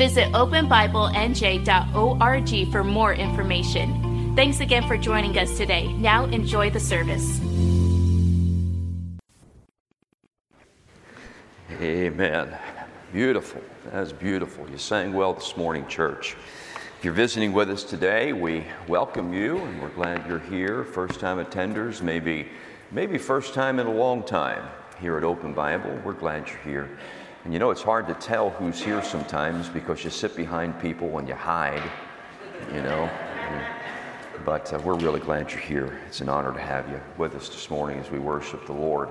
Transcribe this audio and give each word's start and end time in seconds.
Visit 0.00 0.32
openbiblenj.org 0.32 2.72
for 2.72 2.82
more 2.82 3.12
information. 3.12 4.32
Thanks 4.34 4.60
again 4.60 4.88
for 4.88 4.96
joining 4.96 5.36
us 5.36 5.58
today. 5.58 5.92
Now 5.92 6.24
enjoy 6.24 6.70
the 6.70 6.80
service. 6.80 7.38
Amen. 11.82 12.56
Beautiful. 13.12 13.60
That's 13.92 14.12
beautiful. 14.12 14.66
You 14.70 14.78
sang 14.78 15.12
well 15.12 15.34
this 15.34 15.54
morning, 15.58 15.86
church. 15.86 16.34
If 16.96 17.04
you're 17.04 17.12
visiting 17.12 17.52
with 17.52 17.68
us 17.68 17.84
today, 17.84 18.32
we 18.32 18.64
welcome 18.88 19.34
you 19.34 19.58
and 19.58 19.82
we're 19.82 19.90
glad 19.90 20.26
you're 20.26 20.38
here. 20.38 20.82
First 20.82 21.20
time 21.20 21.44
attenders, 21.44 22.00
maybe 22.00 22.48
maybe 22.90 23.18
first 23.18 23.52
time 23.52 23.78
in 23.78 23.86
a 23.86 23.92
long 23.92 24.22
time 24.22 24.66
here 24.98 25.18
at 25.18 25.24
Open 25.24 25.52
Bible. 25.52 26.00
We're 26.02 26.14
glad 26.14 26.48
you're 26.48 26.56
here. 26.64 26.88
And 27.44 27.54
you 27.54 27.58
know, 27.58 27.70
it's 27.70 27.82
hard 27.82 28.06
to 28.08 28.14
tell 28.14 28.50
who's 28.50 28.82
here 28.82 29.02
sometimes 29.02 29.68
because 29.70 30.04
you 30.04 30.10
sit 30.10 30.36
behind 30.36 30.78
people 30.78 31.16
and 31.18 31.26
you 31.26 31.34
hide, 31.34 31.82
you 32.74 32.82
know. 32.82 33.08
But 34.44 34.70
uh, 34.72 34.78
we're 34.84 34.94
really 34.94 35.20
glad 35.20 35.50
you're 35.50 35.60
here. 35.60 36.00
It's 36.06 36.20
an 36.20 36.28
honor 36.28 36.52
to 36.52 36.60
have 36.60 36.88
you 36.90 37.00
with 37.16 37.34
us 37.34 37.48
this 37.48 37.70
morning 37.70 37.98
as 37.98 38.10
we 38.10 38.18
worship 38.18 38.66
the 38.66 38.74
Lord. 38.74 39.08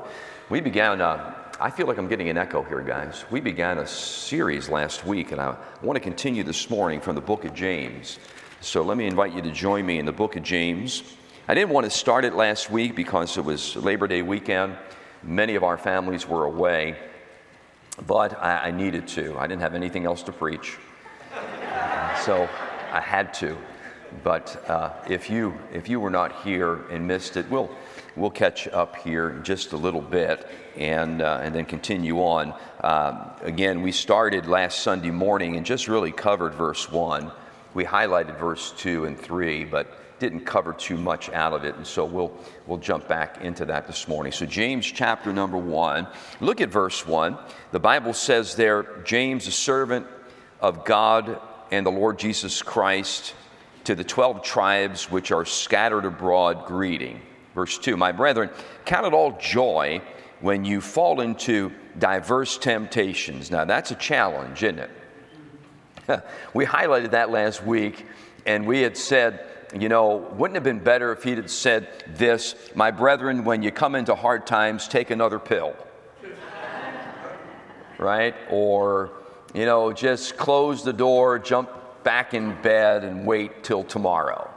We 0.50 0.62
began, 0.62 1.02
uh, 1.02 1.34
I 1.60 1.72
feel 1.72 1.88
like 1.88 1.98
I'm 1.98 2.08
getting 2.08 2.30
an 2.30 2.38
echo 2.38 2.62
here, 2.62 2.82
guys. 2.82 3.26
We 3.32 3.40
began 3.40 3.80
a 3.80 3.88
series 3.88 4.70
last 4.70 5.08
week, 5.08 5.32
and 5.32 5.42
I 5.42 5.56
want 5.82 5.96
to 5.96 6.00
continue 6.00 6.44
this 6.44 6.70
morning 6.70 7.02
from 7.02 7.16
the 7.16 7.22
book 7.22 7.46
of 7.46 7.56
James. 7.56 8.20
So 8.62 8.84
let 8.84 8.96
me 8.98 9.08
invite 9.08 9.34
you 9.34 9.42
to 9.42 9.52
join 9.52 9.88
me 9.88 9.98
in 9.98 10.06
the 10.06 10.12
book 10.12 10.36
of 10.36 10.44
James. 10.44 11.02
I 11.48 11.56
didn't 11.56 11.72
want 11.72 11.86
to 11.86 11.92
start 11.92 12.26
it 12.26 12.36
last 12.36 12.70
week 12.70 12.96
because 12.96 13.38
it 13.38 13.44
was 13.44 13.76
Labor 13.76 14.08
Day 14.08 14.22
weekend. 14.22 14.78
Many 15.24 15.56
of 15.56 15.64
our 15.64 15.78
families 15.78 16.28
were 16.28 16.46
away 16.46 16.96
but 18.06 18.38
I, 18.42 18.68
I 18.68 18.72
needed 18.72 19.08
to. 19.10 19.38
I 19.38 19.48
didn't 19.48 19.62
have 19.62 19.76
anything 19.76 20.06
else 20.06 20.24
to 20.24 20.32
preach. 20.32 20.78
so 22.24 22.50
I 22.92 23.02
had 23.02 23.34
to. 23.36 23.58
But 24.24 24.64
uh, 24.68 24.92
if, 25.08 25.30
you, 25.30 25.54
if 25.72 25.88
you 25.88 26.00
were 26.00 26.10
not 26.10 26.42
here 26.42 26.86
and 26.90 27.08
missed 27.08 27.38
it, 27.38 27.50
we'll, 27.50 27.70
we'll 28.16 28.32
catch 28.32 28.68
up 28.68 28.96
here 28.96 29.40
just 29.44 29.74
a 29.74 29.78
little 29.78 30.02
bit 30.02 30.48
and, 30.76 31.22
uh, 31.22 31.40
and 31.44 31.54
then 31.54 31.66
continue 31.66 32.18
on. 32.18 32.54
Uh, 32.82 33.30
again, 33.42 33.82
we 33.82 33.92
started 33.92 34.48
last 34.48 34.80
Sunday 34.80 35.12
morning 35.12 35.58
and 35.58 35.66
just 35.66 35.88
really 35.88 36.12
covered 36.12 36.54
verse 36.54 36.92
1. 36.92 37.32
We 37.74 37.84
highlighted 37.84 38.40
verse 38.40 38.72
2 38.78 39.06
and 39.06 39.20
3, 39.20 39.66
but 39.66 39.94
didn't 40.20 40.42
cover 40.42 40.74
too 40.74 40.98
much 40.98 41.30
out 41.30 41.54
of 41.54 41.64
it, 41.64 41.76
and 41.76 41.88
so 41.88 42.06
we'll, 42.06 42.32
we'll 42.68 42.78
jump 42.78 43.08
back 43.08 43.42
into 43.42 43.66
that 43.66 43.88
this 43.88 44.08
morning. 44.08 44.32
So, 44.32 44.46
James 44.46 44.86
chapter 44.86 45.34
number 45.34 45.58
one, 45.58 46.08
look 46.40 46.62
at 46.62 46.70
verse 46.70 47.08
one. 47.08 47.38
The 47.72 47.80
Bible 47.80 48.14
says 48.14 48.56
there, 48.56 49.02
James, 49.04 49.48
a 49.48 49.52
servant 49.52 50.06
of 50.62 50.86
God 50.86 51.40
and 51.72 51.86
the 51.86 51.92
Lord 51.92 52.20
Jesus 52.20 52.62
Christ, 52.62 53.34
to 53.86 53.96
the 53.96 54.04
12 54.04 54.44
tribes 54.44 55.10
which 55.10 55.32
are 55.32 55.46
scattered 55.46 56.06
abroad, 56.06 56.66
greeting. 56.66 57.22
Verse 57.56 57.78
2 57.78 57.98
My 57.98 58.12
brethren, 58.12 58.50
count 58.86 59.08
it 59.08 59.14
all 59.14 59.38
joy 59.40 60.02
when 60.42 60.66
you 60.66 60.82
fall 60.82 61.22
into 61.22 61.72
diverse 61.98 62.58
temptations. 62.58 63.52
Now, 63.52 63.66
that's 63.66 63.92
a 63.92 63.96
challenge, 63.96 64.64
isn't 64.64 64.80
it? 64.80 64.92
we 66.54 66.66
highlighted 66.66 67.12
that 67.12 67.30
last 67.30 67.64
week, 67.64 68.06
and 68.46 68.66
we 68.66 68.82
had 68.82 68.98
said 68.98 69.46
you 69.78 69.90
know, 69.90 70.28
wouldn't 70.36 70.56
it 70.56 70.58
have 70.58 70.64
been 70.64 70.84
better 70.84 71.12
if 71.12 71.24
he'd 71.24 71.38
had 71.38 71.50
said 71.50 71.88
this, 72.16 72.56
my 72.74 72.92
brethren, 72.92 73.44
when 73.44 73.62
you 73.62 73.72
come 73.72 73.96
into 73.96 74.16
hard 74.16 74.48
times, 74.48 74.88
take 74.88 75.12
another 75.12 75.40
pill? 75.40 75.76
right? 77.98 78.36
Or, 78.50 79.12
you 79.54 79.66
know, 79.66 79.94
just 79.94 80.38
close 80.38 80.84
the 80.84 80.94
door, 80.94 81.38
jump 81.38 81.70
back 82.04 82.34
in 82.34 82.60
bed, 82.62 83.04
and 83.04 83.26
wait 83.26 83.64
till 83.64 83.84
tomorrow. 83.84 84.50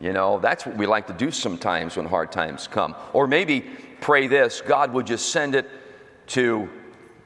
You 0.00 0.12
know, 0.12 0.38
that's 0.38 0.64
what 0.64 0.76
we 0.76 0.86
like 0.86 1.06
to 1.08 1.12
do 1.12 1.30
sometimes 1.30 1.96
when 1.96 2.06
hard 2.06 2.30
times 2.30 2.68
come. 2.68 2.94
Or 3.12 3.26
maybe 3.26 3.62
pray 4.00 4.26
this 4.26 4.60
God 4.60 4.92
would 4.92 5.06
just 5.06 5.30
send 5.30 5.54
it 5.54 5.68
to 6.28 6.68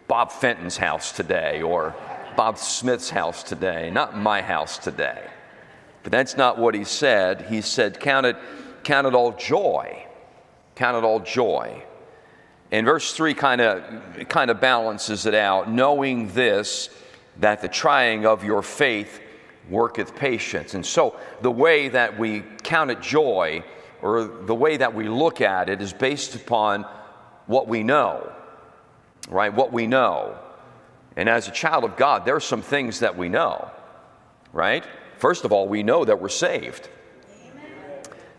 Bob 0.08 0.30
Fenton's 0.30 0.76
house 0.76 1.12
today 1.12 1.62
or 1.62 1.94
Bob 2.36 2.58
Smith's 2.58 3.10
house 3.10 3.42
today, 3.42 3.90
not 3.90 4.16
my 4.16 4.40
house 4.40 4.78
today. 4.78 5.31
But 6.02 6.12
that's 6.12 6.36
not 6.36 6.58
what 6.58 6.74
he 6.74 6.84
said. 6.84 7.42
He 7.42 7.60
said, 7.60 8.00
Count 8.00 8.26
it, 8.26 8.36
count 8.82 9.06
it 9.06 9.14
all 9.14 9.32
joy. 9.32 10.06
Count 10.74 10.96
it 10.96 11.04
all 11.04 11.20
joy. 11.20 11.84
And 12.70 12.86
verse 12.86 13.12
3 13.12 13.34
kind 13.34 13.60
of 13.60 14.28
kind 14.28 14.50
of 14.50 14.60
balances 14.60 15.26
it 15.26 15.34
out, 15.34 15.70
knowing 15.70 16.28
this, 16.28 16.88
that 17.38 17.60
the 17.60 17.68
trying 17.68 18.24
of 18.24 18.44
your 18.44 18.62
faith 18.62 19.20
worketh 19.68 20.16
patience. 20.16 20.74
And 20.74 20.84
so 20.84 21.18
the 21.42 21.50
way 21.50 21.88
that 21.88 22.19
we 22.19 22.42
count 22.62 22.90
it 22.90 23.00
joy, 23.00 23.62
or 24.00 24.24
the 24.24 24.54
way 24.54 24.78
that 24.78 24.94
we 24.94 25.08
look 25.08 25.40
at 25.40 25.69
it, 25.69 25.82
is 25.82 25.92
based 25.92 26.34
upon 26.34 26.86
what 27.46 27.69
we 27.69 27.82
know, 27.82 28.32
right? 29.28 29.52
What 29.52 29.72
we 29.72 29.86
know. 29.86 30.38
And 31.14 31.28
as 31.28 31.48
a 31.48 31.52
child 31.52 31.84
of 31.84 31.96
God, 31.96 32.24
there 32.24 32.36
are 32.36 32.40
some 32.40 32.62
things 32.62 33.00
that 33.00 33.16
we 33.16 33.28
know, 33.28 33.70
right? 34.52 34.84
First 35.22 35.44
of 35.44 35.53
all, 35.53 35.69
we 35.69 35.84
know 35.84 36.05
that 36.05 36.21
we're 36.21 36.28
saved. 36.28 36.88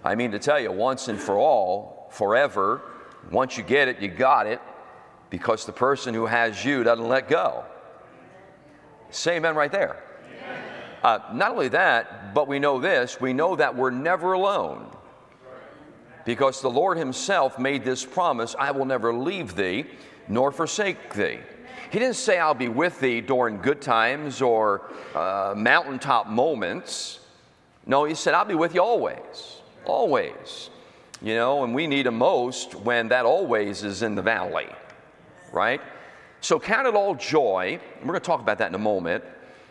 I 0.04 0.16
mean, 0.16 0.32
to 0.32 0.38
tell 0.40 0.60
you, 0.60 0.70
once 0.70 1.08
and 1.08 1.18
for 1.18 1.38
all, 1.38 2.10
forever, 2.12 2.82
once 3.32 3.58
you 3.58 3.64
get 3.64 3.88
it, 3.88 4.02
you 4.02 4.10
got 4.10 4.48
it, 4.48 4.60
because 5.30 5.66
the 5.66 5.72
person 5.72 6.14
who 6.14 6.26
has 6.26 6.66
you 6.66 6.84
doesn't 6.84 7.08
let 7.08 7.30
go. 7.30 7.64
Say 9.12 9.38
amen 9.38 9.56
right 9.56 9.72
there. 9.72 10.04
Uh, 11.02 11.20
not 11.32 11.52
only 11.52 11.70
that, 11.70 12.34
but 12.34 12.50
we 12.50 12.60
know 12.60 12.82
this 12.82 13.22
we 13.22 13.32
know 13.32 13.56
that 13.56 13.78
we're 13.78 13.90
never 13.90 14.34
alone. 14.34 14.94
Because 16.26 16.60
the 16.60 16.70
Lord 16.70 16.98
Himself 16.98 17.58
made 17.58 17.86
this 17.86 18.06
promise 18.06 18.58
I 18.60 18.72
will 18.72 18.84
never 18.84 19.14
leave 19.14 19.56
thee 19.56 19.86
nor 20.28 20.52
forsake 20.52 21.14
thee. 21.14 21.40
He 21.94 22.00
didn't 22.00 22.16
say, 22.16 22.40
I'll 22.40 22.56
be 22.56 22.70
with 22.70 23.00
thee 23.00 23.22
during 23.22 23.60
good 23.60 23.80
times 23.80 24.42
or 24.42 24.90
uh, 25.14 25.54
mountaintop 25.56 26.26
moments. 26.26 27.20
No, 27.86 28.06
he 28.06 28.16
said, 28.16 28.34
I'll 28.34 28.46
be 28.46 28.56
with 28.56 28.74
you 28.74 28.82
always. 28.82 29.62
Always. 29.86 30.72
You 31.22 31.36
know, 31.36 31.64
and 31.64 31.76
we 31.76 31.86
need 31.86 32.08
him 32.08 32.18
most 32.18 32.74
when 32.74 33.10
that 33.10 33.26
always 33.26 33.84
is 33.84 34.02
in 34.02 34.16
the 34.16 34.24
valley, 34.24 34.70
right? 35.52 35.82
So 36.42 36.60
count 36.60 36.88
it 36.88 36.96
all 36.96 37.14
joy. 37.14 37.80
We're 38.00 38.08
going 38.08 38.20
to 38.20 38.26
talk 38.26 38.42
about 38.42 38.58
that 38.58 38.70
in 38.70 38.76
a 38.76 38.80
moment. 38.80 39.24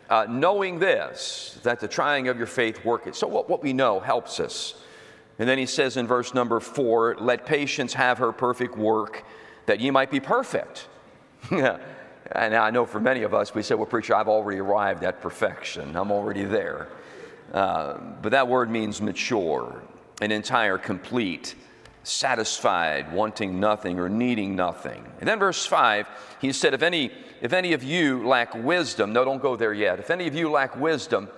Uh, 0.08 0.24
knowing 0.30 0.78
this, 0.78 1.58
that 1.64 1.80
the 1.80 1.88
trying 1.88 2.28
of 2.28 2.38
your 2.38 2.46
faith 2.46 2.84
worketh. 2.84 3.16
So, 3.16 3.26
what, 3.26 3.50
what 3.50 3.64
we 3.64 3.72
know 3.72 3.98
helps 3.98 4.38
us. 4.38 4.80
And 5.40 5.48
then 5.48 5.58
he 5.58 5.66
says 5.66 5.96
in 5.96 6.06
verse 6.06 6.34
number 6.34 6.60
four, 6.60 7.16
let 7.18 7.46
patience 7.46 7.94
have 7.94 8.18
her 8.18 8.30
perfect 8.30 8.78
work, 8.78 9.24
that 9.66 9.80
ye 9.80 9.90
might 9.90 10.12
be 10.12 10.20
perfect. 10.20 10.86
And 12.34 12.54
I 12.54 12.70
know 12.70 12.86
for 12.86 13.00
many 13.00 13.22
of 13.22 13.34
us, 13.34 13.54
we 13.54 13.62
say, 13.62 13.74
well, 13.74 13.86
preacher, 13.86 14.14
I've 14.14 14.28
already 14.28 14.58
arrived 14.58 15.04
at 15.04 15.20
perfection. 15.20 15.96
I'm 15.96 16.10
already 16.10 16.44
there. 16.44 16.88
Uh, 17.52 17.98
but 18.22 18.32
that 18.32 18.48
word 18.48 18.70
means 18.70 19.02
mature, 19.02 19.82
an 20.22 20.32
entire, 20.32 20.78
complete, 20.78 21.54
satisfied, 22.04 23.12
wanting 23.12 23.60
nothing 23.60 23.98
or 23.98 24.08
needing 24.08 24.56
nothing. 24.56 25.04
And 25.20 25.28
then 25.28 25.38
verse 25.38 25.64
5, 25.66 26.08
he 26.40 26.52
said, 26.52 26.72
if 26.72 26.82
any, 26.82 27.10
if 27.42 27.52
any 27.52 27.74
of 27.74 27.84
you 27.84 28.26
lack 28.26 28.54
wisdom, 28.54 29.12
no, 29.12 29.24
don't 29.24 29.42
go 29.42 29.54
there 29.54 29.74
yet. 29.74 29.98
If 29.98 30.10
any 30.10 30.26
of 30.26 30.34
you 30.34 30.50
lack 30.50 30.74
wisdom, 30.76 31.28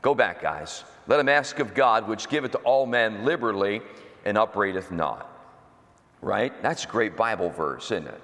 go 0.00 0.14
back, 0.14 0.40
guys. 0.40 0.84
Let 1.06 1.20
him 1.20 1.28
ask 1.28 1.58
of 1.58 1.74
God, 1.74 2.08
which 2.08 2.28
giveth 2.28 2.52
to 2.52 2.58
all 2.58 2.86
men 2.86 3.24
liberally 3.26 3.82
and 4.24 4.38
upbraideth 4.38 4.90
not. 4.90 5.30
Right? 6.22 6.60
That's 6.62 6.84
a 6.84 6.88
great 6.88 7.16
Bible 7.16 7.50
verse, 7.50 7.90
isn't 7.90 8.06
it? 8.06 8.22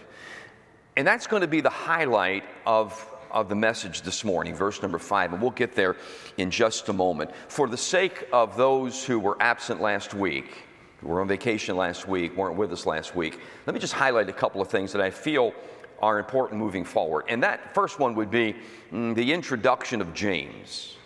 And 1.01 1.07
that's 1.07 1.27
going 1.27 1.41
to 1.41 1.49
be 1.49 1.63
the 1.63 1.71
highlight 1.71 2.45
of, 2.67 3.09
of 3.31 3.49
the 3.49 3.55
message 3.55 4.03
this 4.03 4.23
morning, 4.23 4.55
verse 4.55 4.83
number 4.83 4.99
five, 4.99 5.33
and 5.33 5.41
we'll 5.41 5.51
get 5.51 5.75
there 5.75 5.97
in 6.37 6.51
just 6.51 6.91
a 6.91 6.93
moment. 6.93 7.31
For 7.49 7.67
the 7.69 7.77
sake 7.79 8.29
of 8.35 8.55
those 8.55 9.03
who 9.03 9.19
were 9.19 9.39
absent 9.41 9.81
last 9.81 10.13
week, 10.13 10.67
who 11.01 11.09
were 11.09 11.23
on 11.23 11.27
vacation 11.27 11.75
last 11.75 12.07
week, 12.07 12.37
weren't 12.37 12.59
with 12.59 12.71
us 12.71 12.85
last 12.85 13.17
week, 13.17 13.41
let 13.65 13.73
me 13.73 13.81
just 13.81 13.95
highlight 13.95 14.29
a 14.29 14.33
couple 14.35 14.61
of 14.61 14.69
things 14.69 14.93
that 14.93 15.01
I 15.01 15.09
feel 15.09 15.55
are 16.03 16.19
important 16.19 16.61
moving 16.61 16.85
forward. 16.85 17.25
And 17.31 17.43
that 17.45 17.75
first 17.75 17.99
one 17.99 18.15
would 18.17 18.31
be 18.31 18.55
mm, 18.93 19.15
the 19.15 19.33
introduction 19.33 20.03
of 20.03 20.13
James. 20.13 20.97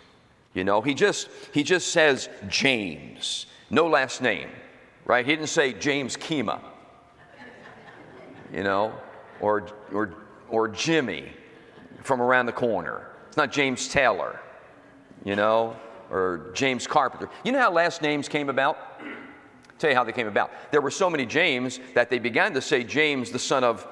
You 0.53 0.65
know, 0.65 0.81
he 0.81 0.93
just 0.93 1.29
he 1.53 1.63
just 1.63 1.93
says 1.93 2.27
James, 2.49 3.45
no 3.69 3.87
last 3.87 4.21
name, 4.21 4.49
right? 5.05 5.25
He 5.25 5.31
didn't 5.31 5.47
say 5.47 5.71
James 5.71 6.17
Kima, 6.17 6.59
you 8.53 8.63
know, 8.63 8.91
or 9.39 9.67
or 9.93 10.13
or 10.49 10.67
Jimmy 10.67 11.31
from 12.01 12.21
around 12.21 12.45
the 12.45 12.53
corner. 12.53 13.07
It's 13.27 13.37
not 13.37 13.51
James 13.51 13.87
Taylor, 13.87 14.39
you 15.23 15.35
know, 15.35 15.75
or 16.09 16.51
James 16.53 16.87
Carpenter. 16.87 17.29
You 17.43 17.51
know 17.51 17.59
how 17.59 17.71
last 17.71 18.01
names 18.01 18.29
came 18.29 18.49
about? 18.49 18.77
I'll 19.01 19.79
tell 19.79 19.89
you 19.89 19.95
how 19.95 20.03
they 20.03 20.11
came 20.11 20.27
about. 20.27 20.51
There 20.71 20.81
were 20.81 20.91
so 20.91 21.09
many 21.09 21.25
James 21.25 21.79
that 21.95 22.09
they 22.09 22.19
began 22.19 22.53
to 22.53 22.61
say 22.61 22.83
James, 22.83 23.31
the 23.31 23.39
son 23.39 23.63
of, 23.63 23.85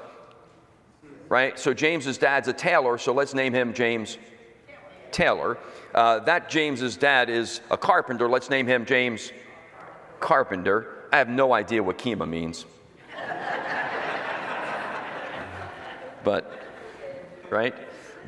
right? 1.28 1.60
So 1.60 1.74
James's 1.74 2.18
dad's 2.18 2.48
a 2.48 2.54
Taylor, 2.54 2.98
so 2.98 3.14
let's 3.14 3.34
name 3.34 3.54
him 3.54 3.74
James 3.74 4.18
Taylor. 5.12 5.58
Uh, 5.94 6.20
that 6.20 6.50
James's 6.50 6.98
dad 6.98 7.30
is 7.30 7.62
a 7.70 7.78
carpenter. 7.78 8.30
Let's 8.30 8.50
name 8.50 8.68
him 8.68 8.86
James 8.86 9.32
Carpenter. 10.20 11.08
I 11.12 11.18
have 11.18 11.30
no 11.30 11.54
idea 11.54 11.84
what 11.84 11.98
Kima 11.98 12.28
means. 12.28 12.66
But, 16.24 16.52
right? 17.50 17.76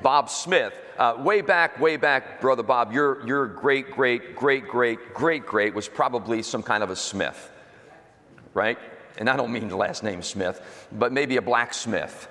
Bob 0.02 0.30
Smith. 0.30 0.74
Uh, 0.98 1.16
way 1.20 1.42
back, 1.42 1.80
way 1.80 1.98
back, 1.98 2.40
Brother 2.40 2.64
Bob, 2.64 2.94
your, 2.94 3.26
your 3.28 3.48
great, 3.48 3.92
great, 3.92 4.36
great, 4.36 4.66
great, 4.66 5.14
great, 5.14 5.46
great 5.46 5.74
was 5.74 5.90
probably 5.90 6.42
some 6.42 6.64
kind 6.64 6.84
of 6.84 6.90
a 6.90 6.96
smith, 6.96 7.52
right? 8.54 8.78
And 9.18 9.30
I 9.30 9.36
don't 9.36 9.52
mean 9.52 9.68
the 9.68 9.76
last 9.76 10.04
name 10.04 10.22
Smith, 10.22 10.88
but 10.92 11.12
maybe 11.12 11.38
a 11.38 11.42
blacksmith, 11.42 12.28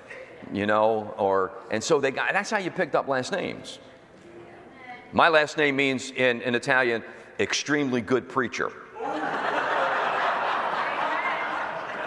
you 0.51 0.65
know, 0.65 1.13
or, 1.17 1.51
and 1.71 1.83
so 1.83 1.99
they 1.99 2.11
got, 2.11 2.33
that's 2.33 2.49
how 2.49 2.57
you 2.57 2.71
picked 2.71 2.95
up 2.95 3.07
last 3.07 3.31
names. 3.31 3.79
My 5.11 5.29
last 5.29 5.57
name 5.57 5.75
means 5.75 6.11
in, 6.11 6.41
in 6.41 6.55
Italian, 6.55 7.03
extremely 7.39 8.01
good 8.01 8.29
preacher. 8.29 8.71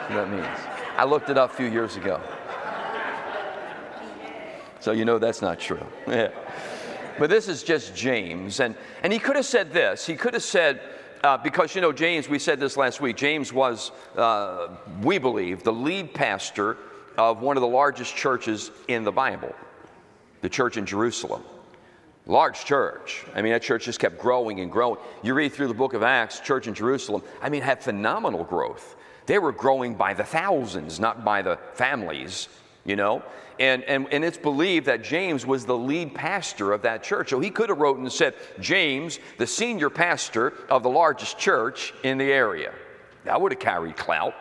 that 0.09 0.29
means. 0.31 0.47
I 0.97 1.05
looked 1.05 1.31
it 1.31 1.39
up 1.39 1.53
a 1.53 1.55
few 1.55 1.67
years 1.67 1.97
ago. 1.97 2.21
So 4.81 4.93
you 4.93 5.05
know 5.05 5.19
that's 5.19 5.43
not 5.43 5.59
true. 5.59 5.85
Yeah. 6.09 6.31
But 7.19 7.31
this 7.31 7.49
is 7.49 7.65
just 7.65 7.97
James. 7.97 8.61
And, 8.61 8.77
and 9.03 9.13
he 9.13 9.19
could 9.19 9.35
have 9.35 9.45
said 9.45 9.73
this. 9.73 10.07
He 10.07 10.15
could 10.15 10.35
have 10.35 10.43
said, 10.43 10.81
uh, 11.25 11.37
because, 11.37 11.75
you 11.75 11.81
know, 11.81 11.93
James, 11.93 12.29
we 12.29 12.39
said 12.39 12.61
this 12.61 12.77
last 12.77 13.01
week, 13.01 13.17
James 13.17 13.53
was, 13.53 13.91
uh, 14.17 14.69
we 15.03 15.19
believe, 15.19 15.65
the 15.65 15.73
lead 15.73 16.15
pastor 16.15 16.77
of 17.17 17.43
one 17.43 17.57
of 17.57 17.61
the 17.61 17.69
largest 17.69 18.15
churches 18.15 18.71
in 18.87 19.03
the 19.03 19.11
Bible, 19.11 19.53
the 20.43 20.49
church 20.49 20.77
in 20.77 20.87
Jerusalem. 20.87 21.43
Large 22.27 22.65
church. 22.65 23.25
I 23.35 23.43
mean, 23.43 23.53
that 23.53 23.63
church 23.63 23.87
just 23.87 23.99
kept 23.99 24.19
growing 24.19 24.61
and 24.61 24.71
growing. 24.71 25.01
You 25.23 25.35
read 25.35 25.53
through 25.53 25.69
the 25.69 25.75
book 25.75 25.95
of 25.95 26.03
Acts, 26.03 26.41
church 26.41 26.69
in 26.69 26.75
Jerusalem, 26.75 27.23
I 27.43 27.49
mean, 27.49 27.63
had 27.63 27.83
phenomenal 27.83 28.45
growth. 28.45 28.97
They 29.27 29.39
were 29.39 29.53
growing 29.53 29.95
by 29.95 30.15
the 30.15 30.25
thousands, 30.25 31.01
not 31.01 31.25
by 31.25 31.43
the 31.43 31.59
families, 31.75 32.49
you 32.85 32.97
know? 32.97 33.23
And, 33.61 33.83
and, 33.85 34.07
and 34.13 34.25
it's 34.25 34.39
believed 34.39 34.87
that 34.87 35.03
James 35.03 35.45
was 35.45 35.67
the 35.67 35.77
lead 35.77 36.15
pastor 36.15 36.73
of 36.73 36.83
that 36.83 37.03
church. 37.03 37.31
So 37.31 37.41
he 37.41 37.51
could 37.51 37.69
have 37.71 37.79
wrote 37.79 37.99
and 37.99 38.11
said, 38.11 38.35
James, 38.61 39.19
the 39.37 39.47
senior 39.47 39.91
pastor 39.91 40.55
of 40.71 40.83
the 40.83 40.91
largest 40.91 41.39
church 41.39 41.93
in 42.05 42.19
the 42.19 42.33
area. 42.33 42.73
That 43.25 43.41
would 43.41 43.53
have 43.53 43.61
carried 43.61 43.97
clout, 43.97 44.35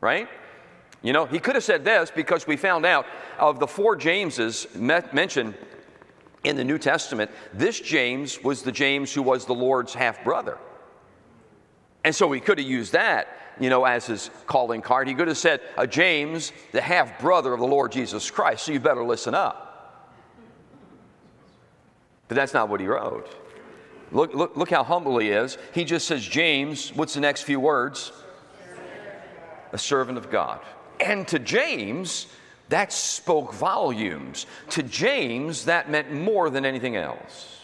right? 0.00 0.28
You 1.02 1.12
know, 1.12 1.24
he 1.24 1.38
could 1.38 1.54
have 1.54 1.64
said 1.64 1.84
this 1.84 2.10
because 2.10 2.46
we 2.46 2.56
found 2.56 2.84
out 2.84 3.06
of 3.38 3.58
the 3.58 3.66
four 3.66 3.96
Jameses 3.96 4.66
mentioned 4.74 5.54
in 6.42 6.56
the 6.56 6.64
New 6.64 6.78
Testament, 6.78 7.30
this 7.52 7.80
James 7.80 8.42
was 8.42 8.62
the 8.62 8.72
James 8.72 9.12
who 9.12 9.22
was 9.22 9.44
the 9.44 9.54
Lord's 9.54 9.94
half 9.94 10.22
brother. 10.24 10.58
And 12.04 12.14
so 12.14 12.32
he 12.32 12.40
could 12.40 12.58
have 12.58 12.66
used 12.66 12.92
that 12.92 13.28
you 13.60 13.70
know, 13.70 13.84
as 13.84 14.06
his 14.06 14.30
calling 14.46 14.80
card. 14.80 15.06
He 15.06 15.14
could 15.14 15.28
have 15.28 15.38
said, 15.38 15.60
uh, 15.76 15.86
James, 15.86 16.52
the 16.72 16.80
half 16.80 17.20
brother 17.20 17.52
of 17.52 17.60
the 17.60 17.66
Lord 17.66 17.92
Jesus 17.92 18.30
Christ, 18.30 18.64
so 18.64 18.72
you 18.72 18.80
better 18.80 19.04
listen 19.04 19.34
up. 19.34 19.68
But 22.26 22.36
that's 22.36 22.54
not 22.54 22.68
what 22.68 22.80
he 22.80 22.86
wrote. 22.86 23.28
Look, 24.12 24.34
look, 24.34 24.56
look 24.56 24.70
how 24.70 24.82
humble 24.82 25.18
he 25.18 25.28
is. 25.28 25.58
He 25.72 25.84
just 25.84 26.08
says, 26.08 26.24
James, 26.24 26.90
what's 26.94 27.14
the 27.14 27.20
next 27.20 27.42
few 27.42 27.60
words? 27.60 28.12
A 29.72 29.78
servant 29.78 30.18
of 30.18 30.30
God. 30.30 30.60
And 30.98 31.28
to 31.28 31.38
James, 31.38 32.26
that 32.70 32.92
spoke 32.92 33.52
volumes. 33.52 34.46
To 34.70 34.82
James, 34.82 35.66
that 35.66 35.90
meant 35.90 36.12
more 36.12 36.50
than 36.50 36.64
anything 36.64 36.96
else. 36.96 37.60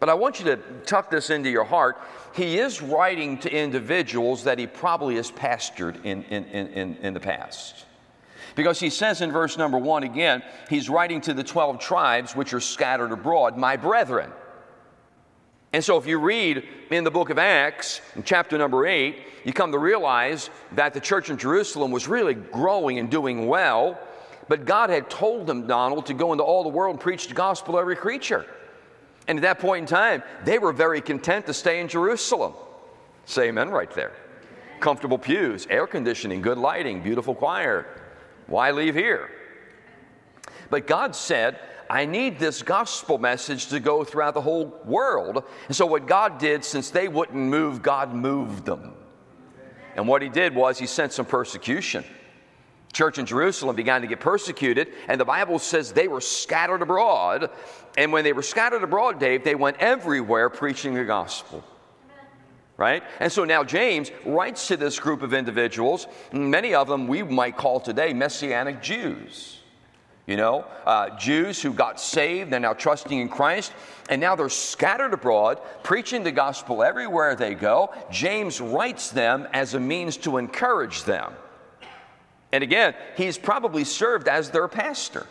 But 0.00 0.08
I 0.08 0.14
want 0.14 0.38
you 0.38 0.44
to 0.46 0.56
tuck 0.86 1.10
this 1.10 1.30
into 1.30 1.50
your 1.50 1.64
heart. 1.64 1.98
He 2.34 2.58
is 2.58 2.82
writing 2.82 3.38
to 3.38 3.52
individuals 3.52 4.44
that 4.44 4.58
he 4.58 4.66
probably 4.66 5.16
has 5.16 5.30
pastored 5.30 6.04
in, 6.04 6.22
in, 6.24 6.44
in, 6.44 6.96
in, 6.96 7.14
the 7.14 7.20
past. 7.20 7.84
Because 8.54 8.80
he 8.80 8.90
says 8.90 9.20
in 9.20 9.32
verse 9.32 9.56
number 9.56 9.78
one 9.78 10.02
again, 10.02 10.42
he's 10.68 10.88
writing 10.88 11.20
to 11.22 11.34
the 11.34 11.44
12 11.44 11.78
tribes 11.78 12.36
which 12.36 12.52
are 12.52 12.60
scattered 12.60 13.12
abroad, 13.12 13.56
my 13.56 13.76
brethren. 13.76 14.30
And 15.72 15.84
so 15.84 15.98
if 15.98 16.06
you 16.06 16.18
read 16.18 16.66
in 16.90 17.04
the 17.04 17.10
book 17.10 17.30
of 17.30 17.38
Acts, 17.38 18.00
in 18.16 18.22
chapter 18.22 18.56
number 18.56 18.86
eight, 18.86 19.18
you 19.44 19.52
come 19.52 19.72
to 19.72 19.78
realize 19.78 20.50
that 20.72 20.94
the 20.94 21.00
church 21.00 21.30
in 21.30 21.36
Jerusalem 21.36 21.90
was 21.90 22.08
really 22.08 22.34
growing 22.34 22.98
and 22.98 23.10
doing 23.10 23.46
well, 23.46 23.98
but 24.48 24.64
God 24.64 24.88
had 24.88 25.10
told 25.10 25.46
them, 25.46 25.66
Donald, 25.66 26.06
to 26.06 26.14
go 26.14 26.32
into 26.32 26.42
all 26.42 26.62
the 26.62 26.70
world 26.70 26.94
and 26.94 27.00
preach 27.00 27.28
the 27.28 27.34
gospel 27.34 27.74
to 27.74 27.80
every 27.80 27.96
creature. 27.96 28.46
And 29.28 29.38
at 29.38 29.42
that 29.42 29.58
point 29.58 29.82
in 29.82 29.86
time, 29.86 30.22
they 30.44 30.58
were 30.58 30.72
very 30.72 31.00
content 31.02 31.46
to 31.46 31.54
stay 31.54 31.80
in 31.80 31.88
Jerusalem. 31.88 32.54
Say 33.26 33.48
amen 33.48 33.68
right 33.68 33.90
there. 33.90 34.12
Comfortable 34.80 35.18
pews, 35.18 35.66
air 35.68 35.86
conditioning, 35.86 36.40
good 36.40 36.56
lighting, 36.56 37.02
beautiful 37.02 37.34
choir. 37.34 37.86
Why 38.46 38.70
leave 38.70 38.94
here? 38.94 39.30
But 40.70 40.86
God 40.86 41.14
said, 41.14 41.58
I 41.90 42.06
need 42.06 42.38
this 42.38 42.62
gospel 42.62 43.18
message 43.18 43.66
to 43.68 43.80
go 43.80 44.02
throughout 44.02 44.34
the 44.34 44.40
whole 44.40 44.74
world. 44.84 45.44
And 45.66 45.76
so, 45.76 45.86
what 45.86 46.06
God 46.06 46.38
did, 46.38 46.64
since 46.64 46.90
they 46.90 47.08
wouldn't 47.08 47.38
move, 47.38 47.82
God 47.82 48.14
moved 48.14 48.64
them. 48.64 48.94
And 49.96 50.06
what 50.06 50.22
He 50.22 50.28
did 50.28 50.54
was 50.54 50.78
He 50.78 50.86
sent 50.86 51.12
some 51.12 51.26
persecution 51.26 52.04
church 52.92 53.18
in 53.18 53.26
Jerusalem 53.26 53.76
began 53.76 54.00
to 54.00 54.06
get 54.06 54.20
persecuted, 54.20 54.88
and 55.08 55.20
the 55.20 55.24
Bible 55.24 55.58
says 55.58 55.92
they 55.92 56.08
were 56.08 56.20
scattered 56.20 56.82
abroad. 56.82 57.50
And 57.96 58.12
when 58.12 58.24
they 58.24 58.32
were 58.32 58.42
scattered 58.42 58.82
abroad, 58.82 59.18
Dave, 59.18 59.44
they 59.44 59.54
went 59.54 59.76
everywhere 59.78 60.48
preaching 60.50 60.94
the 60.94 61.04
gospel. 61.04 61.64
Right? 62.76 63.02
And 63.18 63.30
so 63.30 63.44
now 63.44 63.64
James 63.64 64.12
writes 64.24 64.68
to 64.68 64.76
this 64.76 65.00
group 65.00 65.22
of 65.22 65.34
individuals, 65.34 66.06
many 66.32 66.74
of 66.74 66.86
them 66.86 67.08
we 67.08 67.24
might 67.24 67.56
call 67.56 67.80
today 67.80 68.12
Messianic 68.12 68.80
Jews. 68.80 69.58
You 70.26 70.36
know, 70.36 70.66
uh, 70.84 71.16
Jews 71.16 71.60
who 71.60 71.72
got 71.72 71.98
saved, 71.98 72.50
they're 72.50 72.60
now 72.60 72.74
trusting 72.74 73.18
in 73.18 73.30
Christ, 73.30 73.72
and 74.10 74.20
now 74.20 74.36
they're 74.36 74.50
scattered 74.50 75.14
abroad, 75.14 75.58
preaching 75.82 76.22
the 76.22 76.30
gospel 76.30 76.82
everywhere 76.82 77.34
they 77.34 77.54
go. 77.54 77.94
James 78.10 78.60
writes 78.60 79.10
them 79.10 79.48
as 79.54 79.72
a 79.72 79.80
means 79.80 80.18
to 80.18 80.36
encourage 80.36 81.04
them. 81.04 81.32
And 82.52 82.64
again, 82.64 82.94
he's 83.16 83.36
probably 83.36 83.84
served 83.84 84.28
as 84.28 84.50
their 84.50 84.68
pastor, 84.68 85.26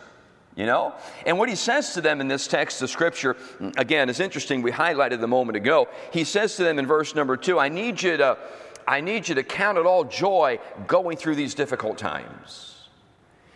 you 0.54 0.66
know? 0.66 0.94
And 1.26 1.38
what 1.38 1.48
he 1.48 1.56
says 1.56 1.94
to 1.94 2.00
them 2.00 2.20
in 2.20 2.28
this 2.28 2.46
text 2.46 2.80
of 2.82 2.90
scripture, 2.90 3.36
again, 3.76 4.08
is 4.08 4.20
interesting. 4.20 4.62
We 4.62 4.70
highlighted 4.70 5.22
a 5.22 5.26
moment 5.26 5.56
ago. 5.56 5.88
He 6.12 6.24
says 6.24 6.56
to 6.56 6.64
them 6.64 6.78
in 6.78 6.86
verse 6.86 7.14
number 7.14 7.36
two, 7.36 7.58
I 7.58 7.68
need 7.68 8.00
you 8.00 8.16
to, 8.18 8.38
I 8.86 9.00
need 9.00 9.28
you 9.28 9.34
to 9.34 9.42
count 9.42 9.78
it 9.78 9.86
all 9.86 10.04
joy 10.04 10.60
going 10.86 11.16
through 11.16 11.34
these 11.34 11.54
difficult 11.54 11.98
times. 11.98 12.76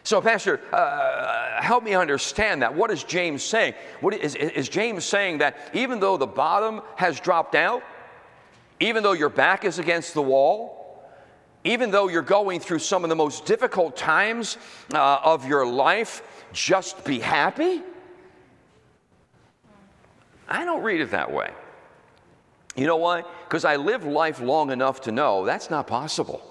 So, 0.05 0.21
Pastor, 0.21 0.61
uh, 0.73 1.63
help 1.63 1.85
me 1.85 1.95
understand 1.95 2.63
that. 2.63 2.75
What 2.75 2.91
is 2.91 3.05
James 3.05 3.45
saying? 3.45 3.75
What 4.01 4.15
is, 4.15 4.35
is 4.35 4.69
James 4.69 5.05
saying 5.05 5.39
that 5.39 5.57
even 5.75 6.01
though 6.01 6.17
the 6.17 6.27
bottom 6.27 6.83
has 6.97 7.21
dropped 7.21 7.55
out, 7.55 7.85
even 8.81 9.05
though 9.05 9.13
your 9.13 9.29
back 9.29 9.65
is 9.65 9.79
against 9.79 10.15
the 10.15 10.23
wall, 10.23 10.82
even 11.65 11.91
though 11.91 12.09
you're 12.09 12.23
going 12.23 12.61
through 12.61 12.81
some 12.81 13.05
of 13.05 13.11
the 13.11 13.17
most 13.17 13.45
difficult 13.45 13.97
times 13.97 14.59
uh, 14.93 15.21
of 15.23 15.47
your 15.47 15.67
life, 15.67 16.23
just 16.53 17.05
be 17.05 17.19
happy? 17.19 17.83
I 20.49 20.65
don't 20.65 20.83
read 20.83 21.01
it 21.01 21.11
that 21.13 21.33
way. 21.33 21.51
You 22.75 22.87
know 22.87 22.97
why? 22.97 23.25
Because 23.45 23.65
I 23.65 23.77
lived 23.77 24.05
life 24.05 24.41
long 24.41 24.71
enough 24.71 25.03
to 25.03 25.13
know 25.13 25.45
that's 25.45 25.71
not 25.71 25.87
possible. 25.87 26.49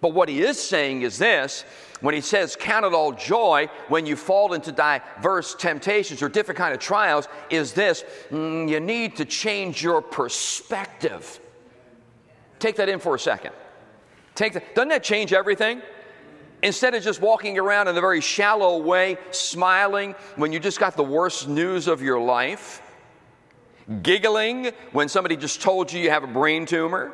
But 0.00 0.12
what 0.12 0.28
he 0.28 0.42
is 0.42 0.60
saying 0.60 1.02
is 1.02 1.16
this 1.16 1.64
when 2.02 2.14
he 2.14 2.20
says, 2.20 2.56
Count 2.56 2.84
it 2.84 2.92
all 2.92 3.12
joy 3.12 3.68
when 3.88 4.04
you 4.04 4.16
fall 4.16 4.52
into 4.52 4.72
diverse 4.72 5.54
temptations 5.54 6.22
or 6.22 6.28
different 6.28 6.58
kind 6.58 6.74
of 6.74 6.80
trials, 6.80 7.28
is 7.48 7.72
this 7.72 8.04
mm, 8.30 8.68
you 8.68 8.80
need 8.80 9.16
to 9.16 9.24
change 9.24 9.82
your 9.82 10.02
perspective. 10.02 11.40
Take 12.64 12.76
that 12.76 12.88
in 12.88 12.98
for 12.98 13.14
a 13.14 13.18
second. 13.18 13.52
Take 14.34 14.54
that. 14.54 14.74
Doesn't 14.74 14.88
that 14.88 15.04
change 15.04 15.34
everything? 15.34 15.82
Instead 16.62 16.94
of 16.94 17.02
just 17.02 17.20
walking 17.20 17.58
around 17.58 17.88
in 17.88 17.96
a 17.98 18.00
very 18.00 18.22
shallow 18.22 18.78
way, 18.78 19.18
smiling 19.32 20.14
when 20.36 20.50
you 20.50 20.58
just 20.58 20.80
got 20.80 20.96
the 20.96 21.04
worst 21.04 21.46
news 21.46 21.88
of 21.88 22.00
your 22.00 22.18
life, 22.18 22.80
giggling 24.02 24.72
when 24.92 25.10
somebody 25.10 25.36
just 25.36 25.60
told 25.60 25.92
you 25.92 26.00
you 26.00 26.08
have 26.08 26.24
a 26.24 26.26
brain 26.26 26.64
tumor, 26.64 27.12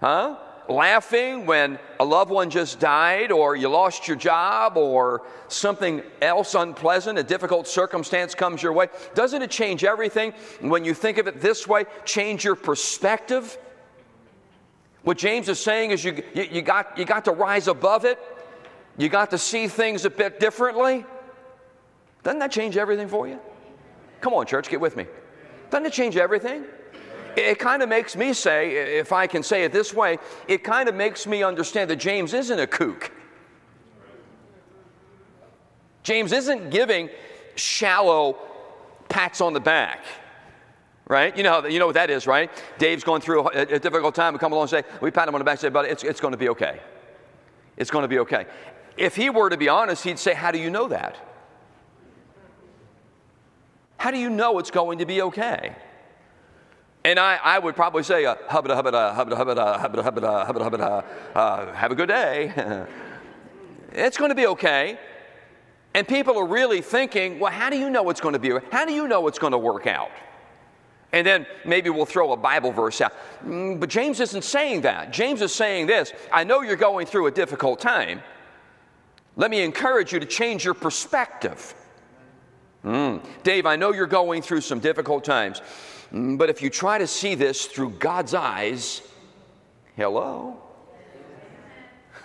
huh? 0.00 0.36
Laughing 0.68 1.44
when 1.44 1.76
a 1.98 2.04
loved 2.04 2.30
one 2.30 2.48
just 2.48 2.78
died, 2.78 3.32
or 3.32 3.56
you 3.56 3.68
lost 3.68 4.06
your 4.06 4.16
job, 4.16 4.76
or 4.76 5.22
something 5.48 6.00
else 6.22 6.54
unpleasant, 6.54 7.18
a 7.18 7.24
difficult 7.24 7.66
circumstance 7.66 8.36
comes 8.36 8.62
your 8.62 8.72
way. 8.72 8.86
Doesn't 9.16 9.42
it 9.42 9.50
change 9.50 9.82
everything 9.82 10.32
when 10.60 10.84
you 10.84 10.94
think 10.94 11.18
of 11.18 11.26
it 11.26 11.40
this 11.40 11.66
way? 11.66 11.86
Change 12.04 12.44
your 12.44 12.54
perspective? 12.54 13.58
What 15.06 15.18
James 15.18 15.48
is 15.48 15.60
saying 15.60 15.92
is 15.92 16.02
you, 16.02 16.20
you, 16.34 16.48
you, 16.50 16.62
got, 16.62 16.98
you 16.98 17.04
got 17.04 17.26
to 17.26 17.30
rise 17.30 17.68
above 17.68 18.04
it, 18.04 18.18
you 18.98 19.08
got 19.08 19.30
to 19.30 19.38
see 19.38 19.68
things 19.68 20.04
a 20.04 20.10
bit 20.10 20.40
differently. 20.40 21.04
Doesn't 22.24 22.40
that 22.40 22.50
change 22.50 22.76
everything 22.76 23.06
for 23.06 23.28
you? 23.28 23.38
Come 24.20 24.34
on, 24.34 24.46
church, 24.46 24.68
get 24.68 24.80
with 24.80 24.96
me. 24.96 25.06
Doesn't 25.70 25.86
it 25.86 25.92
change 25.92 26.16
everything? 26.16 26.64
It 27.36 27.60
kind 27.60 27.84
of 27.84 27.88
makes 27.88 28.16
me 28.16 28.32
say, 28.32 28.98
if 28.98 29.12
I 29.12 29.28
can 29.28 29.44
say 29.44 29.62
it 29.62 29.70
this 29.70 29.94
way, 29.94 30.18
it 30.48 30.64
kind 30.64 30.88
of 30.88 30.96
makes 30.96 31.24
me 31.24 31.44
understand 31.44 31.88
that 31.90 32.00
James 32.00 32.34
isn't 32.34 32.58
a 32.58 32.66
kook. 32.66 33.12
James 36.02 36.32
isn't 36.32 36.70
giving 36.70 37.10
shallow 37.54 38.38
pats 39.08 39.40
on 39.40 39.52
the 39.52 39.60
back 39.60 40.00
right? 41.08 41.36
You 41.36 41.42
know, 41.42 41.66
you 41.66 41.78
know 41.78 41.86
what 41.86 41.94
that 41.94 42.10
is, 42.10 42.26
right? 42.26 42.50
Dave's 42.78 43.04
going 43.04 43.20
through 43.20 43.48
a, 43.50 43.62
a 43.62 43.78
difficult 43.78 44.14
time 44.14 44.32
We 44.32 44.38
come 44.38 44.52
along 44.52 44.64
and 44.64 44.70
say, 44.70 44.82
we 45.00 45.10
pat 45.10 45.28
him 45.28 45.34
on 45.34 45.40
the 45.40 45.44
back 45.44 45.54
and 45.54 45.60
say, 45.60 45.68
but 45.68 45.84
it's, 45.86 46.02
it's 46.02 46.20
going 46.20 46.32
to 46.32 46.38
be 46.38 46.48
okay. 46.50 46.80
It's 47.76 47.90
going 47.90 48.02
to 48.02 48.08
be 48.08 48.18
okay. 48.20 48.46
If 48.96 49.14
he 49.14 49.30
were 49.30 49.50
to 49.50 49.56
be 49.56 49.68
honest, 49.68 50.04
he'd 50.04 50.18
say, 50.18 50.34
how 50.34 50.50
do 50.50 50.58
you 50.58 50.70
know 50.70 50.88
that? 50.88 51.16
How 53.98 54.10
do 54.10 54.18
you 54.18 54.30
know 54.30 54.58
it's 54.58 54.70
going 54.70 54.98
to 54.98 55.06
be 55.06 55.22
okay? 55.22 55.76
And 57.04 57.20
I, 57.20 57.36
I 57.36 57.58
would 57.58 57.76
probably 57.76 58.02
say, 58.02 58.24
uh, 58.24 58.34
hubbada, 58.48 58.82
hubbada, 58.82 59.14
hubbada, 59.14 59.36
hubbada, 59.36 59.80
hubbada, 59.80 60.04
hubbada, 60.04 60.46
hubbada, 60.46 60.70
hubbada, 60.70 61.04
uh, 61.34 61.72
have 61.72 61.92
a 61.92 61.94
good 61.94 62.08
day. 62.08 62.86
it's 63.92 64.16
going 64.16 64.30
to 64.30 64.34
be 64.34 64.46
okay. 64.48 64.98
And 65.94 66.06
people 66.06 66.36
are 66.36 66.46
really 66.46 66.80
thinking, 66.82 67.38
well, 67.38 67.52
how 67.52 67.70
do 67.70 67.78
you 67.78 67.90
know 67.90 68.10
it's 68.10 68.20
going 68.20 68.32
to 68.32 68.38
be? 68.38 68.50
How 68.72 68.84
do 68.84 68.92
you 68.92 69.06
know 69.06 69.28
it's 69.28 69.38
going 69.38 69.52
to 69.52 69.58
work 69.58 69.86
out? 69.86 70.10
And 71.12 71.26
then 71.26 71.46
maybe 71.64 71.88
we'll 71.88 72.06
throw 72.06 72.32
a 72.32 72.36
Bible 72.36 72.72
verse 72.72 73.00
out. 73.00 73.12
Mm, 73.44 73.78
but 73.80 73.88
James 73.88 74.20
isn't 74.20 74.42
saying 74.42 74.82
that. 74.82 75.12
James 75.12 75.40
is 75.40 75.54
saying 75.54 75.86
this 75.86 76.12
I 76.32 76.44
know 76.44 76.62
you're 76.62 76.76
going 76.76 77.06
through 77.06 77.26
a 77.26 77.30
difficult 77.30 77.80
time. 77.80 78.22
Let 79.36 79.50
me 79.50 79.62
encourage 79.62 80.12
you 80.12 80.20
to 80.20 80.26
change 80.26 80.64
your 80.64 80.74
perspective. 80.74 81.74
Mm. 82.84 83.24
Dave, 83.42 83.66
I 83.66 83.76
know 83.76 83.92
you're 83.92 84.06
going 84.06 84.42
through 84.42 84.60
some 84.60 84.80
difficult 84.80 85.24
times, 85.24 85.60
mm, 86.12 86.38
but 86.38 86.48
if 86.48 86.62
you 86.62 86.70
try 86.70 86.98
to 86.98 87.06
see 87.06 87.34
this 87.34 87.66
through 87.66 87.90
God's 87.90 88.32
eyes, 88.32 89.02
hello? 89.96 90.62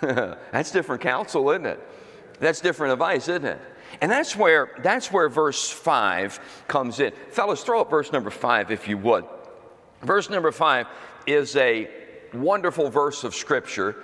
That's 0.00 0.70
different 0.70 1.02
counsel, 1.02 1.50
isn't 1.50 1.66
it? 1.66 1.80
That's 2.38 2.60
different 2.60 2.92
advice, 2.92 3.28
isn't 3.28 3.44
it? 3.44 3.60
And 4.00 4.10
that's 4.10 4.34
where, 4.34 4.70
that's 4.82 5.12
where 5.12 5.28
verse 5.28 5.70
5 5.70 6.64
comes 6.68 7.00
in. 7.00 7.12
Fellas, 7.30 7.62
throw 7.62 7.80
up 7.80 7.90
verse 7.90 8.12
number 8.12 8.30
5 8.30 8.70
if 8.70 8.88
you 8.88 8.98
would. 8.98 9.24
Verse 10.02 10.30
number 10.30 10.50
5 10.50 10.86
is 11.26 11.54
a 11.56 11.88
wonderful 12.32 12.88
verse 12.88 13.24
of 13.24 13.34
Scripture 13.34 13.96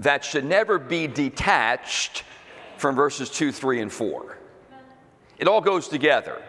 that 0.00 0.24
should 0.24 0.44
never 0.44 0.78
be 0.78 1.06
detached 1.06 2.24
from 2.76 2.96
verses 2.96 3.30
2, 3.30 3.52
3, 3.52 3.80
and 3.82 3.92
4. 3.92 4.38
It 5.38 5.48
all 5.48 5.60
goes 5.60 5.88
together, 5.88 6.42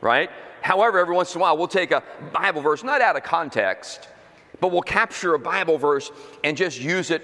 right? 0.00 0.30
However, 0.60 0.98
every 0.98 1.14
once 1.14 1.34
in 1.34 1.40
a 1.40 1.42
while, 1.42 1.56
we'll 1.56 1.68
take 1.68 1.90
a 1.90 2.02
Bible 2.32 2.62
verse, 2.62 2.84
not 2.84 3.00
out 3.00 3.16
of 3.16 3.22
context, 3.22 4.08
but 4.60 4.70
we'll 4.70 4.82
capture 4.82 5.34
a 5.34 5.38
Bible 5.38 5.76
verse 5.76 6.10
and 6.44 6.56
just 6.56 6.80
use 6.80 7.10
it 7.10 7.22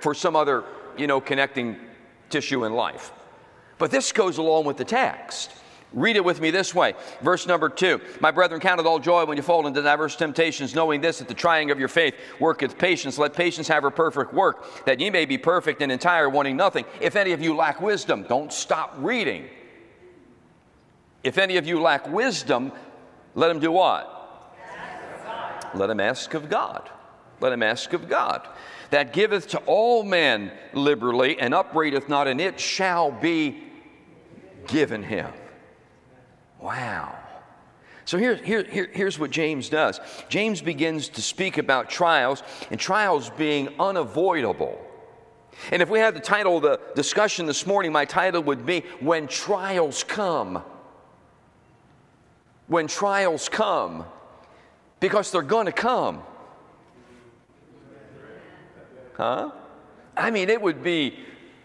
for 0.00 0.14
some 0.14 0.34
other, 0.34 0.64
you 0.96 1.06
know, 1.06 1.20
connecting 1.20 1.76
tissue 2.30 2.64
in 2.64 2.72
life. 2.72 3.12
But 3.80 3.90
this 3.90 4.12
goes 4.12 4.36
along 4.36 4.66
with 4.66 4.76
the 4.76 4.84
text. 4.84 5.50
Read 5.94 6.14
it 6.14 6.24
with 6.24 6.40
me 6.40 6.50
this 6.50 6.74
way. 6.74 6.94
Verse 7.22 7.46
number 7.46 7.68
two 7.68 8.00
My 8.20 8.30
brethren, 8.30 8.60
count 8.60 8.78
it 8.78 8.86
all 8.86 9.00
joy 9.00 9.24
when 9.24 9.38
you 9.38 9.42
fall 9.42 9.66
into 9.66 9.82
diverse 9.82 10.14
temptations, 10.14 10.74
knowing 10.74 11.00
this, 11.00 11.18
that 11.18 11.28
the 11.28 11.34
trying 11.34 11.70
of 11.70 11.80
your 11.80 11.88
faith 11.88 12.14
worketh 12.38 12.78
patience. 12.78 13.18
Let 13.18 13.32
patience 13.32 13.66
have 13.68 13.82
her 13.82 13.90
perfect 13.90 14.34
work, 14.34 14.84
that 14.84 15.00
ye 15.00 15.08
may 15.08 15.24
be 15.24 15.38
perfect 15.38 15.82
and 15.82 15.90
entire, 15.90 16.28
wanting 16.28 16.56
nothing. 16.56 16.84
If 17.00 17.16
any 17.16 17.32
of 17.32 17.40
you 17.40 17.56
lack 17.56 17.80
wisdom, 17.80 18.24
don't 18.28 18.52
stop 18.52 18.94
reading. 18.98 19.48
If 21.24 21.38
any 21.38 21.56
of 21.56 21.66
you 21.66 21.80
lack 21.80 22.06
wisdom, 22.06 22.72
let 23.34 23.50
him 23.50 23.60
do 23.60 23.72
what? 23.72 24.16
Let 25.74 25.88
him 25.88 26.00
ask 26.00 26.34
of 26.34 26.50
God. 26.50 26.90
Let 27.40 27.52
him 27.52 27.62
ask 27.62 27.94
of 27.94 28.08
God. 28.08 28.46
That 28.90 29.14
giveth 29.14 29.48
to 29.48 29.58
all 29.60 30.02
men 30.02 30.52
liberally 30.74 31.38
and 31.40 31.54
upbraideth 31.54 32.08
not, 32.08 32.28
and 32.28 32.40
it 32.40 32.60
shall 32.60 33.10
be 33.10 33.69
given 34.66 35.02
him. 35.02 35.32
Wow. 36.60 37.16
So 38.04 38.18
here, 38.18 38.34
here, 38.34 38.64
here, 38.64 38.90
here's 38.92 39.18
what 39.18 39.30
James 39.30 39.68
does 39.68 40.00
James 40.28 40.60
begins 40.60 41.08
to 41.10 41.22
speak 41.22 41.58
about 41.58 41.88
trials, 41.88 42.42
and 42.70 42.80
trials 42.80 43.30
being 43.30 43.68
unavoidable. 43.78 44.80
And 45.70 45.82
if 45.82 45.90
we 45.90 45.98
had 45.98 46.14
the 46.14 46.20
title 46.20 46.56
of 46.56 46.62
the 46.62 46.80
discussion 46.94 47.46
this 47.46 47.66
morning, 47.66 47.92
my 47.92 48.04
title 48.04 48.42
would 48.44 48.64
be 48.64 48.80
When 49.00 49.26
Trials 49.26 50.04
Come. 50.04 50.62
When 52.66 52.86
trials 52.86 53.48
come, 53.48 54.04
because 55.00 55.32
they're 55.32 55.42
going 55.42 55.66
to 55.66 55.72
come. 55.72 56.22
Huh? 59.16 59.50
I 60.16 60.30
mean, 60.30 60.48
it 60.48 60.62
would 60.62 60.82
be 60.82 61.18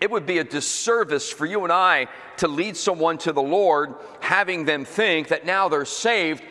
it 0.05 0.11
would 0.11 0.27
be 0.27 0.37
a 0.37 0.43
disservice 0.43 1.31
for 1.31 1.47
you 1.47 1.63
and 1.63 1.73
I 1.73 2.05
to 2.37 2.47
lead 2.47 2.77
someone 2.77 3.17
to 3.17 3.33
the 3.33 3.41
Lord, 3.41 3.95
having 4.19 4.63
them 4.63 4.85
think 4.85 5.29
that 5.29 5.47
now 5.47 5.67
they're 5.67 5.83
saved, 5.83 6.43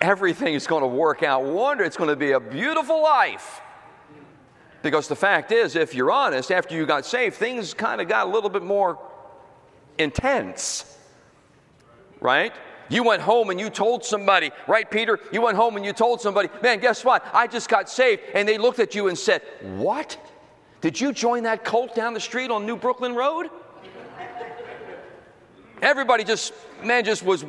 everything 0.00 0.54
is 0.54 0.66
going 0.66 0.82
to 0.82 0.88
work 0.88 1.22
out 1.22 1.44
wonder. 1.44 1.84
It's 1.84 1.96
going 1.96 2.10
to 2.10 2.16
be 2.16 2.32
a 2.32 2.40
beautiful 2.40 3.00
life. 3.00 3.60
Because 4.82 5.06
the 5.06 5.14
fact 5.14 5.52
is, 5.52 5.76
if 5.76 5.94
you're 5.94 6.10
honest, 6.10 6.50
after 6.50 6.74
you 6.74 6.84
got 6.84 7.06
saved, 7.06 7.36
things 7.36 7.74
kind 7.74 8.00
of 8.00 8.08
got 8.08 8.26
a 8.26 8.30
little 8.30 8.50
bit 8.50 8.64
more 8.64 8.98
intense. 9.98 10.98
Right? 12.18 12.52
You 12.88 13.04
went 13.04 13.22
home 13.22 13.50
and 13.50 13.60
you 13.60 13.70
told 13.70 14.04
somebody, 14.04 14.50
right, 14.66 14.90
Peter? 14.90 15.20
You 15.30 15.42
went 15.42 15.56
home 15.56 15.76
and 15.76 15.86
you 15.86 15.92
told 15.92 16.20
somebody, 16.20 16.48
man, 16.60 16.80
guess 16.80 17.04
what? 17.04 17.24
I 17.32 17.46
just 17.46 17.68
got 17.68 17.88
saved. 17.88 18.22
And 18.34 18.48
they 18.48 18.58
looked 18.58 18.80
at 18.80 18.96
you 18.96 19.06
and 19.06 19.16
said, 19.16 19.42
What? 19.62 20.18
Did 20.86 21.00
you 21.00 21.12
join 21.12 21.42
that 21.42 21.64
cult 21.64 21.96
down 21.96 22.14
the 22.14 22.20
street 22.20 22.48
on 22.48 22.64
New 22.64 22.76
Brooklyn 22.76 23.16
Road? 23.16 23.50
Everybody 25.82 26.22
just, 26.22 26.52
man, 26.80 27.04
just 27.04 27.24
was 27.24 27.44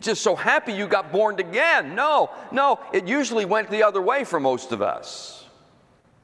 just 0.00 0.22
so 0.22 0.34
happy 0.34 0.72
you 0.72 0.88
got 0.88 1.12
born 1.12 1.38
again. 1.38 1.94
No, 1.94 2.30
no, 2.50 2.80
it 2.94 3.06
usually 3.06 3.44
went 3.44 3.68
the 3.68 3.82
other 3.82 4.00
way 4.00 4.24
for 4.24 4.40
most 4.40 4.72
of 4.72 4.80
us. 4.80 5.44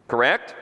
Correct? 0.08 0.54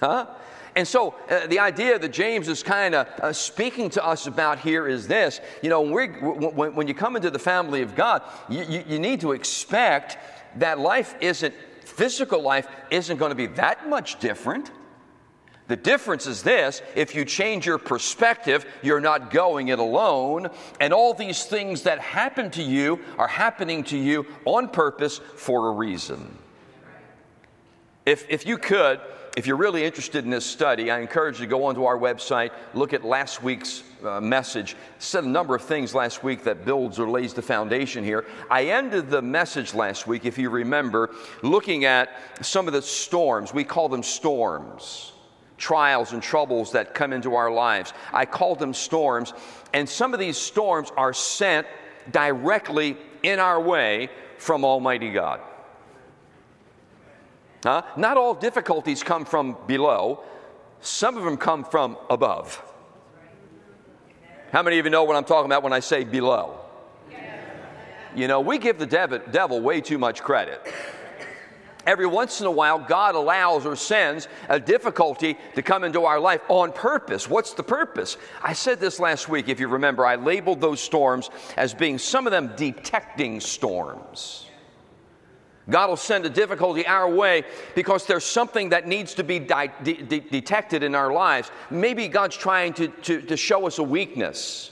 Huh? 0.00 0.28
And 0.74 0.88
so 0.88 1.14
uh, 1.28 1.46
the 1.46 1.58
idea 1.58 1.98
that 1.98 2.08
James 2.08 2.48
is 2.48 2.62
kind 2.62 2.94
of 2.94 3.06
uh, 3.20 3.34
speaking 3.34 3.90
to 3.90 4.02
us 4.02 4.26
about 4.26 4.60
here 4.60 4.88
is 4.88 5.06
this 5.06 5.42
you 5.62 5.68
know, 5.68 5.82
when, 5.82 6.74
when, 6.74 6.88
you 6.88 6.94
come 6.94 7.16
into 7.16 7.30
the 7.30 7.38
family 7.38 7.82
of 7.82 7.94
God, 7.94 8.22
you, 8.48 8.64
you, 8.66 8.84
you 8.88 8.98
need 8.98 9.20
to 9.20 9.32
expect 9.32 10.16
that 10.56 10.78
life 10.78 11.16
isn't, 11.20 11.54
physical 11.84 12.40
life 12.40 12.66
isn't 12.90 13.18
going 13.18 13.30
to 13.30 13.36
be 13.36 13.48
that 13.48 13.90
much 13.90 14.18
different. 14.20 14.70
The 15.68 15.76
difference 15.76 16.26
is 16.26 16.42
this 16.42 16.80
if 16.94 17.14
you 17.14 17.24
change 17.24 17.66
your 17.66 17.78
perspective, 17.78 18.66
you're 18.82 19.00
not 19.00 19.30
going 19.30 19.68
it 19.68 19.78
alone. 19.78 20.48
And 20.80 20.92
all 20.92 21.14
these 21.14 21.44
things 21.44 21.82
that 21.82 21.98
happen 21.98 22.50
to 22.52 22.62
you 22.62 23.00
are 23.18 23.28
happening 23.28 23.82
to 23.84 23.98
you 23.98 24.26
on 24.44 24.68
purpose 24.68 25.18
for 25.18 25.68
a 25.68 25.72
reason. 25.72 26.38
If, 28.04 28.30
if 28.30 28.46
you 28.46 28.56
could, 28.58 29.00
if 29.36 29.48
you're 29.48 29.56
really 29.56 29.84
interested 29.84 30.24
in 30.24 30.30
this 30.30 30.46
study, 30.46 30.92
I 30.92 31.00
encourage 31.00 31.40
you 31.40 31.46
to 31.46 31.50
go 31.50 31.64
onto 31.64 31.84
our 31.84 31.98
website, 31.98 32.52
look 32.72 32.92
at 32.92 33.04
last 33.04 33.42
week's 33.42 33.82
uh, 34.04 34.20
message. 34.20 34.76
Said 35.00 35.24
a 35.24 35.28
number 35.28 35.56
of 35.56 35.62
things 35.62 35.92
last 35.92 36.22
week 36.22 36.44
that 36.44 36.64
builds 36.64 37.00
or 37.00 37.10
lays 37.10 37.34
the 37.34 37.42
foundation 37.42 38.04
here. 38.04 38.24
I 38.48 38.66
ended 38.66 39.10
the 39.10 39.20
message 39.20 39.74
last 39.74 40.06
week, 40.06 40.24
if 40.24 40.38
you 40.38 40.48
remember, 40.48 41.10
looking 41.42 41.84
at 41.84 42.10
some 42.40 42.68
of 42.68 42.72
the 42.72 42.80
storms. 42.80 43.52
We 43.52 43.64
call 43.64 43.88
them 43.88 44.04
storms 44.04 45.12
trials 45.58 46.12
and 46.12 46.22
troubles 46.22 46.72
that 46.72 46.94
come 46.94 47.12
into 47.12 47.34
our 47.34 47.50
lives. 47.50 47.92
I 48.12 48.26
call 48.26 48.54
them 48.54 48.74
storms, 48.74 49.32
and 49.72 49.88
some 49.88 50.14
of 50.14 50.20
these 50.20 50.36
storms 50.36 50.92
are 50.96 51.12
sent 51.12 51.66
directly 52.10 52.96
in 53.22 53.38
our 53.38 53.60
way 53.60 54.10
from 54.38 54.64
Almighty 54.64 55.10
God. 55.10 55.40
Huh? 57.62 57.82
Not 57.96 58.16
all 58.16 58.34
difficulties 58.34 59.02
come 59.02 59.24
from 59.24 59.56
below. 59.66 60.22
some 60.80 61.16
of 61.16 61.24
them 61.24 61.36
come 61.36 61.64
from 61.64 61.96
above. 62.10 62.62
How 64.52 64.62
many 64.62 64.78
of 64.78 64.84
you 64.84 64.90
know 64.90 65.04
what 65.04 65.16
I'm 65.16 65.24
talking 65.24 65.46
about 65.46 65.62
when 65.62 65.72
I 65.72 65.80
say 65.80 66.04
below? 66.04 66.60
You 68.14 68.28
know, 68.28 68.40
we 68.40 68.58
give 68.58 68.78
the 68.78 68.86
devil 68.86 69.60
way 69.60 69.80
too 69.80 69.98
much 69.98 70.22
credit. 70.22 70.62
Every 71.86 72.06
once 72.06 72.40
in 72.40 72.46
a 72.46 72.50
while, 72.50 72.80
God 72.80 73.14
allows 73.14 73.64
or 73.64 73.76
sends 73.76 74.26
a 74.48 74.58
difficulty 74.58 75.38
to 75.54 75.62
come 75.62 75.84
into 75.84 76.04
our 76.04 76.18
life 76.18 76.40
on 76.48 76.72
purpose. 76.72 77.30
What's 77.30 77.54
the 77.54 77.62
purpose? 77.62 78.16
I 78.42 78.54
said 78.54 78.80
this 78.80 78.98
last 78.98 79.28
week, 79.28 79.48
if 79.48 79.60
you 79.60 79.68
remember. 79.68 80.04
I 80.04 80.16
labeled 80.16 80.60
those 80.60 80.80
storms 80.80 81.30
as 81.56 81.74
being 81.74 81.98
some 81.98 82.26
of 82.26 82.32
them 82.32 82.52
detecting 82.56 83.38
storms. 83.38 84.46
God 85.68 85.88
will 85.88 85.96
send 85.96 86.24
a 86.26 86.30
difficulty 86.30 86.86
our 86.86 87.08
way 87.08 87.44
because 87.74 88.06
there's 88.06 88.24
something 88.24 88.68
that 88.70 88.86
needs 88.86 89.14
to 89.14 89.24
be 89.24 89.38
de- 89.38 89.72
de- 89.82 90.20
detected 90.20 90.82
in 90.82 90.94
our 90.94 91.12
lives. 91.12 91.50
Maybe 91.70 92.08
God's 92.08 92.36
trying 92.36 92.72
to, 92.74 92.88
to, 92.88 93.20
to 93.22 93.36
show 93.36 93.66
us 93.66 93.78
a 93.78 93.82
weakness, 93.82 94.70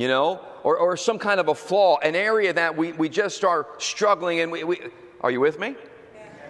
you 0.00 0.08
know, 0.08 0.40
or, 0.62 0.76
or 0.76 0.96
some 0.96 1.18
kind 1.18 1.40
of 1.40 1.48
a 1.48 1.54
flaw, 1.54 1.98
an 1.98 2.14
area 2.14 2.52
that 2.52 2.76
we, 2.76 2.92
we 2.92 3.08
just 3.08 3.44
are 3.44 3.66
struggling 3.78 4.40
and 4.40 4.52
we, 4.52 4.64
we 4.64 4.80
are 5.20 5.30
you 5.30 5.40
with 5.40 5.58
me? 5.58 5.74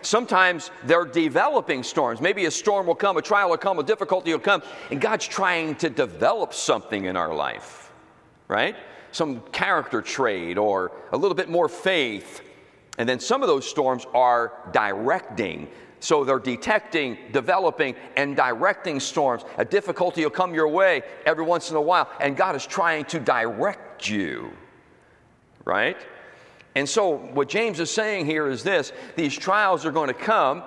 Sometimes 0.03 0.71
they're 0.85 1.05
developing 1.05 1.83
storms. 1.83 2.21
Maybe 2.21 2.47
a 2.47 2.51
storm 2.51 2.87
will 2.87 2.95
come, 2.95 3.17
a 3.17 3.23
trial 3.23 3.51
will 3.51 3.57
come, 3.57 3.79
a 3.79 3.83
difficulty 3.83 4.33
will 4.33 4.39
come, 4.39 4.63
and 4.91 5.01
God's 5.01 5.27
trying 5.27 5.75
to 5.77 5.91
develop 5.91 6.55
something 6.55 7.07
in 7.07 7.17
our 7.17 7.35
life, 7.35 7.93
right? 8.47 8.77
some 9.13 9.41
character 9.53 10.03
trait 10.03 10.59
or 10.59 10.93
a 11.13 11.17
little 11.17 11.35
bit 11.35 11.49
more 11.49 11.69
faith. 11.69 12.43
And 12.99 13.09
then 13.09 13.21
some 13.21 13.43
of 13.43 13.49
those 13.49 13.69
storms 13.69 14.05
are 14.13 14.53
directing. 14.73 15.69
So 16.01 16.25
they're 16.25 16.39
detecting, 16.39 17.17
developing, 17.33 17.95
and 18.17 18.37
directing 18.37 19.01
storms. 19.01 19.45
A 19.57 19.65
difficulty 19.65 20.23
will 20.23 20.31
come 20.31 20.53
your 20.53 20.69
way 20.69 21.03
every 21.25 21.45
once 21.45 21.71
in 21.71 21.77
a 21.77 21.81
while, 21.81 22.09
and 22.21 22.37
God 22.37 22.55
is 22.55 22.67
trying 22.67 23.05
to 23.07 23.21
direct 23.21 24.09
you, 24.09 24.53
right? 25.65 25.97
And 26.75 26.89
so, 26.89 27.17
what 27.17 27.49
James 27.49 27.81
is 27.81 27.91
saying 27.91 28.27
here 28.27 28.49
is 28.49 28.63
this 28.63 28.93
these 29.17 29.37
trials 29.37 29.87
are 29.87 29.91
going 29.91 30.09
to 30.09 30.15
come. 30.15 30.63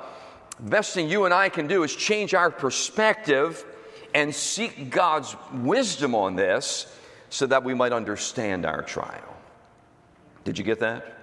Best 0.60 0.94
thing 0.94 1.10
you 1.10 1.26
and 1.26 1.34
I 1.34 1.50
can 1.50 1.68
do 1.68 1.84
is 1.84 1.96
change 1.96 2.34
our 2.34 2.52
perspective 2.52 3.66
and 4.14 4.36
seek 4.36 4.90
God's 4.90 5.36
wisdom 5.54 6.14
on 6.14 6.36
this 6.36 6.94
so 7.30 7.46
that 7.48 7.64
we 7.64 7.74
might 7.74 7.94
understand 7.94 8.66
our 8.66 8.82
trial. 8.82 9.38
Did 10.44 10.58
you 10.58 10.66
get 10.66 10.80
that? 10.82 11.21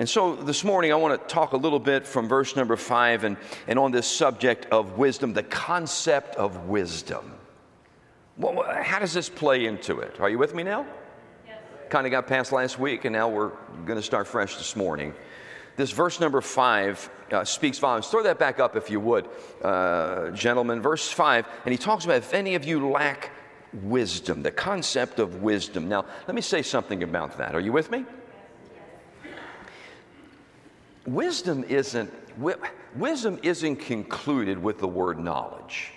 And 0.00 0.08
so 0.08 0.34
this 0.34 0.64
morning, 0.64 0.92
I 0.92 0.94
want 0.94 1.20
to 1.20 1.28
talk 1.34 1.52
a 1.52 1.58
little 1.58 1.78
bit 1.78 2.06
from 2.06 2.26
verse 2.26 2.56
number 2.56 2.74
five 2.76 3.22
and, 3.22 3.36
and 3.66 3.78
on 3.78 3.92
this 3.92 4.06
subject 4.06 4.64
of 4.72 4.96
wisdom, 4.96 5.34
the 5.34 5.42
concept 5.42 6.36
of 6.36 6.68
wisdom. 6.68 7.34
Well, 8.38 8.64
how 8.82 9.00
does 9.00 9.12
this 9.12 9.28
play 9.28 9.66
into 9.66 9.98
it? 10.00 10.18
Are 10.18 10.30
you 10.30 10.38
with 10.38 10.54
me 10.54 10.62
now? 10.62 10.86
Yes. 11.46 11.58
Kind 11.90 12.06
of 12.06 12.12
got 12.12 12.26
past 12.26 12.50
last 12.50 12.78
week, 12.78 13.04
and 13.04 13.12
now 13.12 13.28
we're 13.28 13.50
going 13.84 13.98
to 13.98 14.02
start 14.02 14.26
fresh 14.26 14.56
this 14.56 14.74
morning. 14.74 15.12
This 15.76 15.90
verse 15.90 16.18
number 16.18 16.40
five 16.40 17.10
uh, 17.30 17.44
speaks 17.44 17.78
volumes. 17.78 18.06
Throw 18.06 18.22
that 18.22 18.38
back 18.38 18.58
up 18.58 18.76
if 18.76 18.88
you 18.88 19.00
would, 19.00 19.28
uh, 19.62 20.30
gentlemen. 20.30 20.80
Verse 20.80 21.10
five, 21.10 21.46
and 21.66 21.72
he 21.72 21.78
talks 21.78 22.06
about 22.06 22.16
if 22.16 22.32
any 22.32 22.54
of 22.54 22.64
you 22.64 22.88
lack 22.88 23.32
wisdom, 23.82 24.42
the 24.42 24.50
concept 24.50 25.18
of 25.18 25.42
wisdom. 25.42 25.90
Now, 25.90 26.06
let 26.26 26.34
me 26.34 26.40
say 26.40 26.62
something 26.62 27.02
about 27.02 27.36
that. 27.36 27.54
Are 27.54 27.60
you 27.60 27.72
with 27.72 27.90
me? 27.90 28.06
Wisdom 31.06 31.64
isn't 31.64 32.12
wisdom 32.94 33.38
isn't 33.42 33.76
concluded 33.76 34.62
with 34.62 34.78
the 34.78 34.88
word 34.88 35.18
knowledge. 35.18 35.92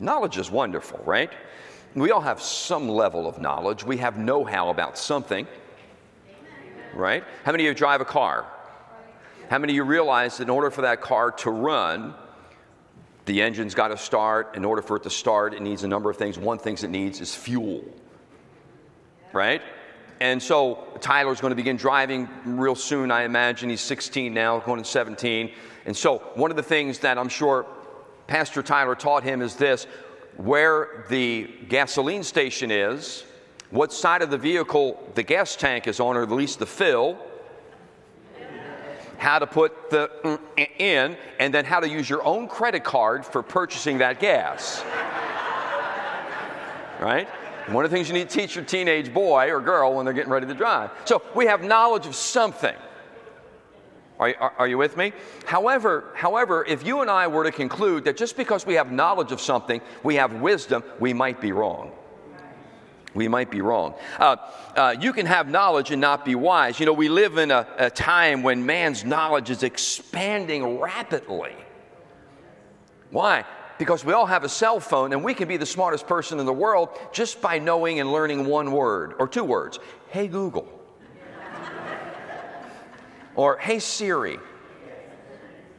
Knowledge 0.00 0.38
is 0.38 0.50
wonderful, 0.50 1.00
right? 1.04 1.32
We 1.94 2.10
all 2.10 2.20
have 2.20 2.40
some 2.40 2.88
level 2.88 3.26
of 3.26 3.40
knowledge. 3.40 3.84
We 3.84 3.96
have 3.98 4.18
know-how 4.18 4.68
about 4.68 4.98
something. 4.98 5.46
Right? 6.94 7.24
How 7.44 7.52
many 7.52 7.64
of 7.64 7.68
you 7.68 7.74
drive 7.74 8.00
a 8.00 8.04
car? 8.04 8.46
How 9.50 9.58
many 9.58 9.72
of 9.72 9.76
you 9.76 9.84
realize 9.84 10.38
that 10.38 10.44
in 10.44 10.50
order 10.50 10.70
for 10.70 10.82
that 10.82 11.00
car 11.00 11.30
to 11.32 11.50
run, 11.50 12.14
the 13.28 13.42
engine's 13.42 13.74
got 13.74 13.88
to 13.88 13.96
start. 13.96 14.56
In 14.56 14.64
order 14.64 14.82
for 14.82 14.96
it 14.96 15.02
to 15.04 15.10
start, 15.10 15.54
it 15.54 15.62
needs 15.62 15.84
a 15.84 15.88
number 15.88 16.10
of 16.10 16.16
things. 16.16 16.38
One 16.38 16.58
thing 16.58 16.74
it 16.74 16.90
needs 16.90 17.20
is 17.20 17.34
fuel, 17.34 17.84
right? 19.32 19.62
And 20.20 20.42
so 20.42 20.84
Tyler's 21.00 21.40
going 21.40 21.52
to 21.52 21.56
begin 21.56 21.76
driving 21.76 22.28
real 22.44 22.74
soon, 22.74 23.10
I 23.10 23.22
imagine. 23.22 23.70
He's 23.70 23.80
16 23.80 24.34
now, 24.34 24.58
going 24.58 24.82
to 24.82 24.88
17. 24.88 25.52
And 25.86 25.96
so 25.96 26.18
one 26.34 26.50
of 26.50 26.56
the 26.56 26.62
things 26.62 26.98
that 27.00 27.18
I'm 27.18 27.28
sure 27.28 27.66
Pastor 28.26 28.62
Tyler 28.62 28.94
taught 28.94 29.22
him 29.22 29.42
is 29.42 29.56
this 29.56 29.86
where 30.36 31.04
the 31.08 31.50
gasoline 31.68 32.22
station 32.22 32.70
is, 32.70 33.24
what 33.70 33.92
side 33.92 34.22
of 34.22 34.30
the 34.30 34.38
vehicle 34.38 35.02
the 35.14 35.22
gas 35.22 35.56
tank 35.56 35.86
is 35.86 36.00
on, 36.00 36.16
or 36.16 36.22
at 36.22 36.30
least 36.30 36.58
the 36.58 36.66
fill, 36.66 37.18
how 39.18 39.38
to 39.38 39.46
put 39.46 39.90
the 39.90 40.10
mm, 40.24 40.38
in, 40.78 41.16
and 41.40 41.52
then 41.52 41.64
how 41.64 41.80
to 41.80 41.88
use 41.88 42.08
your 42.08 42.24
own 42.24 42.48
credit 42.48 42.84
card 42.84 43.26
for 43.26 43.42
purchasing 43.42 43.98
that 43.98 44.20
gas. 44.20 44.82
right? 47.00 47.28
One 47.72 47.84
of 47.84 47.90
the 47.90 47.96
things 47.96 48.08
you 48.08 48.14
need 48.14 48.30
to 48.30 48.38
teach 48.40 48.56
your 48.56 48.64
teenage 48.64 49.12
boy 49.12 49.50
or 49.50 49.60
girl 49.60 49.94
when 49.94 50.04
they're 50.04 50.14
getting 50.14 50.32
ready 50.32 50.46
to 50.46 50.54
drive. 50.54 50.90
So 51.04 51.22
we 51.34 51.46
have 51.46 51.62
knowledge 51.62 52.06
of 52.06 52.14
something. 52.14 52.74
Are, 54.18 54.34
are, 54.40 54.52
are, 54.58 54.68
you 54.68 54.78
with 54.78 54.96
me? 54.96 55.12
However, 55.44 56.12
however, 56.16 56.64
if 56.66 56.84
you 56.84 57.02
and 57.02 57.10
I 57.10 57.28
were 57.28 57.44
to 57.44 57.52
conclude 57.52 58.04
that 58.04 58.16
just 58.16 58.36
because 58.36 58.66
we 58.66 58.74
have 58.74 58.90
knowledge 58.90 59.30
of 59.30 59.40
something, 59.40 59.80
we 60.02 60.16
have 60.16 60.32
wisdom, 60.40 60.82
we 60.98 61.12
might 61.12 61.40
be 61.40 61.52
wrong 61.52 61.92
we 63.14 63.28
might 63.28 63.50
be 63.50 63.60
wrong. 63.60 63.94
Uh, 64.18 64.36
uh, 64.76 64.94
you 64.98 65.12
can 65.12 65.26
have 65.26 65.48
knowledge 65.48 65.90
and 65.90 66.00
not 66.00 66.24
be 66.24 66.34
wise. 66.34 66.78
You 66.78 66.86
know, 66.86 66.92
we 66.92 67.08
live 67.08 67.36
in 67.36 67.50
a, 67.50 67.66
a 67.76 67.90
time 67.90 68.42
when 68.42 68.64
man's 68.64 69.04
knowledge 69.04 69.50
is 69.50 69.62
expanding 69.62 70.78
rapidly. 70.78 71.54
Why? 73.10 73.44
Because 73.78 74.04
we 74.04 74.12
all 74.12 74.26
have 74.26 74.44
a 74.44 74.48
cell 74.48 74.80
phone 74.80 75.12
and 75.12 75.22
we 75.22 75.34
can 75.34 75.48
be 75.48 75.56
the 75.56 75.66
smartest 75.66 76.06
person 76.06 76.40
in 76.40 76.46
the 76.46 76.52
world 76.52 76.90
just 77.12 77.40
by 77.40 77.58
knowing 77.58 78.00
and 78.00 78.12
learning 78.12 78.46
one 78.46 78.72
word 78.72 79.14
or 79.18 79.28
two 79.28 79.44
words. 79.44 79.78
Hey, 80.10 80.26
Google. 80.26 80.68
or 83.36 83.56
hey, 83.58 83.78
Siri. 83.78 84.38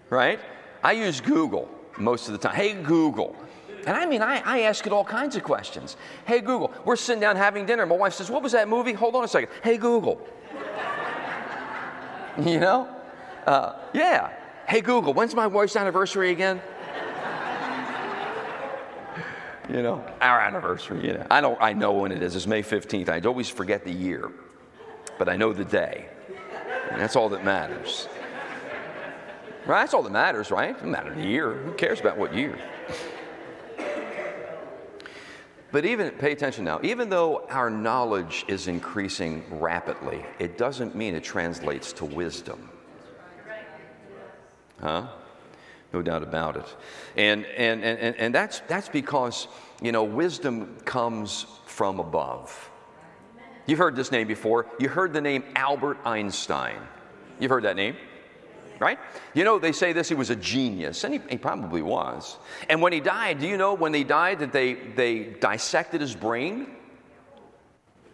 Right? 0.09 0.39
I 0.81 0.93
use 0.93 1.19
Google 1.21 1.69
most 1.97 2.27
of 2.27 2.33
the 2.33 2.39
time. 2.39 2.55
Hey, 2.55 2.73
Google. 2.73 3.35
And 3.85 3.95
I 3.95 4.05
mean, 4.05 4.21
I, 4.21 4.41
I 4.45 4.61
ask 4.61 4.85
it 4.85 4.93
all 4.93 5.05
kinds 5.05 5.35
of 5.35 5.43
questions. 5.43 5.97
Hey, 6.25 6.39
Google, 6.39 6.71
we're 6.85 6.95
sitting 6.95 7.21
down 7.21 7.35
having 7.35 7.65
dinner. 7.65 7.85
My 7.85 7.95
wife 7.95 8.13
says, 8.13 8.29
What 8.29 8.43
was 8.43 8.53
that 8.53 8.67
movie? 8.67 8.93
Hold 8.93 9.15
on 9.15 9.23
a 9.23 9.27
second. 9.27 9.49
Hey, 9.63 9.77
Google. 9.77 10.25
you 12.45 12.59
know? 12.59 12.87
Uh, 13.45 13.73
yeah. 13.93 14.31
Hey, 14.67 14.81
Google, 14.81 15.13
when's 15.13 15.33
my 15.33 15.47
wife's 15.47 15.75
anniversary 15.75 16.31
again? 16.31 16.61
You 19.69 19.83
know, 19.83 20.03
our 20.19 20.39
anniversary, 20.39 21.05
you 21.05 21.13
know. 21.13 21.27
I, 21.29 21.41
don't, 21.41 21.57
I 21.61 21.73
know 21.73 21.93
when 21.93 22.11
it 22.11 22.23
is. 22.23 22.35
It's 22.35 22.47
May 22.47 22.63
15th. 22.63 23.09
I 23.09 23.19
always 23.27 23.49
forget 23.49 23.83
the 23.83 23.91
year, 23.91 24.31
but 25.17 25.29
I 25.29 25.37
know 25.37 25.53
the 25.53 25.65
day. 25.65 26.07
And 26.91 26.99
that's 26.99 27.15
all 27.15 27.29
that 27.29 27.45
matters. 27.45 28.07
Right? 29.65 29.81
That's 29.81 29.93
all 29.93 30.01
that 30.03 30.11
matters, 30.11 30.49
right? 30.49 30.71
It 30.71 30.73
doesn't 30.73 30.91
matter 30.91 31.13
the 31.13 31.25
year. 31.25 31.53
Who 31.53 31.73
cares 31.73 31.99
about 31.99 32.17
what 32.17 32.33
year? 32.33 32.57
But 35.71 35.85
even, 35.85 36.09
pay 36.11 36.31
attention 36.31 36.65
now, 36.65 36.79
even 36.81 37.09
though 37.09 37.45
our 37.49 37.69
knowledge 37.69 38.43
is 38.47 38.67
increasing 38.67 39.43
rapidly, 39.51 40.25
it 40.39 40.57
doesn't 40.57 40.95
mean 40.95 41.13
it 41.13 41.23
translates 41.23 41.93
to 41.93 42.05
wisdom. 42.05 42.69
Huh? 44.81 45.07
No 45.93 46.01
doubt 46.01 46.23
about 46.23 46.55
it. 46.55 46.75
And, 47.17 47.45
and, 47.45 47.83
and, 47.83 48.15
and 48.15 48.35
that's, 48.35 48.59
that's 48.67 48.89
because, 48.89 49.47
you 49.81 49.91
know, 49.91 50.03
wisdom 50.03 50.77
comes 50.85 51.45
from 51.65 51.99
above. 51.99 52.69
You've 53.65 53.79
heard 53.79 53.95
this 53.95 54.11
name 54.11 54.27
before. 54.27 54.67
You 54.79 54.89
heard 54.89 55.13
the 55.13 55.21
name 55.21 55.43
Albert 55.55 55.97
Einstein. 56.05 56.77
You've 57.39 57.51
heard 57.51 57.63
that 57.63 57.75
name? 57.75 57.95
right? 58.79 58.97
You 59.33 59.43
know, 59.43 59.59
they 59.59 59.71
say 59.71 59.93
this, 59.93 60.09
he 60.09 60.15
was 60.15 60.29
a 60.29 60.35
genius, 60.35 61.03
and 61.03 61.13
he, 61.13 61.19
he, 61.29 61.37
probably 61.37 61.81
was. 61.81 62.37
And 62.69 62.81
when 62.81 62.93
he 62.93 62.99
died, 62.99 63.39
do 63.39 63.47
you 63.47 63.57
know 63.57 63.73
when 63.73 63.93
he 63.93 64.03
died 64.03 64.39
that 64.39 64.51
they, 64.51 64.73
they 64.73 65.23
dissected 65.23 66.01
his 66.01 66.15
brain? 66.15 66.67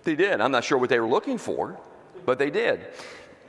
They 0.03 0.15
did. 0.15 0.41
I'm 0.41 0.51
not 0.51 0.63
sure 0.63 0.77
what 0.77 0.89
they 0.89 0.99
were 0.99 1.07
looking 1.07 1.37
for, 1.37 1.79
but 2.25 2.39
they 2.39 2.49
did. 2.49 2.87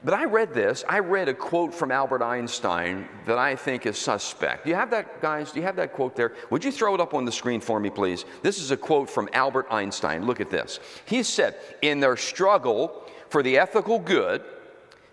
But 0.06 0.14
I 0.14 0.24
read 0.24 0.54
this. 0.54 0.84
I 0.88 1.00
read 1.00 1.28
a 1.28 1.34
quote 1.34 1.74
from 1.74 1.90
Albert 1.90 2.22
Einstein 2.22 3.08
that 3.24 3.38
I 3.38 3.56
think 3.56 3.86
is 3.86 3.98
suspect. 3.98 4.62
Do 4.62 4.70
you 4.70 4.76
have 4.76 4.88
that, 4.92 5.20
guys? 5.20 5.50
Do 5.50 5.58
you 5.58 5.66
have 5.66 5.74
that 5.74 5.94
quote 5.94 6.14
there? 6.14 6.32
Would 6.50 6.64
you 6.64 6.70
throw 6.70 6.94
it 6.94 7.00
up 7.00 7.12
on 7.12 7.24
the 7.24 7.32
screen 7.32 7.60
for 7.60 7.80
me, 7.80 7.90
please? 7.90 8.24
This 8.40 8.60
is 8.60 8.70
a 8.70 8.76
quote 8.76 9.10
from 9.10 9.28
Albert 9.32 9.66
Einstein. 9.68 10.24
Look 10.24 10.40
at 10.40 10.48
this. 10.48 10.78
He 11.06 11.24
said, 11.24 11.56
In 11.82 11.98
their 11.98 12.16
struggle 12.16 13.02
for 13.30 13.42
the 13.42 13.58
ethical 13.58 13.98
good, 13.98 14.44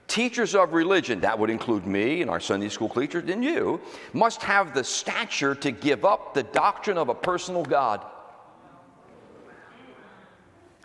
teachers 0.07 0.53
of 0.53 0.73
religion, 0.73 1.21
that 1.21 1.39
would 1.39 1.49
include 1.49 1.87
me 1.87 2.21
and 2.21 2.29
our 2.29 2.39
Sunday 2.39 2.69
school 2.69 2.89
teachers 2.89 3.27
and 3.27 3.43
you, 3.43 3.81
must 4.13 4.43
have 4.43 4.75
the 4.75 4.83
stature 4.83 5.55
to 5.55 5.71
give 5.71 6.05
up 6.05 6.35
the 6.35 6.43
doctrine 6.43 6.99
of 6.99 7.09
a 7.09 7.15
personal 7.15 7.63
God. 7.63 8.05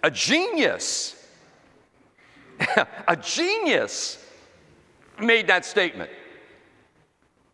A 0.03 0.11
genius, 0.11 1.18
a 3.09 3.17
genius 3.17 4.25
made 5.19 5.47
that 5.49 5.65
statement. 5.65 6.11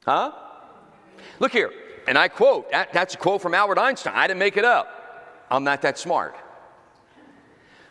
Huh? 0.05 0.33
Look 1.39 1.53
here, 1.53 1.73
and 2.07 2.19
I 2.19 2.29
quote, 2.29 2.71
that, 2.71 2.93
that's 2.93 3.15
a 3.15 3.19
quote 3.19 3.43
from 3.43 3.55
Albert 3.55 3.79
Einstein. 3.79 4.15
I 4.15 4.27
didn't 4.27 4.41
make 4.41 4.57
it 4.57 4.65
up. 4.65 5.47
I'm 5.51 5.65
not 5.65 5.83
that 5.83 5.99
smart. 5.99 6.37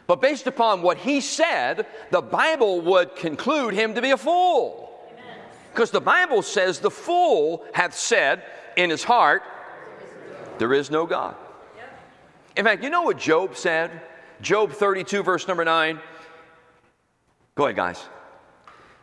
But 0.06 0.22
based 0.22 0.48
upon 0.48 0.82
what 0.82 0.98
he 0.98 1.22
said, 1.22 1.88
the 2.12 2.22
Bible 2.22 2.82
would 2.82 3.16
conclude 3.16 3.74
him 3.74 3.96
to 3.96 4.02
be 4.02 4.12
a 4.12 4.18
fool. 4.18 4.90
Because 5.72 5.92
the 5.92 6.02
Bible 6.02 6.42
says 6.42 6.80
the 6.80 6.92
fool 6.92 7.66
hath 7.74 7.96
said 7.96 8.44
in 8.76 8.90
his 8.90 9.04
heart, 9.04 9.44
There 10.60 10.74
is 10.74 10.92
no 10.92 11.06
God. 11.06 11.36
In 12.56 12.66
fact, 12.66 12.84
you 12.84 12.90
know 12.90 13.02
what 13.04 13.18
Job 13.18 13.56
said? 13.56 13.90
Job 14.42 14.72
32, 14.72 15.24
verse 15.24 15.48
number 15.48 15.66
9. 15.66 16.00
Go 17.56 17.66
ahead, 17.66 17.76
guys. 17.76 18.04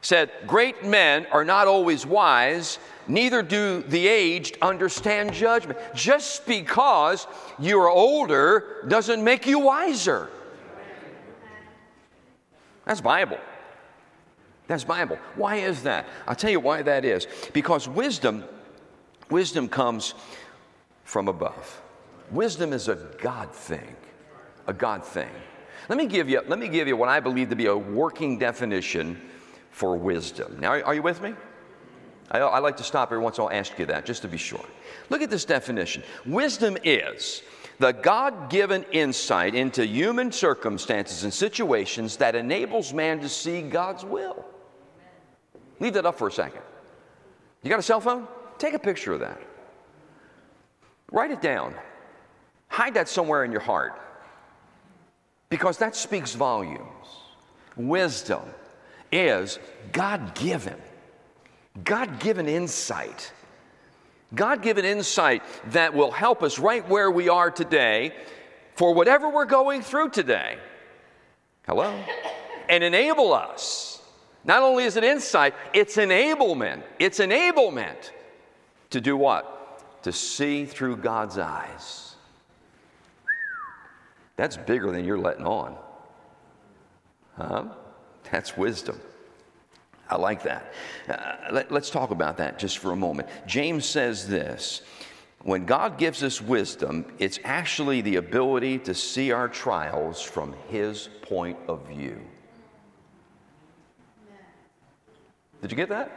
Said, 0.01 0.31
Great 0.47 0.85
men 0.85 1.27
are 1.31 1.45
not 1.45 1.69
always 1.69 2.07
wise, 2.07 2.79
neither 3.07 3.43
do 3.43 3.83
the 3.83 4.09
aged 4.09 4.57
understand 4.63 5.33
judgment. 5.33 5.79
Just 5.95 6.47
because 6.47 7.27
you 7.59 7.79
are 7.81 7.91
older 7.91 8.85
doesn't 8.89 9.23
make 9.23 9.47
you 9.47 9.59
wiser. 9.59 10.31
That's 12.87 13.01
Bible. 13.01 13.39
That's 14.67 14.85
Bible. 14.85 15.19
Why 15.37 15.57
is 15.57 15.83
that? 15.83 16.07
I'll 16.27 16.35
tell 16.35 16.51
you 16.51 16.61
why 16.61 16.83
that 16.83 17.05
is. 17.05 17.27
Because 17.53 17.87
wisdom, 17.89 18.45
wisdom 19.29 19.69
comes 19.69 20.15
from 21.05 21.29
above. 21.29 21.83
Wisdom 22.31 22.73
is 22.73 22.89
a 22.89 22.95
God 23.21 23.53
thing. 23.53 23.97
A 24.67 24.73
God 24.73 25.05
thing. 25.05 25.31
Let 25.91 25.97
me 25.97 26.07
give 26.07 26.31
you, 26.31 26.41
let 26.47 26.61
me 26.61 26.69
give 26.69 26.87
you 26.87 26.97
what 26.97 27.09
I 27.09 27.19
believe 27.19 27.49
to 27.49 27.57
be 27.57 27.67
a 27.67 27.77
working 27.77 28.39
definition 28.39 29.21
for 29.73 29.97
wisdom. 29.97 30.57
Now, 30.61 30.81
are 30.83 30.95
you 30.95 31.03
with 31.03 31.21
me? 31.21 31.35
I, 32.31 32.39
I 32.39 32.61
like 32.61 32.77
to 32.77 32.85
stop 32.85 33.09
every 33.09 33.19
once 33.19 33.39
in 33.39 33.43
a 33.43 33.47
while 33.47 33.53
ask 33.53 33.77
you 33.77 33.87
that, 33.87 34.07
just 34.07 34.23
to 34.23 34.29
be 34.29 34.37
sure. 34.37 34.65
Look 35.09 35.21
at 35.21 35.31
this 35.31 35.45
definition. 35.45 36.05
Wisdom 36.25 36.79
is 36.85 37.43
the 37.81 37.91
God 37.91 38.51
given 38.51 38.85
insight 38.93 39.57
into 39.57 39.85
human 39.85 40.31
circumstances 40.31 41.25
and 41.25 41.35
situations 41.35 42.19
that 42.19 42.37
enables 42.37 42.95
man 42.95 43.19
to 43.19 43.29
see 43.29 43.61
God's 43.61 44.05
will. 44.05 44.45
Leave 45.81 45.95
that 45.95 46.07
up 46.07 46.17
for 46.17 46.29
a 46.29 46.33
second. 46.33 46.63
You 47.65 47.71
got 47.71 47.81
a 47.81 47.83
cell 47.83 48.01
phone? 48.01 48.29
Take 48.59 48.75
a 48.75 48.79
picture 48.79 49.15
of 49.15 49.21
that. 49.21 49.41
Write 51.11 51.33
it 51.33 51.43
down. 51.43 51.75
Hide 52.69 52.95
that 52.95 53.09
somewhere 53.09 53.43
in 53.43 53.51
your 53.51 53.61
heart 53.61 54.01
because 55.51 55.79
that 55.79 55.95
speaks 55.95 56.35
volumes. 56.35 56.87
Wisdom 57.77 58.43
is 59.13 59.59
God 59.93 60.35
given, 60.35 60.81
God 61.85 62.19
given 62.19 62.49
insight 62.49 63.33
God 64.35 64.63
given 64.63 64.85
insight 64.85 65.43
that 65.67 65.95
will 65.95 66.11
help 66.11 66.43
us 66.43 66.59
right 66.59 66.89
where 66.89 67.11
we 67.11 67.29
are 67.29 67.51
today 67.51 68.15
for 68.75 68.95
whatever 68.95 69.29
we're 69.29 69.45
going 69.45 69.83
through 69.83 70.11
today. 70.11 70.57
Hello? 71.67 72.03
And 72.69 72.85
enable 72.85 73.33
us. 73.33 74.01
Not 74.45 74.63
only 74.63 74.85
is 74.85 74.97
it 74.97 75.05
insight, 75.05 75.55
it's 75.75 75.97
enablement. 75.97 76.83
It's 76.99 77.19
enablement 77.19 78.11
to 78.91 79.01
do 79.01 79.17
what? 79.17 80.03
To 80.05 80.13
see 80.13 80.65
through 80.65 80.99
God's 80.99 81.37
eyes. 81.37 82.10
That's 84.41 84.57
bigger 84.57 84.91
than 84.91 85.05
you're 85.05 85.19
letting 85.19 85.45
on. 85.45 85.77
Huh? 87.37 87.65
That's 88.31 88.57
wisdom. 88.57 88.99
I 90.09 90.17
like 90.17 90.45
that. 90.45 90.73
Uh, 91.07 91.53
let, 91.53 91.71
let's 91.71 91.91
talk 91.91 92.11
about 92.11 92.39
that 92.39 92.59
just 92.59 92.79
for 92.79 92.93
a 92.93 92.97
moment. 92.97 93.29
James 93.47 93.85
says 93.85 94.27
this 94.27 94.81
when 95.43 95.67
God 95.67 95.99
gives 95.99 96.23
us 96.23 96.41
wisdom, 96.41 97.05
it's 97.19 97.39
actually 97.45 98.01
the 98.01 98.17
ability 98.17 98.79
to 98.79 98.95
see 98.95 99.31
our 99.31 99.47
trials 99.47 100.23
from 100.23 100.55
His 100.69 101.11
point 101.21 101.59
of 101.69 101.87
view. 101.87 102.19
Did 105.61 105.71
you 105.71 105.77
get 105.77 105.91
that? 105.91 106.11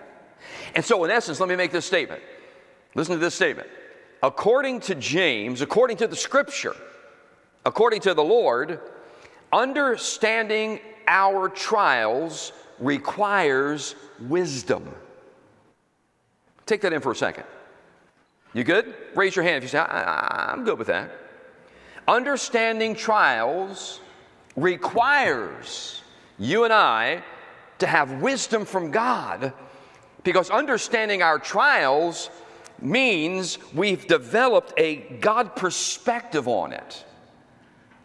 And 0.75 0.85
so, 0.85 1.03
in 1.03 1.11
essence, 1.11 1.41
let 1.41 1.49
me 1.49 1.57
make 1.57 1.73
this 1.73 1.85
statement. 1.85 2.23
Listen 2.95 3.15
to 3.15 3.19
this 3.19 3.35
statement. 3.35 3.67
According 4.21 4.79
to 4.81 4.95
James, 4.95 5.59
according 5.59 5.97
to 5.97 6.07
the 6.07 6.15
scripture, 6.15 6.77
according 7.65 8.01
to 8.01 8.13
the 8.13 8.23
Lord, 8.23 8.79
understanding 9.51 10.79
our 11.07 11.49
trials 11.49 12.51
requires 12.79 13.95
wisdom. 14.19 14.93
Take 16.65 16.81
that 16.81 16.93
in 16.93 17.01
for 17.01 17.11
a 17.11 17.15
second. 17.15 17.45
You 18.53 18.63
good? 18.63 18.93
Raise 19.15 19.35
your 19.35 19.43
hand 19.43 19.57
if 19.57 19.63
you 19.63 19.69
say, 19.69 19.79
I, 19.79 20.53
am 20.53 20.63
good 20.63 20.77
with 20.77 20.87
that. 20.87 21.11
Understanding 22.07 22.95
trials 22.95 23.99
requires 24.55 26.01
you 26.37 26.63
and 26.63 26.73
I 26.73 27.23
to 27.79 27.87
have 27.87 28.21
wisdom 28.21 28.65
from 28.65 28.91
God 28.91 29.53
because 30.23 30.49
understanding 30.49 31.21
our 31.21 31.39
trials 31.39 32.29
means 32.79 33.57
we've 33.73 34.07
developed 34.07 34.73
a 34.77 34.95
God 35.19 35.55
perspective 35.55 36.47
on 36.47 36.73
it. 36.73 37.05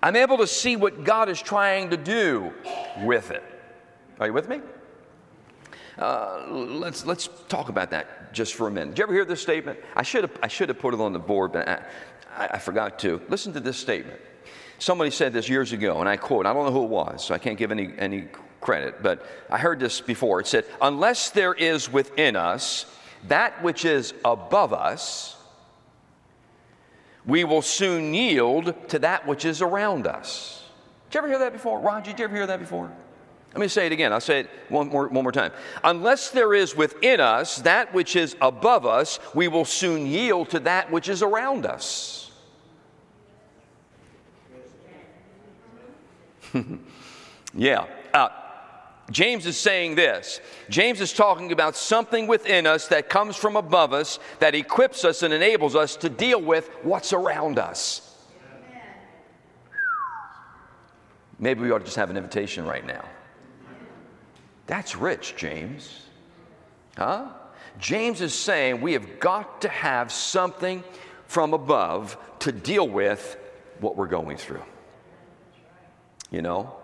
I'm 0.03 0.17
able 0.17 0.39
to 0.39 0.47
see 0.47 0.77
what 0.77 1.05
God 1.05 1.29
is 1.29 1.41
trying 1.41 1.91
to 1.91 1.97
do 1.97 2.53
with 3.03 3.31
it. 3.31 3.43
Are 4.21 4.27
you 4.27 4.33
with 4.33 4.49
me? 4.49 4.61
Uh, 5.99 6.47
let's, 6.49 7.05
let's 7.05 7.29
talk 7.49 7.69
about 7.69 7.91
that 7.91 8.33
just 8.33 8.55
for 8.55 8.69
a 8.69 8.71
minute. 8.71 8.91
Did 8.91 8.99
you 8.99 9.05
ever 9.05 9.13
hear 9.13 9.25
this 9.25 9.43
statement? 9.43 9.81
I 9.97 10.03
should 10.03 10.23
have, 10.23 10.39
I 10.43 10.49
should 10.49 10.69
have 10.69 10.79
put 10.79 10.95
it 10.95 11.01
on 11.01 11.13
the 11.13 11.19
board, 11.19 11.53
but 11.53 11.69
I, 11.69 11.83
I 12.37 12.59
forgot 12.59 12.99
to. 13.01 13.21
Listen 13.29 13.53
to 13.55 13.61
this 13.61 13.77
statement. 13.77 14.21
Somebody 14.79 15.11
said 15.11 15.33
this 15.33 15.49
years 15.49 15.73
ago, 15.73 15.99
and 15.99 16.09
I 16.09 16.17
quote, 16.17 16.47
I 16.47 16.53
don't 16.53 16.67
know 16.67 16.73
who 16.73 16.85
it 16.85 16.91
was, 16.91 17.25
so 17.25 17.35
I 17.35 17.39
can't 17.39 17.59
give 17.59 17.73
any, 17.73 17.93
any 17.99 18.29
credit, 18.61 19.03
but 19.03 19.27
I 19.51 19.59
heard 19.59 19.81
this 19.81 20.01
before. 20.01 20.39
It 20.39 20.47
said, 20.47 20.67
Unless 20.81 21.31
there 21.31 21.53
is 21.53 21.93
within 21.93 22.37
us 22.37 22.87
that 23.27 23.63
which 23.63 23.85
is 23.85 24.15
above 24.25 24.73
us, 24.73 25.37
we 27.29 27.45
will 27.45 27.63
soon 27.63 28.15
yield 28.15 28.75
to 28.89 28.99
that 29.01 29.27
which 29.27 29.45
is 29.45 29.61
around 29.63 30.07
us. 30.07 30.65
Did 31.11 31.15
you 31.15 31.19
ever 31.19 31.29
hear 31.29 31.39
that 31.41 31.53
before? 31.53 31.79
Roger, 31.79 32.11
did 32.11 32.19
you 32.19 32.25
ever 32.25 32.35
hear 32.35 32.47
that 32.47 32.59
before? 32.59 32.91
Let 33.53 33.61
me 33.61 33.69
say 33.69 33.87
it 33.87 33.93
again. 33.93 34.13
I'll 34.13 34.21
say 34.21 34.41
it 34.41 34.51
one 34.69 34.89
more, 34.89 35.09
one 35.09 35.23
more 35.23 35.33
time. 35.33 35.53
Unless 35.85 36.31
there 36.31 36.55
is 36.55 36.75
within 36.75 37.21
us 37.21 37.57
that 37.59 37.93
which 37.93 38.17
is 38.17 38.35
above 38.41 38.87
us, 38.87 39.21
we 39.35 39.47
will 39.47 39.67
soon 39.67 40.07
yield 40.07 40.51
to 40.51 40.61
that 40.61 40.91
which 40.91 41.09
is 41.09 41.23
around 41.23 41.67
us. 41.67 42.31
yeah. 47.55 47.87
Uh, 48.15 48.29
James 49.11 49.47
is 49.47 49.57
saying 49.57 49.95
this. 49.95 50.41
James 50.69 51.01
is 51.01 51.13
talking 51.13 51.51
about 51.51 51.77
something 51.77 52.27
within 52.27 52.67
us 52.67 52.89
that 52.89 53.09
comes 53.09 53.37
from 53.37 53.57
above 53.57 53.93
us 53.93 54.19
that 54.39 54.55
equips 54.55 55.05
us 55.05 55.23
and 55.23 55.33
enables 55.33 55.75
us 55.75 55.97
to 55.97 56.11
deal 56.11 56.41
with 56.41 56.69
what's 56.83 57.13
around 57.13 57.59
us. 57.59 58.05
Maybe 61.39 61.63
we 61.63 61.71
ought 61.71 61.79
to 61.79 61.85
just 61.85 61.97
have 61.97 62.11
an 62.11 62.17
invitation 62.17 62.67
right 62.67 62.87
now. 62.87 63.05
That's 64.67 64.97
rich, 64.97 65.35
James. 65.37 66.03
Huh? 66.97 67.29
James 67.79 68.21
is 68.21 68.35
saying 68.35 68.81
we 68.81 68.93
have 68.93 69.21
got 69.21 69.63
to 69.63 69.69
have 69.69 70.13
something 70.13 70.83
from 71.27 71.55
above 71.55 72.19
to 72.41 72.53
deal 72.53 72.87
with 72.87 73.37
what 73.81 73.97
we're 73.97 74.09
going 74.09 74.37
through. 74.37 74.65
You 76.31 76.43
know? 76.43 76.75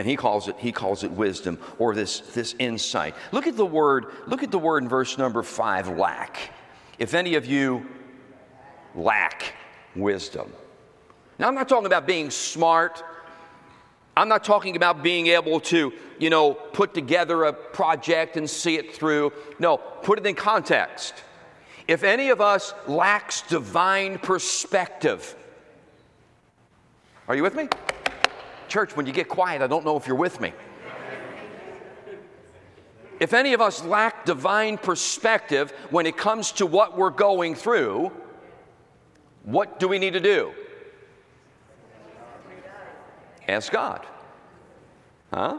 And 0.00 0.08
he 0.08 0.16
calls 0.16 0.48
it 0.48 0.56
he 0.58 0.72
calls 0.72 1.04
it 1.04 1.10
wisdom 1.10 1.58
or 1.78 1.94
this 1.94 2.20
this 2.20 2.54
insight. 2.58 3.14
Look 3.32 3.46
at 3.46 3.58
the 3.58 3.66
word, 3.66 4.06
look 4.26 4.42
at 4.42 4.50
the 4.50 4.58
word 4.58 4.82
in 4.82 4.88
verse 4.88 5.18
number 5.18 5.42
5 5.42 5.98
lack. 5.98 6.54
If 6.98 7.12
any 7.12 7.34
of 7.34 7.44
you 7.44 7.86
lack 8.94 9.52
wisdom. 9.94 10.50
Now 11.38 11.48
I'm 11.48 11.54
not 11.54 11.68
talking 11.68 11.84
about 11.84 12.06
being 12.06 12.30
smart 12.30 13.02
I'm 14.16 14.28
not 14.28 14.42
talking 14.42 14.76
about 14.76 15.02
being 15.02 15.28
able 15.28 15.60
to, 15.60 15.92
you 16.18 16.30
know, 16.30 16.54
put 16.54 16.94
together 16.94 17.44
a 17.44 17.52
project 17.52 18.36
and 18.36 18.48
see 18.48 18.76
it 18.76 18.94
through. 18.94 19.32
No, 19.58 19.76
put 19.76 20.18
it 20.18 20.26
in 20.26 20.34
context. 20.34 21.14
If 21.86 22.04
any 22.04 22.30
of 22.30 22.40
us 22.40 22.74
lacks 22.86 23.42
divine 23.42 24.18
perspective, 24.18 25.34
are 27.28 27.36
you 27.36 27.42
with 27.42 27.54
me? 27.54 27.68
Church, 28.70 28.96
when 28.96 29.04
you 29.04 29.12
get 29.12 29.28
quiet, 29.28 29.62
I 29.62 29.66
don't 29.66 29.84
know 29.84 29.96
if 29.96 30.06
you're 30.06 30.16
with 30.16 30.40
me. 30.40 30.52
if 33.18 33.34
any 33.34 33.52
of 33.52 33.60
us 33.60 33.84
lack 33.84 34.24
divine 34.24 34.78
perspective 34.78 35.72
when 35.90 36.06
it 36.06 36.16
comes 36.16 36.52
to 36.52 36.66
what 36.66 36.96
we're 36.96 37.10
going 37.10 37.56
through, 37.56 38.12
what 39.42 39.80
do 39.80 39.88
we 39.88 39.98
need 39.98 40.12
to 40.12 40.20
do? 40.20 40.52
Ask 43.48 43.72
God. 43.72 44.06
Huh? 45.34 45.58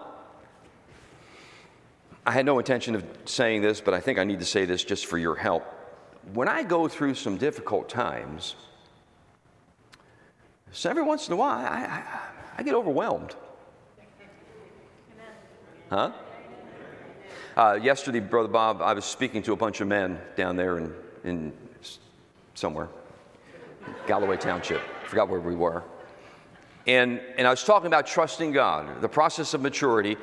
I 2.26 2.32
had 2.32 2.46
no 2.46 2.60
intention 2.60 2.96
of 2.96 3.04
saying 3.26 3.62
this, 3.62 3.82
but 3.82 3.94
I 3.94 4.00
think 4.00 4.20
I 4.20 4.24
need 4.24 4.40
to 4.40 4.46
say 4.46 4.64
this 4.64 4.86
just 4.86 5.06
for 5.06 5.18
your 5.18 5.36
help. 5.36 5.66
When 6.34 6.48
I 6.48 6.64
go 6.64 6.88
through 6.88 7.16
some 7.16 7.36
difficult 7.36 7.90
times, 7.90 8.56
so 10.72 10.90
every 10.90 11.04
once 11.04 11.28
in 11.28 11.34
a 11.34 11.36
while, 11.36 11.58
I, 11.58 11.84
I, 11.86 12.31
I 12.62 12.64
get 12.64 12.76
overwhelmed. 12.76 13.34
Huh? 15.90 16.12
Uh, 17.58 17.80
yesterday, 17.82 18.20
Brother 18.20 18.50
Bob, 18.50 18.84
I 18.84 18.94
was 18.94 19.04
speaking 19.04 19.42
to 19.42 19.54
a 19.54 19.56
bunch 19.56 19.82
of 19.82 19.88
men 19.88 20.20
down 20.36 20.58
there 20.58 20.78
in, 20.78 20.94
in 21.24 21.54
somewhere, 22.54 22.88
Galloway 24.06 24.38
Township. 24.38 24.80
Forgot 25.08 25.28
where 25.28 25.40
we 25.40 25.56
were. 25.56 25.82
And, 26.86 27.20
and 27.36 27.48
I 27.48 27.50
was 27.50 27.64
talking 27.64 27.88
about 27.88 28.06
trusting 28.06 28.52
God, 28.52 29.02
the 29.02 29.10
process 29.10 29.56
of 29.56 29.62
maturity. 29.62 30.16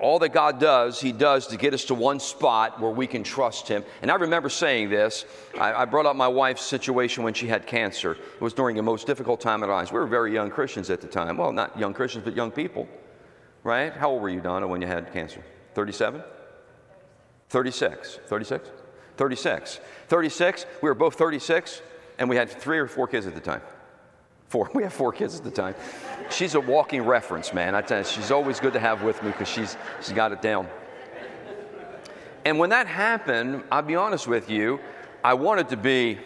All 0.00 0.18
that 0.20 0.30
God 0.30 0.60
does, 0.60 1.00
He 1.00 1.12
does 1.12 1.46
to 1.48 1.56
get 1.56 1.74
us 1.74 1.84
to 1.86 1.94
one 1.94 2.20
spot 2.20 2.80
where 2.80 2.90
we 2.90 3.06
can 3.06 3.22
trust 3.22 3.68
Him. 3.68 3.84
And 4.02 4.10
I 4.10 4.16
remember 4.16 4.48
saying 4.48 4.90
this. 4.90 5.24
I, 5.58 5.72
I 5.72 5.84
brought 5.84 6.06
up 6.06 6.16
my 6.16 6.28
wife's 6.28 6.64
situation 6.64 7.24
when 7.24 7.34
she 7.34 7.46
had 7.46 7.66
cancer. 7.66 8.12
It 8.12 8.40
was 8.40 8.52
during 8.52 8.76
the 8.76 8.82
most 8.82 9.06
difficult 9.06 9.40
time 9.40 9.62
in 9.62 9.70
our 9.70 9.76
lives. 9.76 9.92
We 9.92 9.98
were 9.98 10.06
very 10.06 10.32
young 10.32 10.50
Christians 10.50 10.90
at 10.90 11.00
the 11.00 11.06
time. 11.06 11.36
Well, 11.36 11.52
not 11.52 11.78
young 11.78 11.94
Christians, 11.94 12.24
but 12.24 12.34
young 12.34 12.50
people, 12.50 12.88
right? 13.62 13.92
How 13.92 14.10
old 14.10 14.22
were 14.22 14.28
you, 14.28 14.40
Donna, 14.40 14.66
when 14.66 14.80
you 14.80 14.86
had 14.86 15.12
cancer? 15.12 15.42
37? 15.74 16.22
36. 17.48 18.18
36? 18.26 18.70
36. 19.16 19.80
36. 20.08 20.66
We 20.82 20.88
were 20.88 20.94
both 20.94 21.14
36, 21.14 21.82
and 22.18 22.28
we 22.28 22.36
had 22.36 22.50
three 22.50 22.78
or 22.78 22.86
four 22.86 23.06
kids 23.06 23.26
at 23.26 23.34
the 23.34 23.40
time. 23.40 23.62
Four. 24.54 24.70
We 24.74 24.84
have 24.84 24.92
four 24.92 25.12
kids 25.12 25.36
at 25.36 25.42
the 25.42 25.50
time. 25.50 25.74
She's 26.30 26.54
a 26.54 26.60
walking 26.60 27.02
reference, 27.02 27.52
man. 27.52 27.74
I 27.74 27.82
tell 27.82 27.98
you, 27.98 28.04
she's 28.04 28.30
always 28.30 28.60
good 28.60 28.72
to 28.74 28.78
have 28.78 29.02
with 29.02 29.20
me 29.20 29.32
because 29.32 29.48
she's, 29.48 29.76
she's 30.00 30.12
got 30.12 30.30
it 30.30 30.40
down. 30.40 30.68
And 32.44 32.56
when 32.60 32.70
that 32.70 32.86
happened, 32.86 33.64
I'll 33.72 33.82
be 33.82 33.96
honest 33.96 34.28
with 34.28 34.48
you, 34.48 34.78
I 35.24 35.34
wanted 35.34 35.70
to 35.70 35.76
be 35.76 36.20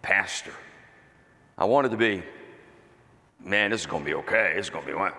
pastor. 0.00 0.54
I 1.58 1.66
wanted 1.66 1.90
to 1.90 1.98
be, 1.98 2.22
man, 3.44 3.70
this 3.70 3.82
is 3.82 3.86
going 3.86 4.02
to 4.02 4.10
be 4.10 4.14
okay. 4.14 4.54
This 4.56 4.66
is 4.66 4.70
going 4.70 4.86
to 4.86 4.90
be 4.90 4.96
what? 4.96 5.14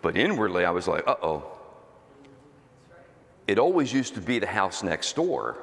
But 0.00 0.16
inwardly, 0.16 0.64
I 0.64 0.70
was 0.70 0.88
like, 0.88 1.06
uh 1.06 1.16
oh. 1.22 1.44
It 3.46 3.58
always 3.58 3.92
used 3.92 4.14
to 4.14 4.22
be 4.22 4.38
the 4.38 4.46
house 4.46 4.82
next 4.82 5.14
door 5.14 5.58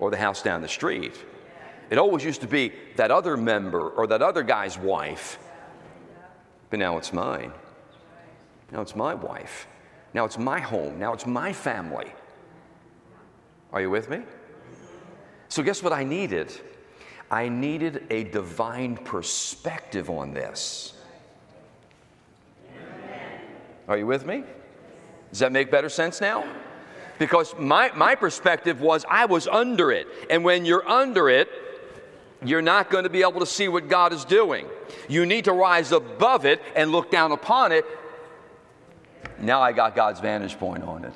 or 0.00 0.10
the 0.10 0.16
house 0.16 0.42
down 0.42 0.60
the 0.60 0.68
street. 0.68 1.14
It 1.94 1.98
always 1.98 2.24
used 2.24 2.40
to 2.40 2.48
be 2.48 2.72
that 2.96 3.12
other 3.12 3.36
member 3.36 3.88
or 3.88 4.08
that 4.08 4.20
other 4.20 4.42
guy's 4.42 4.76
wife. 4.76 5.38
But 6.68 6.80
now 6.80 6.98
it's 6.98 7.12
mine. 7.12 7.52
Now 8.72 8.80
it's 8.80 8.96
my 8.96 9.14
wife. 9.14 9.68
Now 10.12 10.24
it's 10.24 10.36
my 10.36 10.58
home. 10.58 10.98
Now 10.98 11.12
it's 11.12 11.24
my 11.24 11.52
family. 11.52 12.12
Are 13.72 13.80
you 13.80 13.90
with 13.90 14.10
me? 14.10 14.22
So, 15.48 15.62
guess 15.62 15.84
what 15.84 15.92
I 15.92 16.02
needed? 16.02 16.52
I 17.30 17.48
needed 17.48 18.04
a 18.10 18.24
divine 18.24 18.96
perspective 18.96 20.10
on 20.10 20.34
this. 20.34 20.94
Are 23.86 23.96
you 23.96 24.08
with 24.08 24.26
me? 24.26 24.42
Does 25.30 25.38
that 25.38 25.52
make 25.52 25.70
better 25.70 25.88
sense 25.88 26.20
now? 26.20 26.44
Because 27.20 27.54
my, 27.56 27.92
my 27.94 28.16
perspective 28.16 28.80
was 28.80 29.04
I 29.08 29.26
was 29.26 29.46
under 29.46 29.92
it. 29.92 30.08
And 30.28 30.42
when 30.42 30.64
you're 30.64 30.88
under 30.88 31.28
it, 31.28 31.48
you're 32.44 32.62
not 32.62 32.90
going 32.90 33.04
to 33.04 33.10
be 33.10 33.22
able 33.22 33.40
to 33.40 33.46
see 33.46 33.68
what 33.68 33.88
God 33.88 34.12
is 34.12 34.24
doing. 34.24 34.66
You 35.08 35.26
need 35.26 35.44
to 35.46 35.52
rise 35.52 35.92
above 35.92 36.44
it 36.44 36.60
and 36.76 36.92
look 36.92 37.10
down 37.10 37.32
upon 37.32 37.72
it. 37.72 37.84
Now 39.40 39.60
I 39.60 39.72
got 39.72 39.94
God's 39.94 40.20
vantage 40.20 40.58
point 40.58 40.84
on 40.84 41.04
it. 41.04 41.12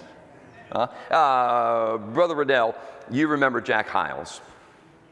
Uh, 1.10 1.98
Brother 1.98 2.34
Riddell, 2.34 2.74
you 3.10 3.28
remember 3.28 3.60
Jack 3.60 3.88
Hyles. 3.88 4.40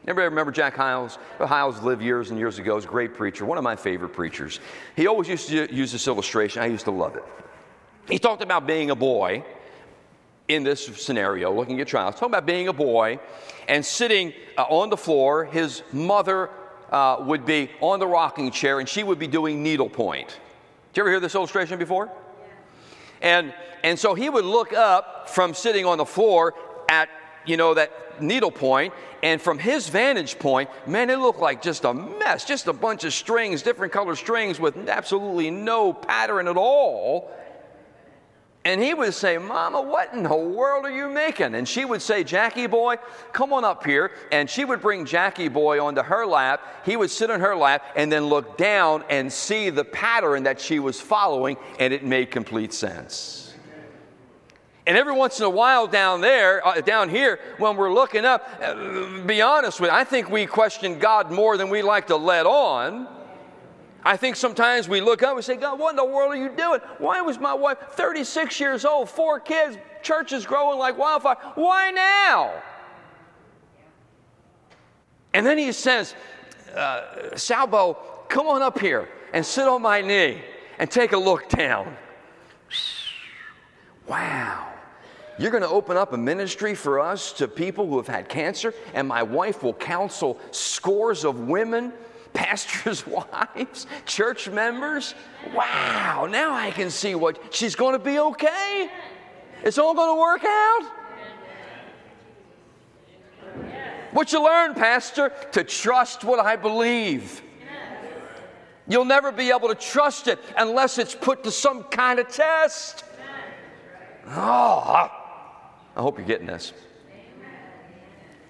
Everybody 0.03 0.29
remember 0.29 0.51
Jack 0.51 0.75
Hyles? 0.75 1.17
Hyles 1.39 1.81
lived 1.81 2.01
years 2.01 2.29
and 2.29 2.39
years 2.39 2.59
ago. 2.59 2.71
He 2.71 2.75
was 2.75 2.85
a 2.85 2.87
great 2.87 3.13
preacher, 3.13 3.45
one 3.45 3.57
of 3.57 3.63
my 3.63 3.75
favorite 3.75 4.13
preachers. 4.13 4.59
He 4.95 5.07
always 5.07 5.27
used 5.27 5.49
to 5.49 5.73
use 5.73 5.91
this 5.91 6.07
illustration. 6.07 6.61
I 6.61 6.67
used 6.67 6.85
to 6.85 6.91
love 6.91 7.15
it. 7.15 7.25
He 8.07 8.17
talked 8.19 8.41
about 8.41 8.65
being 8.65 8.89
a 8.89 8.95
boy 8.95 9.43
in 10.47 10.63
this 10.63 10.85
scenario, 10.85 11.53
looking 11.53 11.79
at 11.81 11.87
trials, 11.87 12.15
talking 12.15 12.29
about 12.29 12.45
being 12.45 12.67
a 12.67 12.73
boy 12.73 13.19
and 13.67 13.85
sitting 13.85 14.33
uh, 14.57 14.63
on 14.63 14.89
the 14.89 14.97
floor. 14.97 15.45
His 15.45 15.83
mother 15.91 16.49
uh, 16.91 17.17
would 17.21 17.45
be 17.45 17.69
on 17.81 17.99
the 17.99 18.07
rocking 18.07 18.51
chair 18.51 18.79
and 18.79 18.87
she 18.87 19.03
would 19.03 19.19
be 19.19 19.27
doing 19.27 19.61
needlepoint. 19.61 20.29
Did 20.93 20.97
you 20.97 21.03
ever 21.03 21.09
hear 21.09 21.19
this 21.19 21.35
illustration 21.35 21.77
before? 21.77 22.09
And, 23.21 23.53
and 23.83 23.99
so 23.99 24.13
he 24.13 24.29
would 24.29 24.45
look 24.45 24.73
up 24.73 25.29
from 25.29 25.53
sitting 25.53 25.85
on 25.85 25.97
the 25.97 26.05
floor 26.05 26.53
at, 26.87 27.09
you 27.45 27.57
know, 27.57 27.73
that 27.73 28.21
needlepoint, 28.21 28.93
and 29.23 29.41
from 29.41 29.59
his 29.59 29.89
vantage 29.89 30.39
point, 30.39 30.69
man, 30.85 31.09
it 31.09 31.19
looked 31.19 31.39
like 31.39 31.61
just 31.61 31.83
a 31.85 31.93
mess, 31.93 32.45
just 32.45 32.67
a 32.67 32.73
bunch 32.73 33.03
of 33.03 33.13
strings, 33.13 33.61
different 33.61 33.91
color 33.93 34.15
strings 34.15 34.59
with 34.59 34.89
absolutely 34.89 35.49
no 35.49 35.93
pattern 35.93 36.47
at 36.47 36.57
all. 36.57 37.31
And 38.67 38.83
he 38.83 38.93
would 38.93 39.13
say, 39.13 39.37
Mama, 39.37 39.81
what 39.81 40.13
in 40.13 40.23
the 40.23 40.35
world 40.35 40.83
are 40.83 40.91
you 40.91 41.07
making? 41.07 41.55
And 41.55 41.65
she 41.65 41.85
would 41.85 42.01
say, 42.01 42.25
Jackie 42.25 42.67
boy, 42.67 42.97
come 43.31 43.53
on 43.53 43.63
up 43.63 43.85
here. 43.85 44.11
And 44.29 44.49
she 44.49 44.65
would 44.65 44.81
bring 44.81 45.05
Jackie 45.05 45.47
boy 45.47 45.81
onto 45.81 46.01
her 46.01 46.25
lap. 46.25 46.61
He 46.83 46.97
would 46.97 47.09
sit 47.09 47.31
on 47.31 47.39
her 47.39 47.55
lap 47.55 47.85
and 47.95 48.11
then 48.11 48.25
look 48.25 48.57
down 48.57 49.05
and 49.09 49.31
see 49.31 49.69
the 49.69 49.85
pattern 49.85 50.43
that 50.43 50.59
she 50.59 50.79
was 50.79 50.99
following, 50.99 51.55
and 51.79 51.93
it 51.93 52.03
made 52.03 52.29
complete 52.29 52.73
sense. 52.73 53.53
And 54.85 54.97
every 54.97 55.13
once 55.13 55.39
in 55.39 55.45
a 55.45 55.49
while 55.49 55.87
down 55.87 56.19
there, 56.19 56.65
uh, 56.67 56.81
down 56.81 57.07
here, 57.07 57.39
when 57.59 57.77
we're 57.77 57.93
looking 57.93 58.25
up, 58.25 58.49
uh, 58.61 59.21
be 59.21 59.41
honest 59.41 59.79
with 59.79 59.91
you, 59.91 59.95
I 59.95 60.03
think 60.03 60.29
we 60.29 60.45
question 60.45 60.99
God 60.99 61.31
more 61.31 61.55
than 61.55 61.69
we 61.69 61.83
like 61.83 62.07
to 62.07 62.17
let 62.17 62.45
on. 62.45 63.07
I 64.03 64.15
think 64.17 64.35
sometimes 64.35 64.87
we 64.87 65.01
look 65.01 65.23
up 65.23 65.35
and 65.35 65.43
say, 65.43 65.55
God, 65.55 65.79
what 65.79 65.91
in 65.91 65.95
the 65.95 66.05
world 66.05 66.31
are 66.31 66.37
you 66.37 66.49
doing? 66.49 66.79
Why 66.97 67.21
was 67.21 67.39
my 67.39 67.53
wife 67.53 67.77
36 67.91 68.59
years 68.59 68.85
old, 68.85 69.09
four 69.09 69.39
kids, 69.39 69.77
church 70.01 70.31
is 70.31 70.45
growing 70.45 70.79
like 70.79 70.97
wildfire? 70.97 71.37
Why 71.55 71.91
now? 71.91 72.53
And 75.33 75.45
then 75.45 75.57
he 75.57 75.71
says, 75.71 76.15
uh, 76.75 77.35
Salvo, 77.35 77.97
come 78.29 78.47
on 78.47 78.61
up 78.61 78.79
here 78.79 79.09
and 79.33 79.45
sit 79.45 79.67
on 79.67 79.81
my 79.81 80.01
knee 80.01 80.41
and 80.79 80.89
take 80.89 81.11
a 81.11 81.17
look 81.17 81.49
down. 81.49 81.95
Wow. 84.07 84.73
You're 85.39 85.51
going 85.51 85.63
to 85.63 85.69
open 85.69 85.97
up 85.97 86.13
a 86.13 86.17
ministry 86.17 86.73
for 86.73 86.99
us 86.99 87.31
to 87.33 87.47
people 87.47 87.87
who 87.87 87.97
have 87.97 88.07
had 88.07 88.27
cancer, 88.27 88.73
and 88.93 89.07
my 89.07 89.21
wife 89.21 89.61
will 89.61 89.73
counsel 89.73 90.39
scores 90.51 91.23
of 91.23 91.41
women 91.41 91.93
pastors' 92.37 93.05
wives, 93.33 93.87
church 94.05 94.47
members. 94.47 95.15
Wow, 95.53 96.27
now 96.29 96.53
I 96.53 96.71
can 96.71 96.91
see 96.91 97.15
what 97.15 97.53
she's 97.53 97.75
going 97.75 97.93
to 97.93 97.99
be 97.99 98.19
okay. 98.19 98.89
It's 99.63 99.79
all 99.79 99.95
going 99.95 100.15
to 100.15 100.21
work 100.21 100.43
out. 100.45 100.91
What 104.11 104.31
you 104.31 104.43
learn, 104.43 104.75
Pastor? 104.75 105.33
To 105.53 105.63
trust 105.63 106.23
what 106.23 106.39
I 106.39 106.55
believe. 106.55 107.41
You'll 108.87 109.05
never 109.05 109.31
be 109.31 109.49
able 109.49 109.67
to 109.67 109.75
trust 109.75 110.27
it 110.27 110.39
unless 110.55 110.97
it's 110.97 111.13
put 111.13 111.43
to 111.43 111.51
some 111.51 111.83
kind 111.83 112.19
of 112.19 112.29
test. 112.29 113.03
Oh, 114.27 115.09
I 115.95 116.01
hope 116.01 116.17
you're 116.17 116.27
getting 116.27 116.47
this 116.47 116.71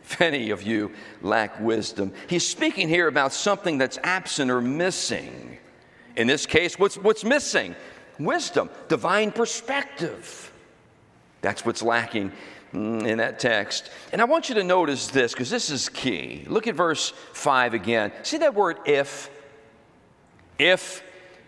if 0.09 0.21
any 0.21 0.51
of 0.51 0.63
you 0.63 0.89
lack 1.21 1.59
wisdom. 1.59 2.13
He's 2.27 2.47
speaking 2.47 2.87
here 2.87 3.07
about 3.07 3.33
something 3.33 3.77
that's 3.77 3.99
absent 4.03 4.49
or 4.49 4.61
missing. 4.61 5.57
In 6.15 6.27
this 6.27 6.45
case, 6.45 6.79
what's, 6.79 6.95
what's 6.97 7.25
missing? 7.25 7.75
Wisdom, 8.17 8.69
divine 8.87 9.31
perspective. 9.31 10.51
That's 11.41 11.65
what's 11.65 11.83
lacking 11.83 12.31
mm, 12.73 13.05
in 13.05 13.17
that 13.17 13.39
text. 13.39 13.91
And 14.13 14.21
I 14.21 14.25
want 14.25 14.47
you 14.47 14.55
to 14.55 14.63
notice 14.63 15.07
this 15.07 15.33
because 15.33 15.49
this 15.49 15.69
is 15.69 15.89
key. 15.89 16.45
Look 16.47 16.67
at 16.67 16.75
verse 16.75 17.11
5 17.33 17.73
again. 17.73 18.13
See 18.23 18.37
that 18.37 18.55
word 18.55 18.77
if? 18.85 19.29
If 20.57 21.03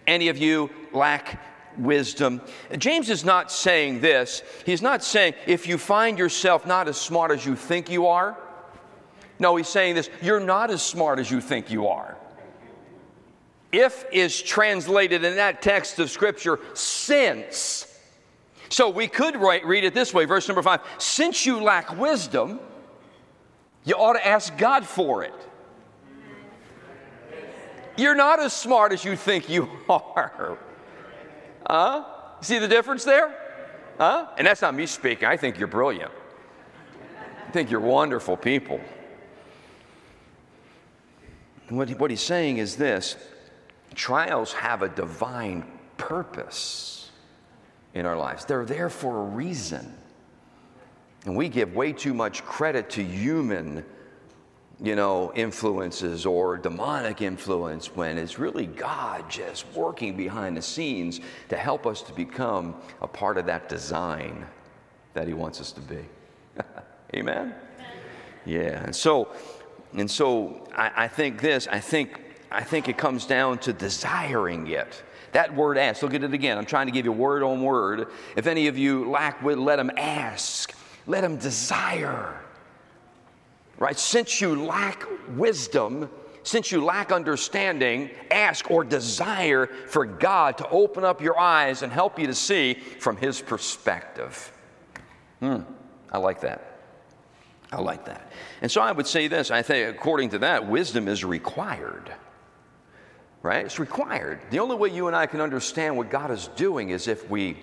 any 0.06 0.28
of 0.28 0.38
you 0.38 0.70
lack 0.92 1.42
wisdom. 1.78 2.42
James 2.78 3.10
is 3.10 3.24
not 3.24 3.54
saying 3.54 4.02
this. 4.02 4.44
He's 4.66 4.82
not 4.82 5.02
saying 5.02 5.36
if 5.48 5.66
you 5.66 5.78
find 5.78 6.20
yourself 6.20 6.68
not 6.68 6.90
as 6.90 6.98
smart 6.98 7.32
as 7.32 7.46
you 7.46 7.56
think 7.56 7.90
you 7.90 8.08
are, 8.08 8.38
no, 9.40 9.56
he's 9.56 9.70
saying 9.70 9.96
this 9.96 10.10
you're 10.22 10.40
not 10.40 10.70
as 10.70 10.82
smart 10.84 11.18
as 11.20 11.32
you 11.32 11.42
think 11.42 11.72
you 11.72 11.88
are. 11.88 12.18
If 13.72 14.06
is 14.12 14.42
translated 14.42 15.24
in 15.24 15.38
that 15.38 15.62
text 15.62 16.00
of 16.00 16.10
Scripture 16.10 16.60
since. 16.74 17.86
So 18.70 18.90
we 18.90 19.08
could 19.08 19.36
write, 19.36 19.66
read 19.66 19.84
it 19.84 19.94
this 19.94 20.14
way, 20.14 20.26
verse 20.26 20.48
number 20.48 20.62
five 20.62 20.82
since 20.98 21.46
you 21.46 21.62
lack 21.62 21.98
wisdom, 21.98 22.60
you 23.86 23.96
ought 23.96 24.14
to 24.14 24.28
ask 24.28 24.58
God 24.58 24.86
for 24.86 25.24
it. 25.24 25.34
You're 27.98 28.16
not 28.16 28.40
as 28.40 28.54
smart 28.54 28.94
as 28.94 29.04
you 29.04 29.16
think 29.16 29.50
you 29.50 29.70
are. 29.90 30.58
Huh? 31.68 32.06
See 32.42 32.58
the 32.60 32.68
difference 32.68 33.04
there? 33.04 33.36
Huh? 33.98 34.28
And 34.38 34.48
that's 34.48 34.62
not 34.62 34.74
me 34.74 34.86
speaking. 34.86 35.28
I 35.28 35.38
think 35.38 35.58
you're 35.60 35.68
brilliant. 35.68 36.12
I 37.48 37.52
think 37.52 37.70
you're 37.70 37.80
wonderful 37.80 38.38
people. 38.38 38.80
And 41.70 41.78
what, 41.78 41.88
he, 41.88 41.96
what 41.96 42.10
he's 42.12 42.22
saying 42.22 42.58
is 42.58 42.76
this 42.76 43.16
trials 43.96 44.54
have 44.54 44.82
a 44.82 44.90
divine 44.90 45.66
purpose 45.98 47.10
in 47.94 48.06
our 48.06 48.18
lives, 48.18 48.46
they're 48.46 48.66
there 48.66 48.90
for 48.90 49.18
a 49.18 49.24
reason. 49.24 49.96
And 51.26 51.36
we 51.36 51.50
give 51.50 51.76
way 51.76 51.92
too 51.92 52.14
much 52.14 52.44
credit 52.46 52.92
to 52.92 53.04
human, 53.04 53.84
you 54.82 54.96
know, 54.96 55.34
influences 55.36 56.26
or 56.26 56.58
demonic 56.58 57.22
influence 57.22 57.94
when 57.96 58.18
it's 58.18 58.40
really 58.40 58.68
God 58.68 59.30
just 59.30 59.66
working 59.74 60.16
behind 60.16 60.56
the 60.56 60.62
scenes 60.62 61.20
to 61.50 61.58
help 61.58 61.86
us 61.86 62.02
to 62.04 62.14
become 62.14 62.76
a 63.02 63.08
part 63.08 63.38
of 63.38 63.48
that 63.48 63.68
design 63.68 64.46
that 65.14 65.28
He 65.28 65.34
wants 65.34 65.60
us 65.60 65.72
to 65.74 65.82
be. 65.82 66.06
Amen? 67.16 67.38
Amen? 67.38 67.56
Yeah. 68.46 68.84
And 68.84 68.96
so, 68.96 69.30
and 69.94 70.10
so 70.10 70.68
I, 70.76 71.06
I 71.06 71.08
think 71.08 71.42
this, 71.42 71.68
I 71.68 71.80
think, 71.80 72.20
I 72.52 72.64
think 72.64 72.88
it 72.88 72.98
comes 72.98 73.26
down 73.26 73.58
to 73.60 73.74
desiring 73.74 74.68
it. 74.68 75.04
That 75.32 75.56
word 75.56 75.78
ask, 75.78 76.02
look 76.02 76.14
at 76.14 76.24
it 76.24 76.34
again. 76.34 76.58
I'm 76.58 76.66
trying 76.66 76.88
to 76.88 76.92
give 76.92 77.06
you 77.06 77.12
word 77.12 77.44
on 77.44 77.62
word. 77.62 78.08
If 78.36 78.48
any 78.48 78.68
of 78.68 78.78
you 78.78 79.10
lack 79.10 79.44
wit, 79.44 79.58
let 79.58 79.80
him 79.80 79.92
ask, 79.98 80.74
let 81.06 81.24
him 81.24 81.38
desire. 81.38 82.40
Right? 83.78 83.98
Since 83.98 84.42
you 84.42 84.66
lack 84.66 85.06
wisdom, 85.30 86.10
since 86.44 86.72
you 86.72 86.84
lack 86.84 87.12
understanding, 87.12 88.10
ask 88.32 88.72
or 88.72 88.84
desire 88.84 89.68
for 89.68 90.06
God 90.06 90.58
to 90.58 90.70
open 90.70 91.04
up 91.04 91.22
your 91.22 91.40
eyes 91.40 91.84
and 91.84 91.92
help 91.92 92.18
you 92.18 92.28
to 92.28 92.34
see 92.34 92.74
from 92.74 93.18
His 93.18 93.42
perspective. 93.42 94.52
Hmm, 95.40 95.62
I 96.12 96.18
like 96.18 96.42
that. 96.42 96.69
I 97.72 97.82
like 97.82 98.06
that. 98.06 98.32
And 98.62 98.72
so 98.72 98.82
I 98.82 98.92
would 98.92 99.08
say 99.08 99.28
this 99.28 99.52
I 99.52 99.62
think, 99.62 99.96
according 99.96 100.30
to 100.30 100.40
that, 100.40 100.68
wisdom 100.68 101.08
is 101.08 101.24
required. 101.24 102.12
Right? 103.42 103.66
It's 103.66 103.80
required. 103.80 104.40
The 104.50 104.60
only 104.60 104.76
way 104.76 104.90
you 104.90 105.08
and 105.08 105.16
I 105.16 105.26
can 105.26 105.40
understand 105.40 105.96
what 105.96 106.10
God 106.10 106.30
is 106.30 106.50
doing 106.56 106.90
is 106.90 107.08
if 107.08 107.30
we 107.30 107.58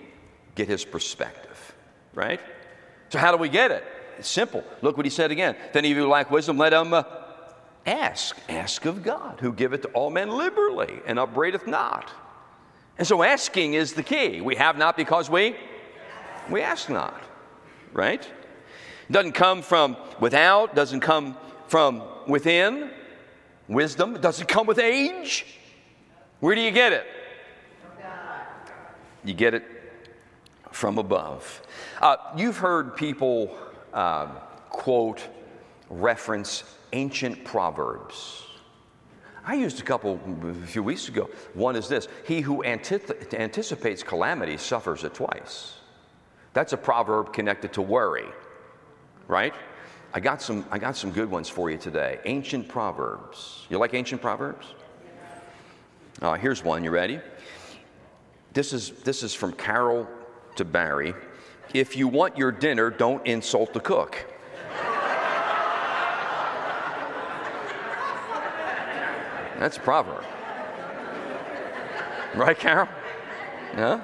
get 0.54 0.68
His 0.68 0.84
perspective. 0.84 1.74
Right? 2.14 2.40
So, 3.10 3.18
how 3.18 3.30
do 3.30 3.36
we 3.36 3.48
get 3.48 3.70
it? 3.70 3.84
It's 4.18 4.28
simple. 4.28 4.64
Look 4.80 4.96
what 4.96 5.04
He 5.04 5.10
said 5.10 5.30
again. 5.30 5.54
Then 5.54 5.68
if 5.68 5.76
any 5.76 5.90
of 5.90 5.98
you 5.98 6.08
lack 6.08 6.30
wisdom, 6.30 6.56
let 6.56 6.72
him 6.72 6.94
uh, 6.94 7.02
ask. 7.84 8.38
Ask 8.48 8.86
of 8.86 9.02
God, 9.02 9.40
who 9.40 9.52
giveth 9.52 9.82
to 9.82 9.88
all 9.88 10.10
men 10.10 10.30
liberally 10.30 11.00
and 11.06 11.18
upbraideth 11.18 11.66
not. 11.66 12.10
And 12.96 13.06
so, 13.06 13.22
asking 13.22 13.74
is 13.74 13.92
the 13.92 14.02
key. 14.02 14.40
We 14.40 14.56
have 14.56 14.78
not 14.78 14.96
because 14.96 15.28
we 15.28 15.56
we 16.48 16.62
ask 16.62 16.88
not. 16.88 17.22
Right? 17.92 18.26
Doesn't 19.10 19.32
come 19.32 19.62
from 19.62 19.96
without, 20.20 20.74
doesn't 20.74 21.00
come 21.00 21.36
from 21.68 22.02
within. 22.26 22.90
Wisdom 23.68 24.20
doesn't 24.20 24.46
come 24.46 24.66
with 24.66 24.78
age. 24.78 25.46
Where 26.40 26.54
do 26.54 26.60
you 26.60 26.70
get 26.70 26.92
it? 26.92 27.06
You 29.24 29.34
get 29.34 29.54
it 29.54 29.64
from 30.70 30.98
above. 30.98 31.62
Uh, 32.00 32.16
you've 32.36 32.58
heard 32.58 32.96
people 32.96 33.56
uh, 33.92 34.26
quote, 34.68 35.26
reference 35.88 36.62
ancient 36.92 37.44
proverbs. 37.44 38.44
I 39.44 39.54
used 39.54 39.80
a 39.80 39.82
couple 39.82 40.20
a 40.44 40.66
few 40.66 40.82
weeks 40.82 41.08
ago. 41.08 41.30
One 41.54 41.76
is 41.76 41.88
this 41.88 42.08
He 42.26 42.40
who 42.40 42.62
antith- 42.62 43.32
anticipates 43.34 44.02
calamity 44.02 44.56
suffers 44.56 45.02
it 45.04 45.14
twice. 45.14 45.74
That's 46.52 46.72
a 46.72 46.76
proverb 46.76 47.32
connected 47.32 47.72
to 47.74 47.82
worry 47.82 48.26
right? 49.28 49.54
I 50.12 50.20
got 50.20 50.40
some, 50.40 50.64
I 50.70 50.78
got 50.78 50.96
some 50.96 51.10
good 51.10 51.30
ones 51.30 51.48
for 51.48 51.70
you 51.70 51.76
today. 51.76 52.20
Ancient 52.24 52.68
Proverbs. 52.68 53.66
You 53.68 53.78
like 53.78 53.94
ancient 53.94 54.20
Proverbs? 54.22 54.74
Uh, 56.22 56.34
here's 56.34 56.64
one. 56.64 56.82
You 56.82 56.90
ready? 56.90 57.20
This 58.52 58.72
is, 58.72 58.90
this 59.02 59.22
is 59.22 59.34
from 59.34 59.52
Carol 59.52 60.08
to 60.54 60.64
Barry. 60.64 61.14
If 61.74 61.96
you 61.96 62.08
want 62.08 62.38
your 62.38 62.50
dinner, 62.52 62.90
don't 62.90 63.26
insult 63.26 63.74
the 63.74 63.80
cook. 63.80 64.24
That's 69.58 69.78
a 69.78 69.80
proverb. 69.80 70.24
Right, 72.34 72.58
Carol? 72.58 72.88
Yeah? 73.74 74.00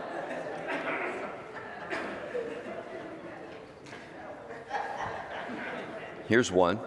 Here's 6.29 6.51
one 6.51 6.81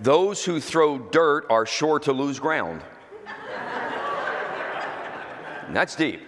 Those 0.00 0.44
who 0.44 0.60
throw 0.60 0.98
dirt 0.98 1.46
are 1.50 1.66
sure 1.66 1.98
to 2.00 2.12
lose 2.12 2.38
ground. 2.38 2.82
And 5.66 5.76
that's 5.76 5.94
deep. 5.94 6.20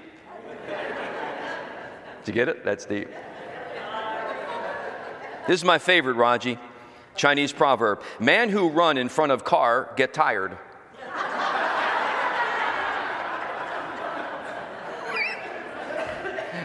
Did 2.25 2.29
you 2.29 2.33
get 2.33 2.49
it? 2.49 2.65
That's 2.65 2.85
deep. 2.85 3.09
This 5.49 5.61
is 5.61 5.65
my 5.65 5.79
favorite, 5.79 6.15
Raji. 6.15 6.59
Chinese 7.17 7.53
proverb 7.53 8.03
Man 8.21 8.49
who 8.49 8.69
run 8.69 8.97
in 8.97 9.09
front 9.09 9.33
of 9.33 9.45
car 9.45 9.93
get 9.97 10.15
tired. 10.15 10.57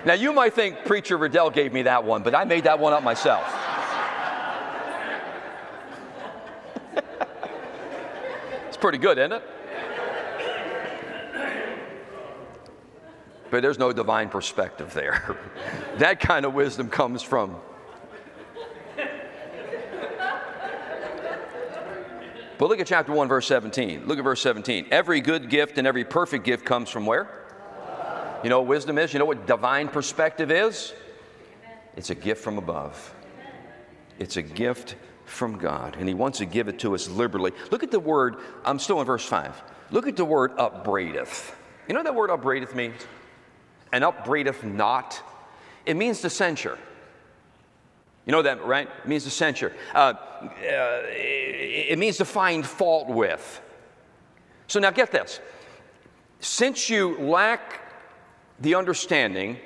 now 0.06 0.14
you 0.14 0.32
might 0.32 0.54
think 0.54 0.86
Preacher 0.86 1.18
Riddell 1.18 1.50
gave 1.50 1.74
me 1.74 1.82
that 1.82 2.04
one, 2.04 2.22
but 2.22 2.36
I 2.36 2.44
made 2.46 2.66
that 2.66 2.78
one 2.78 2.94
up 2.94 3.02
myself. 3.02 3.57
It's 8.78 8.82
pretty 8.84 9.00
good, 9.00 9.18
isn't 9.18 9.32
it? 9.32 9.44
But 13.50 13.64
there's 13.64 13.80
no 13.80 13.92
divine 13.92 14.30
perspective 14.30 14.94
there. 14.94 15.36
that 15.98 16.20
kind 16.20 16.46
of 16.46 16.54
wisdom 16.54 16.88
comes 16.88 17.24
from. 17.24 17.56
But 22.60 22.70
look 22.70 22.80
at 22.80 22.86
chapter 22.86 23.14
1, 23.14 23.28
verse 23.28 23.48
17. 23.48 24.06
Look 24.06 24.20
at 24.20 24.24
verse 24.24 24.42
17. 24.44 24.90
Every 24.92 25.22
good 25.22 25.50
gift 25.50 25.80
and 25.80 25.88
every 25.88 26.04
perfect 26.04 26.44
gift 26.44 26.64
comes 26.64 26.92
from 26.92 27.08
where? 27.08 27.28
You 28.44 28.52
know 28.52 28.60
what 28.60 28.68
wisdom 28.68 29.00
is? 29.00 29.12
You 29.12 29.18
know 29.18 29.26
what 29.26 29.48
divine 29.48 29.88
perspective 29.88 30.52
is? 30.52 30.94
It's 31.96 32.12
a 32.12 32.16
gift 32.16 32.44
from 32.44 32.60
above. 32.60 33.16
It's 34.20 34.38
a 34.38 34.44
gift 34.44 34.98
from 35.28 35.58
God, 35.58 35.96
and 36.00 36.08
He 36.08 36.14
wants 36.14 36.40
to 36.40 36.46
give 36.46 36.68
it 36.68 36.80
to 36.80 36.96
us 36.96 37.08
liberally. 37.10 37.52
Look 37.70 37.84
at 37.84 37.92
the 37.92 38.00
word, 38.00 38.38
I'm 38.66 38.80
still 38.80 39.00
in 39.00 39.06
verse 39.06 39.26
5. 39.26 39.62
Look 39.92 40.08
at 40.08 40.16
the 40.16 40.26
word 40.26 40.52
upbraideth. 40.58 41.56
You 41.88 41.94
know 41.94 42.00
what 42.00 42.06
that 42.06 42.16
word 42.16 42.30
upbraideth 42.30 42.76
means? 42.76 42.96
And 43.92 44.04
upbraideth 44.04 44.64
not. 44.64 45.22
It 45.86 45.96
means 45.96 46.22
to 46.22 46.30
censure. 46.30 46.78
You 48.26 48.32
know 48.32 48.42
that, 48.42 48.66
right? 48.66 48.90
It 49.04 49.08
means 49.08 49.24
to 49.24 49.30
censure. 49.30 49.74
Uh, 49.94 50.14
uh, 50.42 50.52
it 50.62 51.98
means 51.98 52.18
to 52.18 52.26
find 52.26 52.66
fault 52.66 53.08
with. 53.08 53.62
So 54.68 54.82
now 54.82 54.92
get 54.92 55.12
this. 55.12 55.40
Since 56.42 56.90
you 56.90 57.18
lack 57.20 57.82
the 58.60 58.76
understanding 58.76 59.58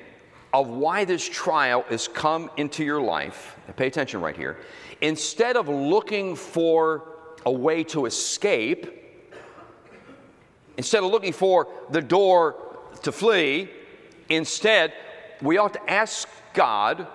of 0.54 0.68
why 0.68 1.06
this 1.06 1.28
trial 1.28 1.84
has 1.90 2.08
come 2.08 2.52
into 2.58 2.84
your 2.84 3.02
life, 3.02 3.58
pay 3.76 3.88
attention 3.88 4.22
right 4.22 4.36
here, 4.36 4.58
instead 5.02 5.58
of 5.58 5.68
looking 5.68 6.36
for 6.36 7.04
a 7.46 7.52
way 7.52 7.84
to 7.86 8.06
escape, 8.06 8.88
instead 10.78 11.04
of 11.04 11.12
looking 11.12 11.34
for 11.34 11.68
the 11.90 12.02
door 12.02 12.56
to 13.02 13.12
flee, 13.12 13.70
instead, 14.30 14.94
we 15.42 15.58
ought 15.58 15.74
to 15.74 15.90
ask 15.90 16.30
God 16.54 17.08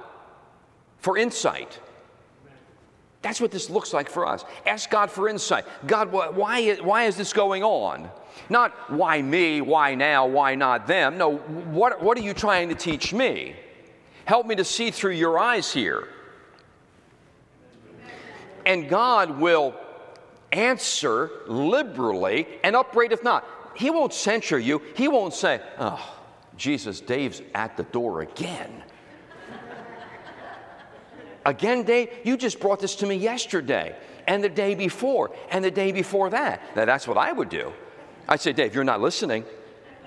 for 0.98 1.16
insight. 1.16 1.78
That's 3.22 3.40
what 3.40 3.50
this 3.50 3.70
looks 3.70 3.92
like 3.92 4.08
for 4.08 4.26
us. 4.26 4.44
Ask 4.66 4.90
God 4.90 5.10
for 5.10 5.28
insight. 5.28 5.64
God, 5.86 6.12
why, 6.12 6.76
why 6.76 7.04
is 7.04 7.16
this 7.16 7.32
going 7.32 7.64
on? 7.64 8.10
Not 8.48 8.90
why 8.90 9.22
me, 9.22 9.60
why 9.60 9.94
now, 9.94 10.26
why 10.26 10.54
not 10.54 10.86
them. 10.86 11.18
No, 11.18 11.36
what, 11.36 12.02
what 12.02 12.18
are 12.18 12.22
you 12.22 12.34
trying 12.34 12.68
to 12.68 12.74
teach 12.74 13.12
me? 13.12 13.56
Help 14.26 14.46
me 14.46 14.54
to 14.56 14.64
see 14.64 14.90
through 14.90 15.12
your 15.12 15.38
eyes 15.38 15.72
here 15.72 16.08
and 18.66 18.88
God 18.88 19.38
will 19.38 19.74
answer 20.52 21.30
liberally 21.46 22.46
and 22.62 22.76
upbraideth 22.76 23.24
not. 23.24 23.46
He 23.74 23.90
won't 23.90 24.12
censure 24.12 24.58
you. 24.58 24.82
He 24.94 25.08
won't 25.08 25.34
say, 25.34 25.60
oh, 25.78 26.18
Jesus, 26.56 27.00
Dave's 27.00 27.40
at 27.54 27.76
the 27.76 27.84
door 27.84 28.22
again. 28.22 28.82
Again, 31.44 31.84
Dave, 31.84 32.10
you 32.24 32.36
just 32.36 32.58
brought 32.58 32.80
this 32.80 32.96
to 32.96 33.06
me 33.06 33.14
yesterday, 33.14 33.94
and 34.26 34.42
the 34.42 34.48
day 34.48 34.74
before, 34.74 35.30
and 35.50 35.64
the 35.64 35.70
day 35.70 35.92
before 35.92 36.28
that. 36.30 36.60
Now, 36.74 36.86
that's 36.86 37.06
what 37.06 37.16
I 37.16 37.30
would 37.30 37.48
do. 37.48 37.72
I'd 38.28 38.40
say, 38.40 38.52
Dave, 38.52 38.74
you're 38.74 38.82
not 38.82 39.00
listening. 39.00 39.44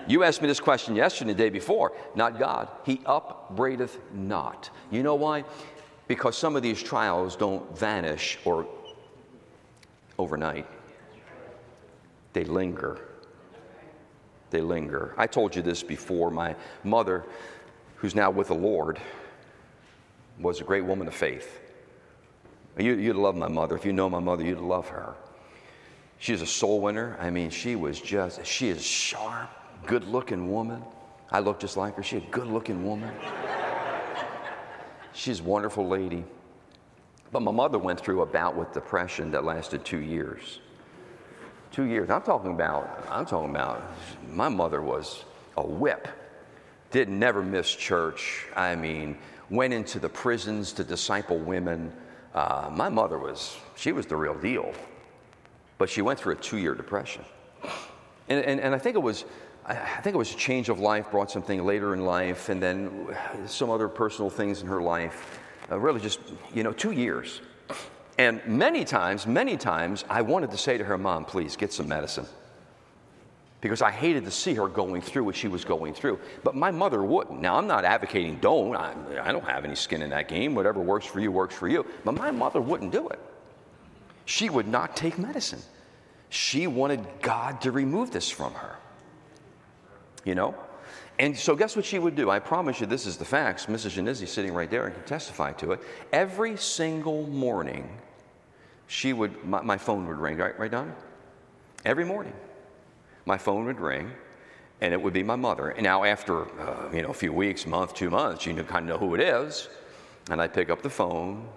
You 0.06 0.24
asked 0.24 0.42
me 0.42 0.50
this 0.50 0.60
question 0.60 0.98
yesterday, 0.98 1.32
the 1.32 1.38
day 1.38 1.50
before. 1.50 1.94
Not 2.16 2.40
God. 2.40 2.68
He 2.86 3.00
upbraideth 3.06 3.98
not. 4.14 4.70
You 4.92 5.02
know 5.02 5.16
why? 5.16 5.46
Because 6.10 6.36
some 6.36 6.56
of 6.56 6.64
these 6.64 6.82
trials 6.82 7.36
don't 7.36 7.78
vanish 7.78 8.40
or 8.44 8.66
overnight, 10.18 10.66
they 12.34 12.44
linger. 12.44 13.00
They 14.50 14.62
linger. 14.62 15.14
I 15.18 15.28
told 15.28 15.56
you 15.56 15.62
this 15.62 15.84
before. 15.84 16.32
My 16.32 16.56
mother, 16.84 17.26
who's 17.98 18.16
now 18.16 18.32
with 18.32 18.48
the 18.48 18.56
Lord, 18.56 19.00
was 20.40 20.62
a 20.62 20.64
great 20.64 20.84
woman 20.84 21.08
of 21.08 21.14
faith. 21.14 21.60
You, 22.76 22.96
would 22.96 23.16
love 23.16 23.36
my 23.36 23.48
mother. 23.48 23.76
If 23.76 23.86
you 23.86 23.94
know 23.94 24.10
my 24.10 24.20
mother, 24.20 24.44
you'd 24.44 24.58
love 24.58 24.88
her. 24.88 25.14
She's 26.18 26.42
a 26.42 26.48
soul 26.48 26.82
winner. 26.82 27.18
I 27.22 27.30
mean, 27.30 27.52
she 27.52 27.76
was 27.76 28.02
just, 28.02 28.44
she 28.44 28.70
is 28.70 28.84
sharp, 28.84 29.52
good 29.86 30.06
looking 30.06 30.52
woman. 30.52 30.82
I 31.30 31.40
look 31.40 31.60
just 31.60 31.78
like 31.78 31.98
her. 31.98 32.04
She's 32.04 32.24
a 32.24 32.32
good 32.32 32.48
looking 32.48 32.84
woman. 32.84 33.14
She's 35.20 35.42
a 35.42 35.44
wonderful 35.44 35.86
lady. 35.86 36.24
But 37.34 37.42
my 37.42 37.52
mother 37.52 37.78
went 37.78 38.00
through 38.00 38.22
a 38.22 38.26
bout 38.26 38.56
with 38.56 38.72
depression 38.72 39.32
that 39.32 39.44
lasted 39.44 39.84
two 39.84 40.00
years. 40.00 40.62
Two 41.74 41.84
years. 41.84 42.10
I'm 42.10 42.22
talking 42.22 42.52
about, 42.52 43.06
I'm 43.12 43.26
talking 43.26 43.50
about, 43.50 43.84
my 44.32 44.48
mother 44.48 44.82
was 44.82 45.26
a 45.58 45.68
whip. 45.68 46.08
Did 46.92 47.10
never 47.10 47.44
miss 47.44 47.70
church. 47.70 48.46
I 48.56 48.78
mean, 48.78 49.18
went 49.50 49.74
into 49.74 50.00
the 50.00 50.08
prisons 50.08 50.72
to 50.74 50.86
disciple 50.86 51.38
women. 51.38 51.92
Uh, 52.34 52.70
my 52.72 52.88
mother 52.88 53.20
was, 53.20 53.58
she 53.76 53.92
was 53.92 54.06
the 54.06 54.16
real 54.16 54.36
deal. 54.36 54.74
But 55.78 55.90
she 55.90 56.02
went 56.02 56.18
through 56.18 56.36
a 56.36 56.38
two 56.38 56.60
year 56.60 56.76
depression. 56.76 57.26
And, 58.30 58.46
and, 58.46 58.62
and 58.62 58.74
I 58.74 58.78
think 58.78 58.96
it 58.96 59.04
was, 59.04 59.26
I 59.66 60.02
think 60.02 60.16
it 60.16 60.18
was 60.18 60.34
a 60.34 60.38
change 60.38 60.70
of 60.70 60.80
life, 60.80 61.12
brought 61.12 61.30
something 61.30 61.64
later 61.64 61.94
in 61.94 62.06
life, 62.06 62.50
and 62.50 62.62
then 62.62 63.16
some 63.46 63.70
other 63.70 63.88
personal 63.88 64.30
things 64.30 64.62
in 64.62 64.68
her 64.68 64.82
life. 64.82 65.40
Uh, 65.72 65.80
really, 65.80 66.00
just, 66.00 66.20
you 66.54 66.64
know, 66.64 66.72
two 66.72 66.92
years. 66.92 67.42
And 68.18 68.46
many 68.46 68.84
times, 68.84 69.28
many 69.28 69.56
times, 69.56 70.04
I 70.10 70.22
wanted 70.22 70.52
to 70.52 70.58
say 70.58 70.78
to 70.78 70.84
her, 70.84 70.98
Mom, 70.98 71.24
please 71.24 71.56
get 71.56 71.72
some 71.72 71.88
medicine. 71.88 72.26
Because 73.62 73.82
I 73.82 73.92
hated 73.92 74.26
to 74.26 74.32
see 74.32 74.54
her 74.56 74.68
going 74.68 75.02
through 75.02 75.26
what 75.26 75.36
she 75.36 75.48
was 75.48 75.64
going 75.64 75.94
through. 75.94 76.20
But 76.44 76.56
my 76.56 76.72
mother 76.72 77.04
wouldn't. 77.04 77.42
Now, 77.42 77.58
I'm 77.58 77.68
not 77.68 77.86
advocating 77.86 78.38
don't. 78.38 78.76
I, 78.76 78.94
I 79.22 79.32
don't 79.32 79.46
have 79.46 79.66
any 79.66 79.76
skin 79.76 80.02
in 80.02 80.10
that 80.10 80.28
game. 80.28 80.56
Whatever 80.56 80.80
works 80.82 81.06
for 81.06 81.20
you, 81.20 81.32
works 81.32 81.56
for 81.56 81.68
you. 81.68 81.86
But 82.04 82.16
my 82.16 82.32
mother 82.32 82.62
wouldn't 82.62 82.92
do 82.92 83.08
it. 83.10 83.20
She 84.26 84.50
would 84.50 84.68
not 84.68 84.96
take 84.96 85.18
medicine. 85.18 85.62
She 86.30 86.68
wanted 86.68 87.06
God 87.22 87.62
to 87.62 87.72
remove 87.72 88.12
this 88.12 88.30
from 88.30 88.54
her. 88.54 88.76
You 90.26 90.36
know? 90.36 90.56
And 91.20 91.38
so, 91.38 91.54
guess 91.54 91.76
what 91.76 91.84
she 91.84 92.00
would 92.00 92.16
do? 92.16 92.30
I 92.30 92.40
promise 92.40 92.80
you, 92.80 92.88
this 92.88 93.06
is 93.06 93.18
the 93.18 93.26
facts. 93.26 93.66
Mrs. 93.66 94.02
Janizzi 94.02 94.26
sitting 94.26 94.54
right 94.54 94.72
there 94.72 94.86
and 94.86 94.96
can 94.96 95.04
testify 95.04 95.52
to 95.54 95.74
it. 95.74 95.82
Every 96.14 96.56
single 96.56 97.28
morning, 97.28 97.90
she 98.88 99.12
would, 99.12 99.44
my, 99.44 99.62
my 99.62 99.78
phone 99.78 100.08
would 100.08 100.18
ring, 100.18 100.38
right, 100.38 100.58
right, 100.58 100.72
Don? 100.72 100.96
Every 101.84 102.06
morning, 102.06 102.34
my 103.26 103.38
phone 103.38 103.66
would 103.66 103.82
ring, 103.82 104.12
and 104.80 104.94
it 104.94 105.02
would 105.02 105.12
be 105.12 105.24
my 105.24 105.36
mother. 105.36 105.70
And 105.70 105.84
now, 105.84 106.06
after 106.06 106.44
uh, 106.60 106.90
you 106.94 107.02
know 107.02 107.10
a 107.10 107.14
few 107.14 107.34
weeks, 107.34 107.68
month, 107.68 107.96
two 107.96 108.10
months, 108.10 108.46
you 108.46 108.54
kind 108.64 108.90
of 108.90 108.96
know 108.96 108.98
who 108.98 109.14
it 109.16 109.22
is. 109.22 109.68
And 110.32 110.42
I'd 110.42 110.54
pick 110.54 110.70
up 110.70 110.82
the 110.82 110.90
phone, 110.90 111.48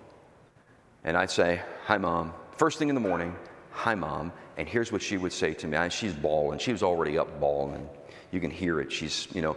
and 1.05 1.17
I'd 1.17 1.31
say, 1.31 1.63
"Hi, 1.87 1.99
mom." 1.99 2.33
First 2.57 2.79
thing 2.79 2.89
in 2.89 2.95
the 2.97 3.01
morning, 3.01 3.35
"Hi, 3.71 3.95
mom." 3.95 4.33
And 4.57 4.69
here's 4.69 4.91
what 4.91 5.03
she 5.03 5.17
would 5.17 5.33
say 5.33 5.55
to 5.55 5.67
me. 5.69 5.77
And 5.77 5.93
she's 5.93 6.13
bawling. 6.13 6.59
She 6.59 6.73
was 6.73 6.83
already 6.83 7.17
up 7.17 7.41
bawling. 7.41 7.89
You 8.33 8.41
can 8.41 8.51
hear 8.51 8.81
it. 8.81 8.91
She's, 8.91 9.29
you 9.33 9.43
know. 9.43 9.57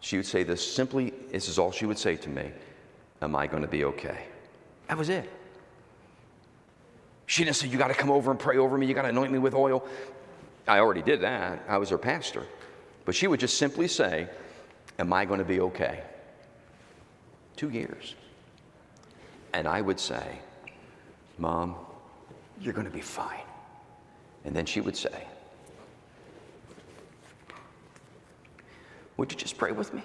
She 0.00 0.18
would 0.18 0.26
say 0.26 0.42
this 0.42 0.64
simply. 0.64 1.14
This 1.32 1.48
is 1.48 1.58
all 1.58 1.72
she 1.72 1.86
would 1.86 1.98
say 1.98 2.14
to 2.14 2.28
me. 2.28 2.52
Am 3.22 3.34
I 3.34 3.46
going 3.46 3.62
to 3.62 3.68
be 3.68 3.84
okay? 3.86 4.26
That 4.86 4.98
was 4.98 5.08
it. 5.08 5.28
She 7.26 7.42
didn't 7.42 7.56
say, 7.56 7.68
You 7.68 7.78
got 7.78 7.88
to 7.88 7.94
come 7.94 8.10
over 8.10 8.30
and 8.30 8.38
pray 8.38 8.58
over 8.58 8.76
me. 8.76 8.86
You 8.86 8.92
got 8.94 9.02
to 9.02 9.08
anoint 9.08 9.32
me 9.32 9.38
with 9.38 9.54
oil. 9.54 9.84
I 10.68 10.78
already 10.78 11.02
did 11.02 11.22
that. 11.22 11.64
I 11.68 11.78
was 11.78 11.88
her 11.88 11.98
pastor. 11.98 12.44
But 13.06 13.14
she 13.14 13.26
would 13.26 13.40
just 13.40 13.56
simply 13.56 13.88
say, 13.88 14.28
Am 14.98 15.10
I 15.10 15.24
going 15.24 15.38
to 15.38 15.44
be 15.44 15.60
okay? 15.60 16.02
Two 17.56 17.70
years. 17.70 18.14
And 19.54 19.66
I 19.66 19.80
would 19.80 19.98
say, 19.98 20.38
Mom, 21.38 21.76
you're 22.60 22.74
going 22.74 22.86
to 22.86 22.92
be 22.92 23.00
fine. 23.00 23.40
And 24.44 24.54
then 24.54 24.66
she 24.66 24.82
would 24.82 24.96
say, 24.96 25.26
Would 29.16 29.30
you 29.30 29.38
just 29.38 29.56
pray 29.56 29.72
with 29.72 29.94
me? 29.94 30.02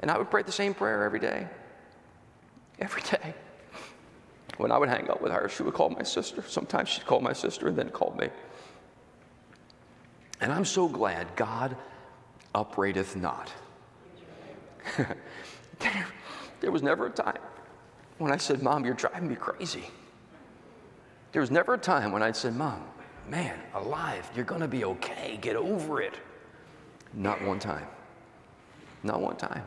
And 0.00 0.10
I 0.10 0.18
would 0.18 0.30
pray 0.30 0.42
the 0.42 0.52
same 0.52 0.74
prayer 0.74 1.04
every 1.04 1.20
day. 1.20 1.46
Every 2.78 3.02
day. 3.02 3.34
When 4.56 4.72
I 4.72 4.78
would 4.78 4.88
hang 4.88 5.08
out 5.08 5.20
with 5.20 5.32
her, 5.32 5.48
she 5.48 5.62
would 5.62 5.74
call 5.74 5.90
my 5.90 6.02
sister. 6.02 6.42
Sometimes 6.46 6.88
she'd 6.88 7.06
call 7.06 7.20
my 7.20 7.32
sister 7.32 7.68
and 7.68 7.76
then 7.76 7.90
call 7.90 8.14
me. 8.18 8.28
And 10.40 10.52
I'm 10.52 10.64
so 10.64 10.88
glad 10.88 11.34
God 11.36 11.76
upbraideth 12.54 13.16
not. 13.16 13.52
there 16.60 16.70
was 16.70 16.82
never 16.82 17.06
a 17.06 17.10
time 17.10 17.38
when 18.18 18.32
I 18.32 18.36
said, 18.36 18.62
Mom, 18.62 18.84
you're 18.84 18.94
driving 18.94 19.28
me 19.28 19.36
crazy. 19.36 19.84
There 21.32 21.40
was 21.42 21.50
never 21.50 21.74
a 21.74 21.78
time 21.78 22.12
when 22.12 22.22
I'd 22.22 22.36
said, 22.36 22.54
Mom, 22.54 22.84
man, 23.28 23.58
alive, 23.74 24.30
you're 24.34 24.44
going 24.44 24.60
to 24.60 24.68
be 24.68 24.84
okay. 24.84 25.38
Get 25.40 25.56
over 25.56 26.00
it. 26.00 26.14
Not 27.14 27.42
one 27.42 27.58
time. 27.58 27.86
Not 29.02 29.20
one 29.20 29.36
time. 29.36 29.64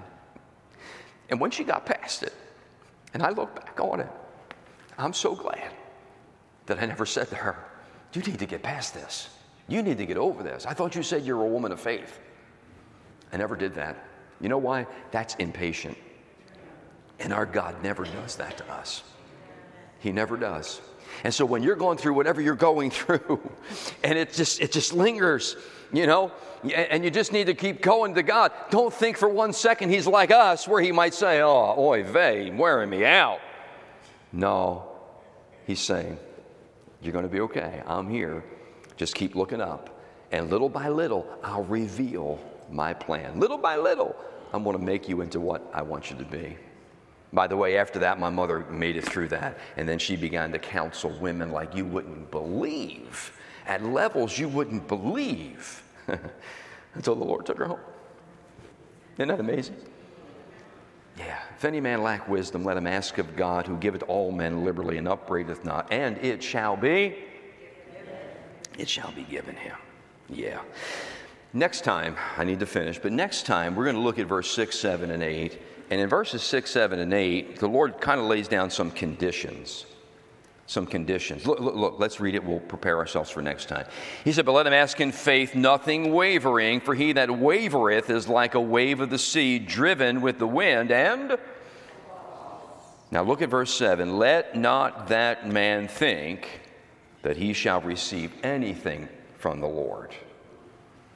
And 1.29 1.39
when 1.39 1.51
she 1.51 1.63
got 1.63 1.85
past 1.85 2.23
it, 2.23 2.33
and 3.13 3.23
I 3.23 3.29
look 3.29 3.55
back 3.55 3.79
on 3.79 3.99
it, 3.99 4.09
I'm 4.97 5.13
so 5.13 5.35
glad 5.35 5.71
that 6.65 6.79
I 6.79 6.85
never 6.85 7.05
said 7.05 7.29
to 7.29 7.35
her, 7.35 7.57
You 8.13 8.21
need 8.21 8.39
to 8.39 8.45
get 8.45 8.61
past 8.61 8.93
this. 8.93 9.29
You 9.67 9.81
need 9.81 9.97
to 9.99 10.05
get 10.05 10.17
over 10.17 10.43
this. 10.43 10.65
I 10.65 10.73
thought 10.73 10.95
you 10.95 11.03
said 11.03 11.23
you're 11.23 11.41
a 11.41 11.47
woman 11.47 11.71
of 11.71 11.79
faith. 11.79 12.19
I 13.31 13.37
never 13.37 13.55
did 13.55 13.75
that. 13.75 13.95
You 14.41 14.49
know 14.49 14.57
why? 14.57 14.87
That's 15.11 15.35
impatient. 15.35 15.97
And 17.19 17.31
our 17.31 17.45
God 17.45 17.81
never 17.81 18.03
does 18.03 18.35
that 18.37 18.57
to 18.57 18.69
us. 18.71 19.03
He 19.99 20.11
never 20.11 20.35
does. 20.35 20.81
And 21.23 21.33
so 21.33 21.45
when 21.45 21.63
you're 21.63 21.75
going 21.75 21.97
through 21.97 22.13
whatever 22.13 22.41
you're 22.41 22.55
going 22.55 22.89
through, 22.91 23.39
and 24.03 24.17
it 24.17 24.33
just 24.33 24.59
it 24.59 24.71
just 24.71 24.93
lingers, 24.93 25.55
you 25.93 26.07
know, 26.07 26.31
and 26.73 27.03
you 27.03 27.11
just 27.11 27.31
need 27.31 27.47
to 27.47 27.53
keep 27.53 27.81
going 27.81 28.15
to 28.15 28.23
God. 28.23 28.51
Don't 28.69 28.93
think 28.93 29.17
for 29.17 29.29
one 29.29 29.53
second 29.53 29.89
He's 29.89 30.07
like 30.07 30.31
us, 30.31 30.67
where 30.67 30.81
He 30.81 30.91
might 30.91 31.13
say, 31.13 31.41
"Oh, 31.41 31.75
oy 31.77 32.03
vey, 32.03 32.51
wearing 32.51 32.89
me 32.89 33.05
out." 33.05 33.39
No, 34.31 34.91
He's 35.65 35.79
saying, 35.79 36.17
You're 37.01 37.13
going 37.13 37.25
to 37.25 37.31
be 37.31 37.41
okay. 37.41 37.81
I'm 37.85 38.09
here. 38.09 38.43
Just 38.97 39.15
keep 39.15 39.35
looking 39.35 39.61
up. 39.61 40.01
And 40.31 40.49
little 40.49 40.69
by 40.69 40.89
little, 40.89 41.27
I'll 41.43 41.63
reveal 41.63 42.39
my 42.69 42.93
plan. 42.93 43.39
Little 43.39 43.57
by 43.57 43.75
little, 43.75 44.15
I'm 44.53 44.63
going 44.63 44.77
to 44.77 44.83
make 44.83 45.09
you 45.09 45.21
into 45.21 45.39
what 45.39 45.69
I 45.73 45.81
want 45.81 46.09
you 46.09 46.17
to 46.17 46.25
be. 46.25 46.57
By 47.33 47.47
the 47.47 47.55
way, 47.55 47.77
after 47.77 47.99
that, 47.99 48.19
my 48.19 48.29
mother 48.29 48.65
made 48.69 48.97
it 48.97 49.05
through 49.05 49.29
that. 49.29 49.57
And 49.77 49.87
then 49.87 49.99
she 49.99 50.15
began 50.15 50.51
to 50.51 50.59
counsel 50.59 51.11
women 51.19 51.51
like 51.51 51.75
you 51.75 51.85
wouldn't 51.85 52.29
believe, 52.31 53.31
at 53.67 53.83
levels 53.83 54.37
you 54.37 54.47
wouldn't 54.47 54.87
believe, 54.87 55.83
until 56.95 57.15
the 57.15 57.23
Lord 57.23 57.45
took 57.45 57.57
her 57.57 57.65
home. 57.65 57.79
Isn't 59.17 59.27
that 59.27 59.39
amazing? 59.39 59.75
Yeah. 61.17 61.39
If 61.55 61.65
any 61.65 61.79
man 61.79 62.01
lack 62.01 62.27
wisdom, 62.27 62.63
let 62.63 62.77
him 62.77 62.87
ask 62.87 63.17
of 63.17 63.35
God, 63.35 63.67
who 63.67 63.77
giveth 63.77 64.03
all 64.07 64.31
men 64.31 64.63
liberally 64.63 64.97
and 64.97 65.07
upbraideth 65.07 65.63
not, 65.63 65.91
and 65.91 66.17
it 66.17 66.41
shall 66.41 66.75
be. 66.75 67.17
It 68.77 68.89
shall 68.89 69.11
be 69.11 69.23
given 69.23 69.55
him. 69.55 69.75
Yeah. 70.29 70.61
Next 71.53 71.83
time, 71.83 72.15
I 72.37 72.45
need 72.45 72.61
to 72.61 72.65
finish, 72.65 72.97
but 72.97 73.11
next 73.11 73.45
time 73.45 73.75
we're 73.75 73.83
going 73.83 73.97
to 73.97 74.01
look 74.01 74.17
at 74.19 74.27
verse 74.27 74.49
6, 74.51 74.77
7, 74.79 75.11
and 75.11 75.21
8. 75.21 75.61
And 75.89 75.99
in 75.99 76.07
verses 76.07 76.41
6, 76.43 76.71
7, 76.71 76.99
and 76.99 77.13
8, 77.13 77.59
the 77.59 77.67
Lord 77.67 77.99
kind 77.99 78.21
of 78.21 78.27
lays 78.27 78.47
down 78.47 78.69
some 78.69 78.89
conditions 78.89 79.85
some 80.71 80.85
conditions. 80.85 81.45
Look, 81.45 81.59
look, 81.59 81.75
look, 81.75 81.95
let's 81.99 82.21
read 82.21 82.33
it. 82.33 82.41
We'll 82.41 82.61
prepare 82.61 82.97
ourselves 82.97 83.29
for 83.29 83.41
next 83.41 83.67
time. 83.67 83.85
He 84.23 84.31
said, 84.31 84.45
But 84.45 84.53
let 84.53 84.65
him 84.65 84.73
ask 84.73 85.01
in 85.01 85.11
faith, 85.11 85.53
nothing 85.53 86.13
wavering, 86.13 86.79
for 86.79 86.95
he 86.95 87.11
that 87.11 87.27
wavereth 87.27 88.09
is 88.09 88.29
like 88.29 88.55
a 88.55 88.61
wave 88.61 89.01
of 89.01 89.09
the 89.09 89.19
sea, 89.19 89.59
driven 89.59 90.21
with 90.21 90.39
the 90.39 90.47
wind. 90.47 90.91
And 90.91 91.37
now 93.11 93.21
look 93.21 93.41
at 93.41 93.49
verse 93.49 93.75
7 93.75 94.17
Let 94.17 94.55
not 94.55 95.09
that 95.09 95.45
man 95.45 95.89
think 95.89 96.61
that 97.21 97.35
he 97.35 97.51
shall 97.51 97.81
receive 97.81 98.31
anything 98.41 99.09
from 99.39 99.59
the 99.59 99.67
Lord. 99.67 100.15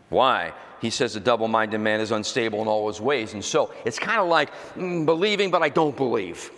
Why? 0.10 0.52
He 0.82 0.90
says 0.90 1.16
a 1.16 1.22
double 1.22 1.48
minded 1.48 1.80
man 1.80 2.02
is 2.02 2.12
unstable 2.12 2.62
in 2.62 2.68
all 2.68 2.90
his 2.90 3.00
ways. 3.00 3.34
And 3.34 3.44
so 3.44 3.74
it's 3.86 4.00
kind 4.00 4.20
of 4.20 4.28
like 4.28 4.52
mm, 4.76 5.06
believing, 5.06 5.50
but 5.50 5.64
I 5.64 5.70
don't 5.70 5.96
believe. 5.96 6.52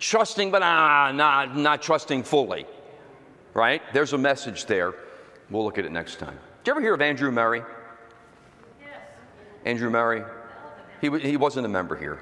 Trusting, 0.00 0.50
but 0.50 0.62
ah, 0.62 1.12
not, 1.14 1.56
not 1.56 1.82
trusting 1.82 2.24
fully. 2.24 2.66
Right? 3.52 3.82
There's 3.92 4.14
a 4.14 4.18
message 4.18 4.64
there. 4.66 4.94
We'll 5.50 5.64
look 5.64 5.78
at 5.78 5.84
it 5.84 5.92
next 5.92 6.18
time. 6.18 6.38
Did 6.64 6.70
you 6.70 6.72
ever 6.72 6.80
hear 6.80 6.94
of 6.94 7.02
Andrew 7.02 7.30
Murray? 7.30 7.62
Yes. 8.80 8.88
Andrew 9.64 9.90
Murray? 9.90 10.24
He, 11.00 11.10
he 11.18 11.36
wasn't 11.36 11.66
a 11.66 11.68
member 11.68 11.96
here. 11.96 12.18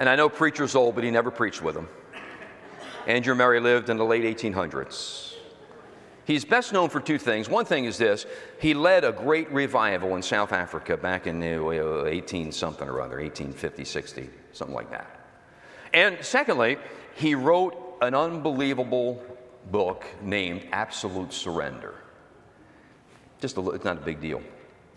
And 0.00 0.08
I 0.08 0.16
know 0.16 0.28
preacher's 0.28 0.74
old, 0.74 0.96
but 0.96 1.04
he 1.04 1.10
never 1.10 1.30
preached 1.30 1.62
with 1.62 1.76
them. 1.76 1.88
Andrew 3.06 3.34
Murray 3.34 3.60
lived 3.60 3.88
in 3.88 3.96
the 3.96 4.04
late 4.04 4.24
1800s. 4.24 5.34
He's 6.24 6.44
best 6.44 6.72
known 6.72 6.88
for 6.88 7.00
two 7.00 7.18
things. 7.18 7.48
One 7.48 7.66
thing 7.66 7.84
is 7.84 7.98
this 7.98 8.26
he 8.58 8.74
led 8.74 9.04
a 9.04 9.12
great 9.12 9.50
revival 9.52 10.16
in 10.16 10.22
South 10.22 10.52
Africa 10.52 10.96
back 10.96 11.26
in 11.26 11.38
the 11.38 12.08
18 12.08 12.50
something 12.50 12.88
or 12.88 13.00
other, 13.00 13.20
1850, 13.20 13.84
60, 13.84 14.30
something 14.52 14.74
like 14.74 14.90
that. 14.90 15.23
And 15.94 16.24
secondly, 16.24 16.76
he 17.14 17.36
wrote 17.36 17.98
an 18.02 18.16
unbelievable 18.16 19.22
book 19.70 20.04
named 20.20 20.66
Absolute 20.72 21.32
Surrender. 21.32 21.94
Just 23.40 23.56
a, 23.56 23.70
it's 23.70 23.84
not 23.84 23.98
a 23.98 24.00
big 24.00 24.20
deal. 24.20 24.42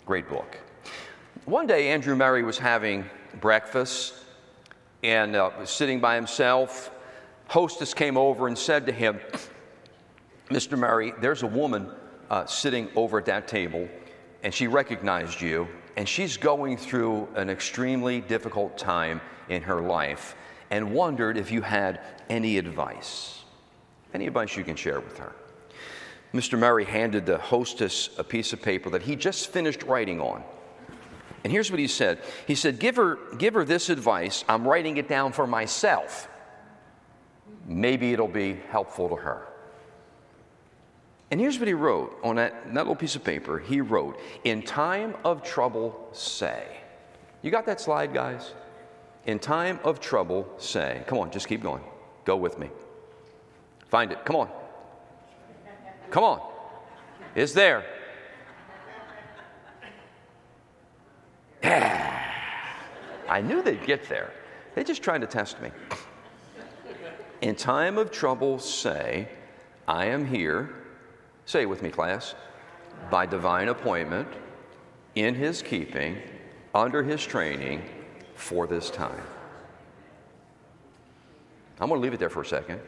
Great 0.07 0.27
book. 0.27 0.57
One 1.45 1.67
day, 1.67 1.89
Andrew 1.89 2.15
Murray 2.15 2.41
was 2.41 2.57
having 2.57 3.05
breakfast 3.39 4.15
and 5.03 5.35
uh, 5.35 5.51
was 5.59 5.69
sitting 5.69 5.99
by 5.99 6.15
himself. 6.15 6.89
Hostess 7.47 7.93
came 7.93 8.17
over 8.17 8.47
and 8.47 8.57
said 8.57 8.87
to 8.87 8.91
him, 8.91 9.19
Mr. 10.49 10.77
Murray, 10.77 11.13
there's 11.21 11.43
a 11.43 11.47
woman 11.47 11.91
uh, 12.31 12.47
sitting 12.47 12.89
over 12.95 13.19
at 13.19 13.25
that 13.25 13.47
table, 13.47 13.87
and 14.43 14.51
she 14.51 14.67
recognized 14.67 15.41
you, 15.41 15.67
and 15.95 16.09
she's 16.09 16.37
going 16.37 16.75
through 16.75 17.27
an 17.35 17.49
extremely 17.51 18.19
difficult 18.21 18.77
time 18.79 19.21
in 19.49 19.61
her 19.61 19.81
life, 19.81 20.35
and 20.69 20.93
wondered 20.93 21.37
if 21.37 21.51
you 21.51 21.61
had 21.61 22.01
any 22.29 22.57
advice. 22.57 23.43
Any 24.13 24.27
advice 24.27 24.55
you 24.55 24.63
can 24.63 24.75
share 24.75 24.99
with 24.99 25.17
her? 25.17 25.33
Mr. 26.33 26.57
Murray 26.57 26.85
handed 26.85 27.25
the 27.25 27.37
hostess 27.37 28.09
a 28.17 28.23
piece 28.23 28.53
of 28.53 28.61
paper 28.61 28.89
that 28.89 29.03
he 29.03 29.15
just 29.15 29.47
finished 29.51 29.83
writing 29.83 30.19
on. 30.19 30.43
And 31.43 31.51
here's 31.51 31.71
what 31.71 31.79
he 31.79 31.87
said 31.87 32.19
He 32.45 32.55
said, 32.55 32.79
Give 32.79 32.95
her, 32.97 33.17
give 33.37 33.53
her 33.53 33.63
this 33.63 33.89
advice. 33.89 34.43
I'm 34.49 34.67
writing 34.67 34.97
it 34.97 35.07
down 35.07 35.31
for 35.31 35.47
myself. 35.47 36.27
Maybe 37.65 38.13
it'll 38.13 38.27
be 38.27 38.59
helpful 38.69 39.09
to 39.09 39.15
her. 39.15 39.47
And 41.29 41.39
here's 41.39 41.59
what 41.59 41.67
he 41.67 41.73
wrote 41.73 42.17
on 42.23 42.37
that, 42.37 42.65
that 42.65 42.73
little 42.73 42.95
piece 42.95 43.15
of 43.15 43.23
paper. 43.23 43.59
He 43.59 43.81
wrote, 43.81 44.19
In 44.43 44.61
time 44.61 45.15
of 45.25 45.43
trouble, 45.43 46.07
say. 46.13 46.65
You 47.41 47.51
got 47.51 47.65
that 47.65 47.81
slide, 47.81 48.13
guys? 48.13 48.53
In 49.27 49.39
time 49.39 49.79
of 49.83 49.99
trouble, 49.99 50.47
say. 50.57 51.03
Come 51.05 51.19
on, 51.19 51.29
just 51.31 51.47
keep 51.47 51.61
going. 51.61 51.83
Go 52.23 52.37
with 52.37 52.57
me. 52.57 52.69
Find 53.89 54.11
it. 54.11 54.23
Come 54.25 54.37
on. 54.37 54.49
Come 56.09 56.23
on. 56.23 56.41
It's 57.35 57.53
there. 57.53 57.85
Yeah. 61.61 62.23
I 63.27 63.41
knew 63.41 63.61
they'd 63.61 63.85
get 63.85 64.07
there. 64.07 64.31
They're 64.73 64.85
just 64.85 65.03
trying 65.03 65.21
to 65.21 65.27
test 65.27 65.61
me. 65.61 65.71
In 67.41 67.55
time 67.55 67.97
of 67.97 68.11
trouble, 68.11 68.57
say, 68.59 69.27
I 69.87 70.05
am 70.05 70.25
here. 70.25 70.69
Say 71.45 71.63
it 71.63 71.69
with 71.69 71.81
me, 71.81 71.89
class. 71.89 72.35
By 73.11 73.25
divine 73.25 73.67
appointment, 73.67 74.29
in 75.15 75.35
his 75.35 75.61
keeping, 75.61 76.17
under 76.73 77.03
his 77.03 77.25
training, 77.25 77.83
for 78.37 78.67
this 78.67 78.89
time. 78.89 79.21
I'm 81.79 81.89
going 81.89 81.99
to 81.99 82.03
leave 82.03 82.13
it 82.13 82.19
there 82.19 82.29
for 82.29 82.41
a 82.41 82.45
second. 82.45 82.79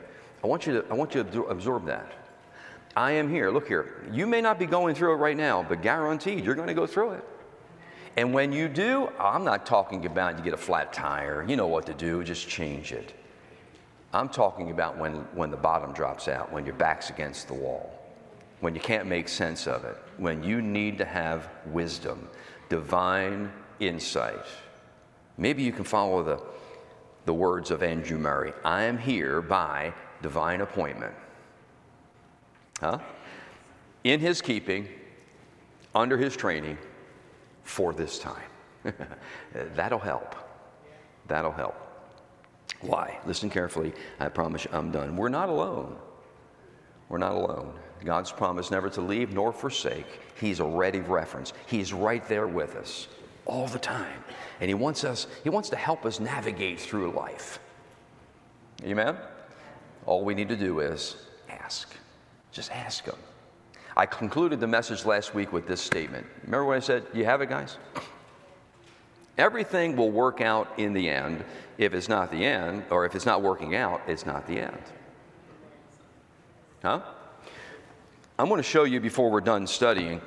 I 0.44 0.48
want 0.48 0.66
you 0.66 0.82
to, 0.82 0.86
I 0.90 0.94
want 0.94 1.14
you 1.14 1.24
to 1.24 1.44
absorb 1.44 1.86
that. 1.88 2.14
I 2.96 3.12
am 3.12 3.30
here. 3.30 3.52
Look 3.52 3.68
here. 3.68 4.04
You 4.12 4.26
may 4.26 4.42
not 4.42 4.58
be 4.58 4.66
going 4.66 4.96
through 4.96 5.14
it 5.14 5.18
right 5.18 5.38
now, 5.38 5.64
but 5.68 5.82
guaranteed 5.82 6.44
you're 6.44 6.56
going 6.56 6.68
to 6.68 6.74
go 6.74 6.88
through 6.88 7.12
it. 7.12 7.24
And 8.18 8.34
when 8.34 8.52
you 8.52 8.68
do, 8.68 9.10
I'm 9.20 9.44
not 9.44 9.66
talking 9.66 10.06
about 10.06 10.38
you 10.38 10.44
get 10.44 10.54
a 10.54 10.58
flat 10.58 10.92
tire, 10.92 11.46
you 11.48 11.56
know 11.56 11.68
what 11.68 11.86
to 11.86 11.94
do, 11.94 12.24
just 12.24 12.50
change 12.50 12.92
it. 12.92 13.14
I'm 14.12 14.28
talking 14.28 14.72
about 14.72 14.98
when, 14.98 15.14
when 15.36 15.52
the 15.52 15.58
bottom 15.58 15.94
drops 15.94 16.28
out, 16.28 16.52
when 16.52 16.66
your 16.66 16.74
back's 16.74 17.12
against 17.12 17.48
the 17.48 17.54
wall, 17.54 17.92
when 18.60 18.74
you 18.74 18.82
can't 18.82 19.08
make 19.08 19.30
sense 19.30 19.68
of 19.68 19.86
it, 19.86 19.96
when 20.18 20.44
you 20.44 20.62
need 20.62 20.98
to 20.98 21.06
have 21.06 21.50
wisdom, 21.68 22.28
divine 22.68 23.52
insight. 23.80 24.46
Maybe 25.40 25.64
you 25.64 25.72
can 25.72 25.86
follow 25.86 26.22
the, 26.22 26.44
the 27.26 27.34
words 27.34 27.72
of 27.72 27.82
Andrew 27.82 28.18
Murray 28.18 28.52
I 28.66 28.84
am 28.84 28.98
here 28.98 29.42
by 29.42 29.94
divine 30.22 30.62
appointment. 30.62 31.16
Huh? 32.82 33.00
In 34.04 34.20
his 34.20 34.42
keeping, 34.42 34.88
under 35.96 36.18
his 36.18 36.36
training, 36.36 36.78
for 37.64 37.94
this 37.94 38.20
time. 38.20 38.44
That'll 39.76 40.00
help. 40.00 40.36
That'll 41.28 41.52
help. 41.52 41.76
Why? 42.82 43.18
Listen 43.26 43.50
carefully. 43.50 43.94
I 44.20 44.28
promise 44.30 44.66
you 44.66 44.72
I'm 44.74 44.92
done. 44.92 45.16
We're 45.16 45.30
not 45.30 45.48
alone. 45.48 45.96
We're 47.08 47.18
not 47.18 47.34
alone. 47.34 47.74
God's 48.04 48.32
promise 48.32 48.72
never 48.72 48.90
to 48.90 49.02
leave 49.02 49.34
nor 49.34 49.54
forsake. 49.54 50.20
He's 50.40 50.60
a 50.60 50.66
ready 50.66 51.00
reference. 51.00 51.54
He's 51.68 51.94
right 51.94 52.26
there 52.28 52.48
with 52.48 52.76
us 52.76 53.08
all 53.50 53.68
the 53.68 53.80
time. 53.80 54.24
And 54.62 54.70
he 54.70 54.74
wants 54.74 55.04
us, 55.04 55.28
he 55.44 55.50
wants 55.50 55.70
to 55.70 55.76
help 55.76 56.06
us 56.06 56.20
navigate 56.20 56.80
through 56.80 57.12
life. 57.12 57.60
Amen? 58.84 59.18
All 60.06 60.24
we 60.24 60.34
need 60.34 60.50
to 60.50 60.56
do 60.56 60.80
is 60.80 61.16
ask. 61.50 61.94
Just 62.52 62.72
ask 62.72 63.06
him. 63.06 63.16
I 63.98 64.06
concluded 64.06 64.60
the 64.60 64.68
message 64.68 65.06
last 65.06 65.36
week 65.36 65.52
with 65.52 65.68
this 65.68 65.82
statement. 65.82 66.26
Remember 66.44 66.66
what 66.66 66.78
I 66.78 66.80
said? 66.80 67.04
You 67.14 67.26
have 67.26 67.42
it, 67.42 67.50
guys? 67.50 67.78
Everything 69.38 69.96
will 69.96 70.12
work 70.12 70.42
out 70.42 70.68
in 70.78 70.94
the 70.94 71.10
end. 71.10 71.44
If 71.78 71.94
it's 71.94 72.10
not 72.10 72.32
the 72.32 72.44
end, 72.44 72.84
or 72.90 73.06
if 73.06 73.16
it's 73.16 73.26
not 73.26 73.42
working 73.42 73.76
out, 73.76 74.02
it's 74.08 74.26
not 74.26 74.46
the 74.48 74.60
end. 74.60 74.82
Huh? 76.82 77.02
I'm 78.38 78.48
going 78.48 78.60
to 78.60 78.64
show 78.64 78.84
you 78.84 79.00
before 79.00 79.30
we're 79.30 79.42
done 79.42 79.68
studying 79.68 80.22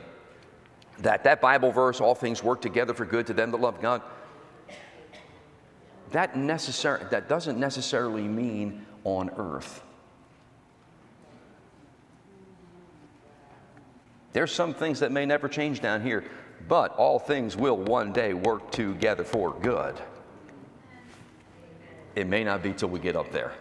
that 1.00 1.24
that 1.24 1.40
Bible 1.40 1.72
verse, 1.72 2.00
all 2.00 2.14
things 2.14 2.42
work 2.42 2.60
together 2.60 2.94
for 2.94 3.04
good 3.04 3.26
to 3.26 3.32
them 3.32 3.50
that 3.50 3.60
love 3.60 3.80
God, 3.80 4.02
that, 6.12 6.34
necessar- 6.34 7.08
that 7.10 7.28
doesn't 7.28 7.58
necessarily 7.58 8.28
mean 8.28 8.86
on 9.04 9.30
earth. 9.36 9.82
There's 14.32 14.52
some 14.52 14.72
things 14.72 15.00
that 15.00 15.12
may 15.12 15.26
never 15.26 15.48
change 15.48 15.80
down 15.80 16.02
here, 16.02 16.24
but 16.68 16.94
all 16.96 17.18
things 17.18 17.56
will 17.56 17.76
one 17.76 18.12
day 18.12 18.32
work 18.34 18.70
together 18.70 19.24
for 19.24 19.52
good. 19.52 20.00
It 22.14 22.26
may 22.26 22.44
not 22.44 22.62
be 22.62 22.72
till 22.72 22.88
we 22.88 22.98
get 23.00 23.16
up 23.16 23.30
there, 23.32 23.52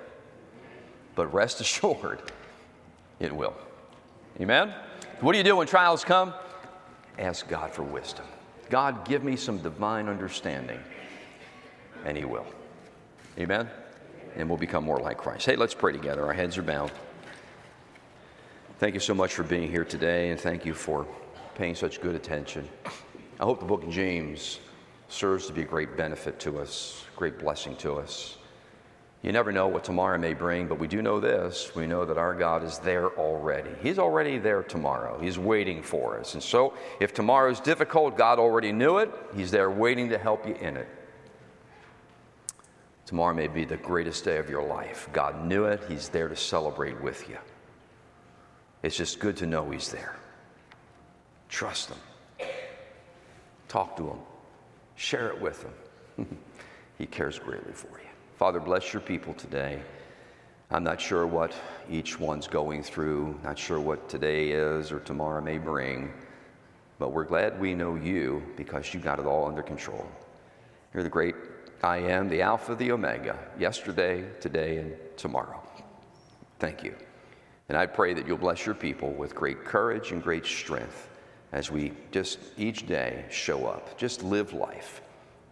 but 1.15 1.33
rest 1.33 1.61
assured, 1.61 2.21
it 3.19 3.33
will. 3.33 3.55
Amen? 4.39 4.73
What 5.19 5.33
do 5.33 5.37
you 5.37 5.43
do 5.43 5.57
when 5.57 5.67
trials 5.67 6.03
come? 6.03 6.33
Ask 7.19 7.47
God 7.47 7.71
for 7.71 7.83
wisdom. 7.83 8.25
God, 8.69 9.05
give 9.05 9.23
me 9.23 9.35
some 9.35 9.57
divine 9.57 10.07
understanding, 10.07 10.79
and 12.05 12.17
He 12.17 12.25
will. 12.25 12.45
Amen? 13.37 13.69
And 14.35 14.47
we'll 14.47 14.57
become 14.57 14.83
more 14.83 14.99
like 14.99 15.17
Christ. 15.17 15.45
Hey, 15.45 15.55
let's 15.55 15.73
pray 15.73 15.91
together. 15.91 16.25
Our 16.25 16.33
heads 16.33 16.57
are 16.57 16.61
bowed. 16.61 16.91
Thank 18.79 18.93
you 18.93 18.99
so 18.99 19.13
much 19.13 19.33
for 19.33 19.43
being 19.43 19.69
here 19.69 19.85
today, 19.85 20.31
and 20.31 20.39
thank 20.39 20.65
you 20.65 20.73
for 20.73 21.05
paying 21.55 21.75
such 21.75 22.01
good 22.01 22.15
attention. 22.15 22.67
I 23.39 23.43
hope 23.43 23.59
the 23.59 23.65
book 23.65 23.83
of 23.83 23.89
James 23.89 24.59
serves 25.09 25.47
to 25.47 25.53
be 25.53 25.61
a 25.61 25.65
great 25.65 25.97
benefit 25.97 26.39
to 26.39 26.59
us, 26.59 27.03
great 27.15 27.37
blessing 27.37 27.75
to 27.77 27.95
us. 27.95 28.37
You 29.21 29.31
never 29.31 29.51
know 29.51 29.67
what 29.67 29.83
tomorrow 29.83 30.17
may 30.17 30.33
bring, 30.33 30.67
but 30.67 30.79
we 30.79 30.87
do 30.87 31.01
know 31.01 31.19
this. 31.19 31.75
We 31.75 31.85
know 31.85 32.05
that 32.05 32.17
our 32.17 32.33
God 32.33 32.63
is 32.63 32.79
there 32.79 33.09
already. 33.19 33.69
He's 33.83 33.99
already 33.99 34.39
there 34.39 34.63
tomorrow. 34.63 35.19
He's 35.21 35.37
waiting 35.37 35.83
for 35.83 36.19
us. 36.19 36.33
And 36.33 36.41
so, 36.41 36.73
if 36.99 37.13
tomorrow 37.13 37.51
is 37.51 37.59
difficult, 37.59 38.17
God 38.17 38.39
already 38.39 38.71
knew 38.71 38.97
it. 38.97 39.11
He's 39.35 39.51
there 39.51 39.69
waiting 39.69 40.09
to 40.09 40.17
help 40.17 40.47
you 40.47 40.55
in 40.55 40.75
it. 40.75 40.87
Tomorrow 43.05 43.35
may 43.35 43.47
be 43.47 43.63
the 43.63 43.77
greatest 43.77 44.25
day 44.25 44.37
of 44.37 44.49
your 44.49 44.63
life. 44.63 45.07
God 45.13 45.45
knew 45.45 45.65
it. 45.65 45.81
He's 45.87 46.09
there 46.09 46.27
to 46.27 46.35
celebrate 46.35 46.99
with 47.01 47.29
you. 47.29 47.37
It's 48.81 48.95
just 48.97 49.19
good 49.19 49.37
to 49.37 49.45
know 49.45 49.69
He's 49.69 49.91
there. 49.91 50.15
Trust 51.49 51.89
Him. 51.89 52.47
Talk 53.67 53.97
to 53.97 54.07
Him. 54.07 54.19
Share 54.95 55.27
it 55.27 55.39
with 55.39 55.63
Him. 56.17 56.37
he 56.97 57.05
cares 57.05 57.37
greatly 57.37 57.73
for 57.73 57.99
you. 57.99 58.10
Father, 58.41 58.59
bless 58.59 58.91
your 58.91 59.03
people 59.03 59.35
today. 59.35 59.79
I'm 60.71 60.83
not 60.83 60.99
sure 60.99 61.27
what 61.27 61.53
each 61.91 62.19
one's 62.19 62.47
going 62.47 62.81
through, 62.81 63.39
not 63.43 63.59
sure 63.59 63.79
what 63.79 64.09
today 64.09 64.49
is 64.49 64.91
or 64.91 64.99
tomorrow 65.01 65.39
may 65.41 65.59
bring, 65.59 66.11
but 66.97 67.11
we're 67.11 67.23
glad 67.23 67.61
we 67.61 67.75
know 67.75 67.93
you 67.93 68.41
because 68.57 68.95
you 68.95 68.99
got 68.99 69.19
it 69.19 69.27
all 69.27 69.45
under 69.45 69.61
control. 69.61 70.07
You're 70.91 71.03
the 71.03 71.07
great 71.09 71.35
I 71.83 71.97
am, 71.97 72.29
the 72.29 72.41
Alpha, 72.41 72.73
the 72.73 72.91
Omega, 72.91 73.37
yesterday, 73.59 74.25
today, 74.39 74.77
and 74.77 74.95
tomorrow. 75.17 75.61
Thank 76.57 76.83
you. 76.83 76.95
And 77.69 77.77
I 77.77 77.85
pray 77.85 78.15
that 78.15 78.27
you'll 78.27 78.39
bless 78.39 78.65
your 78.65 78.73
people 78.73 79.11
with 79.11 79.35
great 79.35 79.63
courage 79.65 80.13
and 80.13 80.23
great 80.23 80.47
strength 80.47 81.09
as 81.51 81.69
we 81.69 81.91
just 82.09 82.39
each 82.57 82.87
day 82.87 83.23
show 83.29 83.67
up, 83.67 83.95
just 83.99 84.23
live 84.23 84.51
life. 84.53 85.03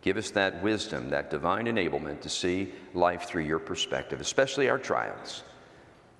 Give 0.01 0.17
us 0.17 0.31
that 0.31 0.63
wisdom, 0.63 1.09
that 1.09 1.29
divine 1.29 1.65
enablement 1.65 2.21
to 2.21 2.29
see 2.29 2.71
life 2.93 3.23
through 3.23 3.43
your 3.43 3.59
perspective, 3.59 4.21
especially 4.21 4.69
our 4.69 4.77
trials. 4.77 5.43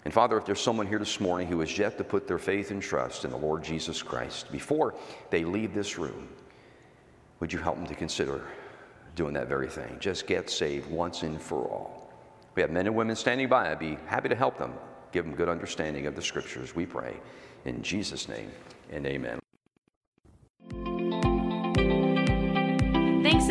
And 0.06 0.14
Father, 0.14 0.38
if 0.38 0.46
there's 0.46 0.62
someone 0.62 0.88
here 0.88 1.00
this 1.00 1.20
morning 1.20 1.48
who 1.48 1.60
has 1.60 1.78
yet 1.78 1.98
to 1.98 2.04
put 2.04 2.28
their 2.28 2.38
faith 2.38 2.72
and 2.72 2.82
trust 2.82 3.26
in 3.26 3.32
the 3.32 3.38
Lord 3.38 3.64
Jesus 3.64 4.02
Christ 4.02 4.52
before 4.52 4.96
they 5.30 5.44
leave 5.44 5.74
this 5.74 5.98
room, 5.98 6.30
would 7.40 7.54
you 7.54 7.60
help 7.60 7.76
them 7.76 7.88
to 7.88 7.96
consider 7.96 8.42
doing 9.16 9.34
that 9.34 9.48
very 9.48 9.70
thing? 9.70 9.98
Just 10.00 10.28
get 10.28 10.50
saved 10.50 10.90
once 10.90 11.24
and 11.24 11.42
for 11.42 11.66
all. 11.66 12.14
We 12.56 12.62
have 12.62 12.72
men 12.72 12.88
and 12.88 12.96
women 12.96 13.16
standing 13.16 13.48
by. 13.48 13.72
I'd 13.72 13.80
be 13.80 13.98
happy 14.06 14.30
to 14.30 14.36
help 14.36 14.58
them, 14.58 14.74
give 15.12 15.26
them 15.26 15.36
good 15.36 15.50
understanding 15.50 16.06
of 16.08 16.16
the 16.16 16.22
scriptures, 16.22 16.76
we 16.76 16.86
pray. 16.86 17.16
In 17.66 17.82
Jesus' 17.82 18.28
name 18.28 18.52
and 18.92 19.06
amen. 19.06 19.40